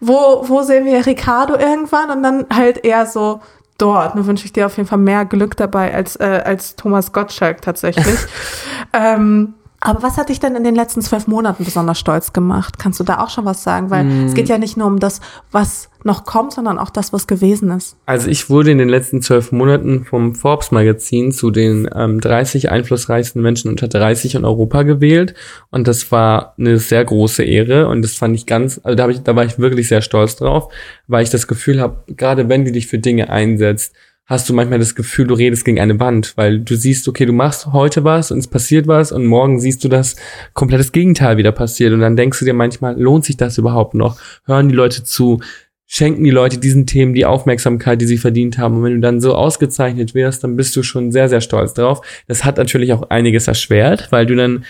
[0.00, 3.40] wo, wo sehen wir Ricardo irgendwann und dann halt eher so
[3.78, 4.14] dort.
[4.14, 7.62] Nur wünsche ich dir auf jeden Fall mehr Glück dabei als, äh, als Thomas Gottschalk
[7.62, 8.16] tatsächlich.
[8.92, 9.54] ähm,
[9.86, 12.78] aber was hat dich denn in den letzten zwölf Monaten besonders stolz gemacht?
[12.78, 13.90] Kannst du da auch schon was sagen?
[13.90, 15.20] Weil es geht ja nicht nur um das,
[15.52, 17.96] was noch kommt, sondern auch das, was gewesen ist.
[18.06, 22.70] Also ich wurde in den letzten zwölf Monaten vom Forbes Magazin zu den ähm, 30
[22.70, 25.34] einflussreichsten Menschen unter 30 in Europa gewählt
[25.70, 29.22] und das war eine sehr große Ehre und das fand ich ganz, also da, ich,
[29.22, 30.72] da war ich wirklich sehr stolz drauf,
[31.06, 33.94] weil ich das Gefühl habe, gerade wenn du dich für Dinge einsetzt,
[34.26, 37.32] hast du manchmal das Gefühl, du redest gegen eine Wand, weil du siehst, okay, du
[37.32, 40.16] machst heute was und es passiert was und morgen siehst du, dass
[40.52, 44.18] komplettes Gegenteil wieder passiert und dann denkst du dir manchmal, lohnt sich das überhaupt noch?
[44.44, 45.40] Hören die Leute zu?
[45.88, 48.78] Schenken die Leute diesen Themen die Aufmerksamkeit, die sie verdient haben?
[48.78, 52.00] Und wenn du dann so ausgezeichnet wirst, dann bist du schon sehr, sehr stolz drauf.
[52.26, 54.64] Das hat natürlich auch einiges erschwert, weil du dann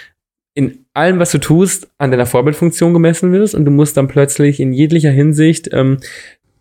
[0.53, 4.61] in allem, was du tust, an deiner Vorbildfunktion gemessen wirst und du musst dann plötzlich
[4.61, 5.99] in jeglicher Hinsicht ähm,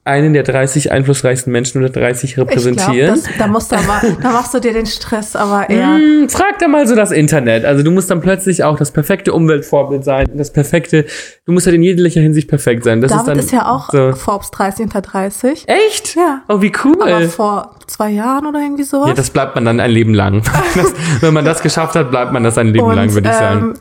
[0.05, 3.15] einen der 30 einflussreichsten Menschen unter 30 repräsentieren.
[3.15, 5.95] Ich glaube, da musst du aber, da machst du dir den Stress aber eher.
[5.95, 7.65] Hm, frag da mal so das Internet.
[7.65, 11.05] Also du musst dann plötzlich auch das perfekte Umweltvorbild sein, das perfekte,
[11.45, 13.01] du musst halt in jeglicher Hinsicht perfekt sein.
[13.01, 14.13] Das David ist dann ist ja auch so.
[14.13, 15.65] Forbes 30 unter 30.
[15.67, 16.15] Echt?
[16.15, 16.43] Ja.
[16.49, 17.01] Oh, wie cool.
[17.01, 19.07] Aber vor zwei Jahren oder irgendwie sowas.
[19.07, 20.43] ja, das bleibt man dann ein Leben lang.
[20.75, 23.35] Das, wenn man das geschafft hat, bleibt man das ein Leben Und, lang, würde ich
[23.35, 23.59] sagen.
[23.59, 23.73] ähm,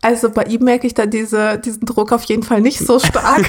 [0.00, 3.42] Also bei ihm merke ich da diese, diesen Druck auf jeden Fall nicht so stark.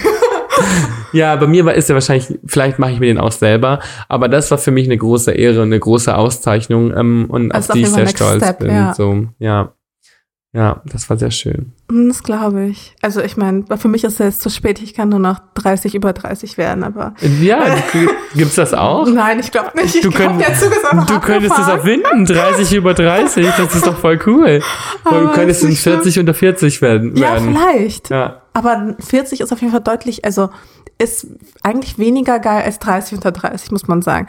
[1.13, 4.27] Ja, bei mir war, ist er wahrscheinlich, vielleicht mache ich mir den auch selber, aber
[4.29, 7.81] das war für mich eine große Ehre, eine große Auszeichnung ähm, und ist auf die
[7.83, 8.71] ich sehr stolz Step, bin.
[8.71, 8.93] ja.
[8.95, 9.73] So, ja.
[10.55, 11.73] Ja, das war sehr schön.
[11.89, 12.95] Hm, das glaube ich.
[13.01, 14.79] Also ich meine, für mich ist es jetzt zu spät.
[14.83, 17.59] Ich kann nur noch 30 über 30 werden, aber Ja,
[18.35, 19.07] gibt's das auch?
[19.07, 19.95] nein, ich glaube nicht.
[19.95, 23.73] Ich Du, könnt, der Zug ist einfach du könntest es erfinden, 30 über 30, das
[23.75, 24.43] ist doch voll cool.
[24.43, 24.59] Oder
[25.03, 25.95] du Aber könntest in nicht schlimm.
[25.95, 27.15] 40 unter 40 werden.
[27.15, 28.09] Ja, vielleicht.
[28.11, 28.42] Ja.
[28.53, 30.49] Aber 40 ist auf jeden Fall deutlich, also
[30.99, 31.25] ist
[31.63, 34.27] eigentlich weniger geil als 30 unter 30, muss man sagen.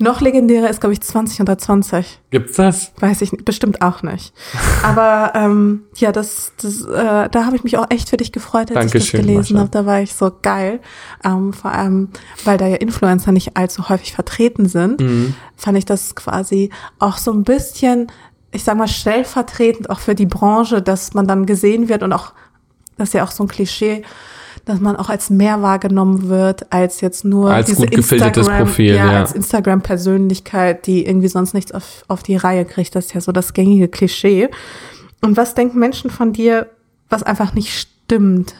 [0.00, 2.20] Noch legendärer ist, glaube ich, 20 unter 20.
[2.30, 2.90] Gibt's das?
[2.98, 4.34] Weiß ich nicht, bestimmt auch nicht.
[4.82, 8.70] Aber ähm, ja, das, das äh, da habe ich mich auch echt für dich gefreut,
[8.74, 9.70] als ich Dankeschön, das gelesen habe.
[9.70, 10.80] Da war ich so geil.
[11.24, 12.08] Ähm, vor allem,
[12.44, 15.34] weil da ja Influencer nicht allzu häufig vertreten sind, Mhm.
[15.56, 18.10] fand ich das quasi auch so ein bisschen,
[18.50, 22.32] ich sag mal, stellvertretend auch für die Branche, dass man dann gesehen wird und auch,
[23.00, 24.02] das ist ja auch so ein Klischee,
[24.64, 28.66] dass man auch als mehr wahrgenommen wird, als jetzt nur Als diese gut gefiltertes Instagram,
[28.66, 29.20] Profil, ja, ja.
[29.20, 32.94] als Instagram-Persönlichkeit, die irgendwie sonst nichts auf, auf die Reihe kriegt.
[32.94, 34.48] Das ist ja so das gängige Klischee.
[35.22, 36.70] Und was denken Menschen von dir,
[37.08, 38.54] was einfach nicht stimmt?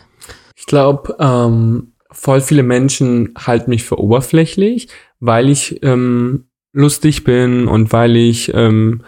[0.57, 4.89] Ich glaube, ähm, voll viele Menschen halten mich für oberflächlich,
[5.21, 9.03] weil ich ähm, lustig bin und weil ich, ähm,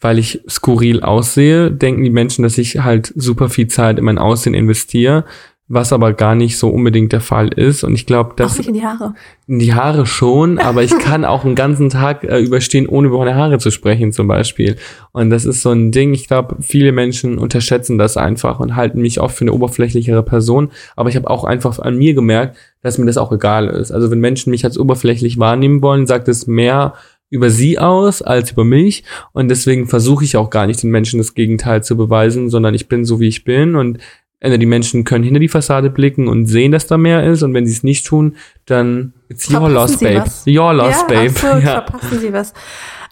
[0.00, 4.18] weil ich skurril aussehe, denken die Menschen, dass ich halt super viel Zeit in mein
[4.18, 5.24] Aussehen investiere,
[5.68, 7.82] was aber gar nicht so unbedingt der Fall ist.
[7.82, 9.14] Und ich glaube, Auch dass nicht in die Haare.
[9.48, 13.18] in die Haare schon, aber ich kann auch einen ganzen Tag äh, überstehen, ohne über
[13.18, 14.76] meine Haare zu sprechen zum Beispiel.
[15.10, 19.00] Und das ist so ein Ding, ich glaube, viele Menschen unterschätzen das einfach und halten
[19.00, 20.70] mich oft für eine oberflächlichere Person.
[20.94, 23.90] Aber ich habe auch einfach an mir gemerkt, dass mir das auch egal ist.
[23.90, 26.94] Also wenn Menschen mich als oberflächlich wahrnehmen wollen, sagt es mehr
[27.30, 29.04] über sie aus als über mich.
[29.32, 32.88] Und deswegen versuche ich auch gar nicht den Menschen das Gegenteil zu beweisen, sondern ich
[32.88, 33.74] bin so, wie ich bin.
[33.76, 33.98] Und
[34.42, 37.42] die Menschen können hinter die Fassade blicken und sehen, dass da mehr ist.
[37.42, 38.36] Und wenn sie es nicht tun,
[38.66, 40.20] dann it's your loss, babe.
[40.24, 40.44] was.
[40.46, 41.30] Your loss, ja, babe.
[41.30, 41.82] absolut, Ja.
[41.82, 42.52] verpassen Sie was.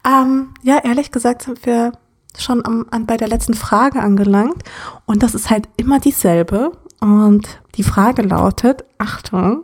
[0.07, 1.93] Ähm, ja, ehrlich gesagt sind wir
[2.39, 4.63] schon am, an, bei der letzten Frage angelangt.
[5.07, 6.73] Und das ist halt immer dieselbe.
[7.01, 9.63] Und die Frage lautet, Achtung,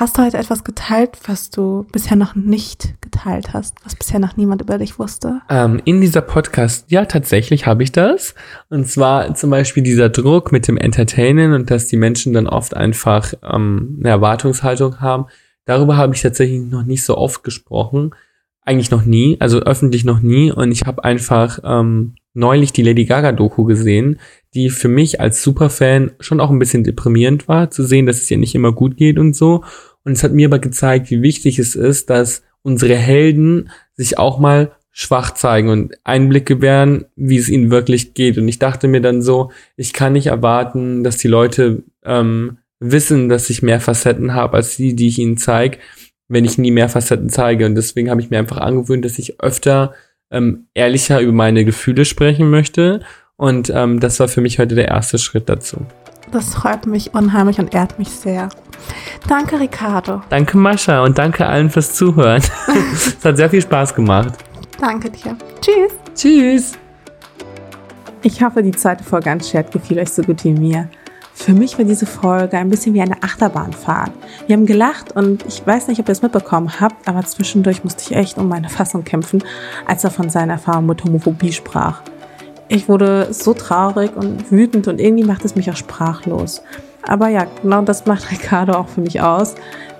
[0.00, 4.34] Hast du heute etwas geteilt, was du bisher noch nicht geteilt hast, was bisher noch
[4.34, 5.42] niemand über dich wusste?
[5.50, 8.34] Ähm, in dieser Podcast, ja, tatsächlich habe ich das.
[8.70, 12.74] Und zwar zum Beispiel dieser Druck mit dem Entertainen und dass die Menschen dann oft
[12.74, 15.26] einfach ähm, eine Erwartungshaltung haben.
[15.66, 18.14] Darüber habe ich tatsächlich noch nicht so oft gesprochen.
[18.62, 20.50] Eigentlich noch nie, also öffentlich noch nie.
[20.50, 24.18] Und ich habe einfach ähm, neulich die Lady Gaga-Doku gesehen,
[24.54, 28.30] die für mich als Superfan schon auch ein bisschen deprimierend war, zu sehen, dass es
[28.30, 29.62] ihr nicht immer gut geht und so.
[30.10, 34.40] Und es hat mir aber gezeigt, wie wichtig es ist, dass unsere Helden sich auch
[34.40, 38.36] mal schwach zeigen und Einblick gewähren, wie es ihnen wirklich geht.
[38.36, 43.28] Und ich dachte mir dann so, ich kann nicht erwarten, dass die Leute ähm, wissen,
[43.28, 45.78] dass ich mehr Facetten habe als die, die ich ihnen zeige,
[46.26, 47.64] wenn ich nie mehr Facetten zeige.
[47.64, 49.94] Und deswegen habe ich mir einfach angewöhnt, dass ich öfter
[50.32, 52.98] ähm, ehrlicher über meine Gefühle sprechen möchte.
[53.36, 55.86] Und ähm, das war für mich heute der erste Schritt dazu.
[56.32, 58.48] Das freut mich unheimlich und ehrt mich sehr.
[59.28, 60.22] Danke, Ricardo.
[60.28, 62.42] Danke, Mascha, und danke allen fürs Zuhören.
[62.92, 64.34] es hat sehr viel Spaß gemacht.
[64.80, 65.36] Danke dir.
[65.60, 65.92] Tschüss.
[66.14, 66.72] Tschüss.
[68.22, 70.88] Ich hoffe, die zweite Folge an Chat gefiel euch so gut wie mir.
[71.32, 74.12] Für mich war diese Folge ein bisschen wie eine Achterbahnfahrt.
[74.46, 78.02] Wir haben gelacht und ich weiß nicht, ob ihr es mitbekommen habt, aber zwischendurch musste
[78.02, 79.42] ich echt um meine Fassung kämpfen,
[79.86, 82.02] als er von seiner Erfahrung mit Homophobie sprach.
[82.68, 86.62] Ich wurde so traurig und wütend und irgendwie macht es mich auch sprachlos.
[87.02, 89.54] Aber ja, genau das macht Ricardo auch für mich aus.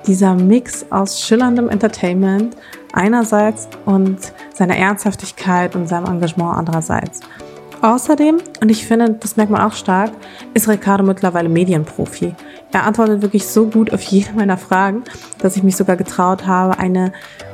[0.07, 2.57] Dieser Mix aus schillerndem Entertainment
[2.93, 7.21] einerseits und seiner Ernsthaftigkeit und seinem Engagement andererseits.
[7.83, 10.13] Außerdem, und ich finde, das merkt man auch stark,
[10.53, 12.35] ist Ricardo mittlerweile Medienprofi.
[12.73, 15.03] Er antwortet wirklich so gut auf jede meiner Fragen,
[15.39, 17.13] dass ich mich sogar getraut habe, eine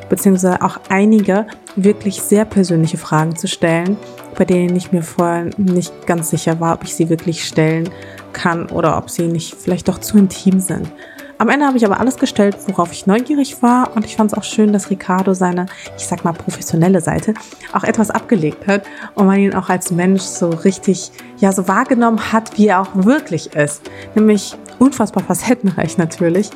[0.08, 3.96] beziehungsweise auch einige wirklich sehr persönliche Fragen zu stellen,
[4.36, 7.88] bei denen ich mir vorher nicht ganz sicher war, ob ich sie wirklich stellen
[8.36, 10.92] kann oder ob sie nicht vielleicht doch zu intim sind.
[11.38, 14.38] Am Ende habe ich aber alles gestellt, worauf ich neugierig war und ich fand es
[14.38, 15.66] auch schön, dass Ricardo seine,
[15.98, 17.34] ich sag mal, professionelle Seite
[17.74, 18.84] auch etwas abgelegt hat
[19.14, 22.90] und man ihn auch als Mensch so richtig, ja, so wahrgenommen hat, wie er auch
[22.94, 23.82] wirklich ist.
[24.14, 26.50] Nämlich unfassbar facettenreich natürlich,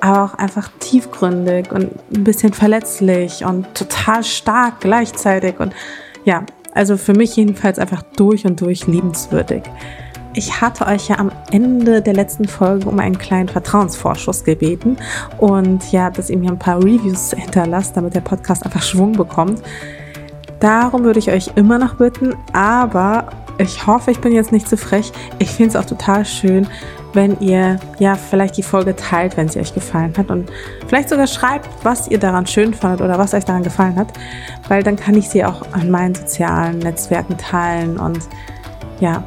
[0.00, 5.74] aber auch einfach tiefgründig und ein bisschen verletzlich und total stark gleichzeitig und
[6.24, 6.44] ja,
[6.74, 9.62] also für mich jedenfalls einfach durch und durch liebenswürdig.
[10.34, 14.96] Ich hatte euch ja am Ende der letzten Folge um einen kleinen Vertrauensvorschuss gebeten
[15.38, 19.62] und ja, dass ihr mir ein paar Reviews hinterlasst, damit der Podcast einfach Schwung bekommt.
[20.58, 23.26] Darum würde ich euch immer noch bitten, aber
[23.58, 25.12] ich hoffe, ich bin jetzt nicht zu frech.
[25.38, 26.66] Ich finde es auch total schön,
[27.12, 30.50] wenn ihr ja vielleicht die Folge teilt, wenn sie euch gefallen hat und
[30.86, 34.08] vielleicht sogar schreibt, was ihr daran schön fandet oder was euch daran gefallen hat,
[34.68, 38.20] weil dann kann ich sie auch an meinen sozialen Netzwerken teilen und
[39.00, 39.22] ja,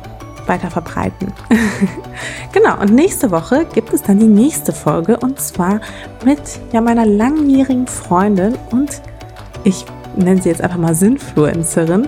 [0.47, 1.31] weiter verbreiten.
[2.51, 5.81] genau, und nächste Woche gibt es dann die nächste Folge und zwar
[6.23, 6.39] mit
[6.71, 9.01] ja, meiner langjährigen Freundin und
[9.63, 9.85] ich
[10.15, 12.07] nenne sie jetzt einfach mal Sinfluencerin,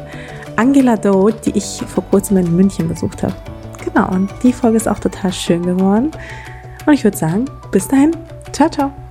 [0.56, 3.36] Angela Doe, die ich vor kurzem in München besucht habe.
[3.84, 6.12] Genau, und die Folge ist auch total schön geworden.
[6.86, 8.12] Und ich würde sagen, bis dahin,
[8.52, 9.07] ciao, ciao.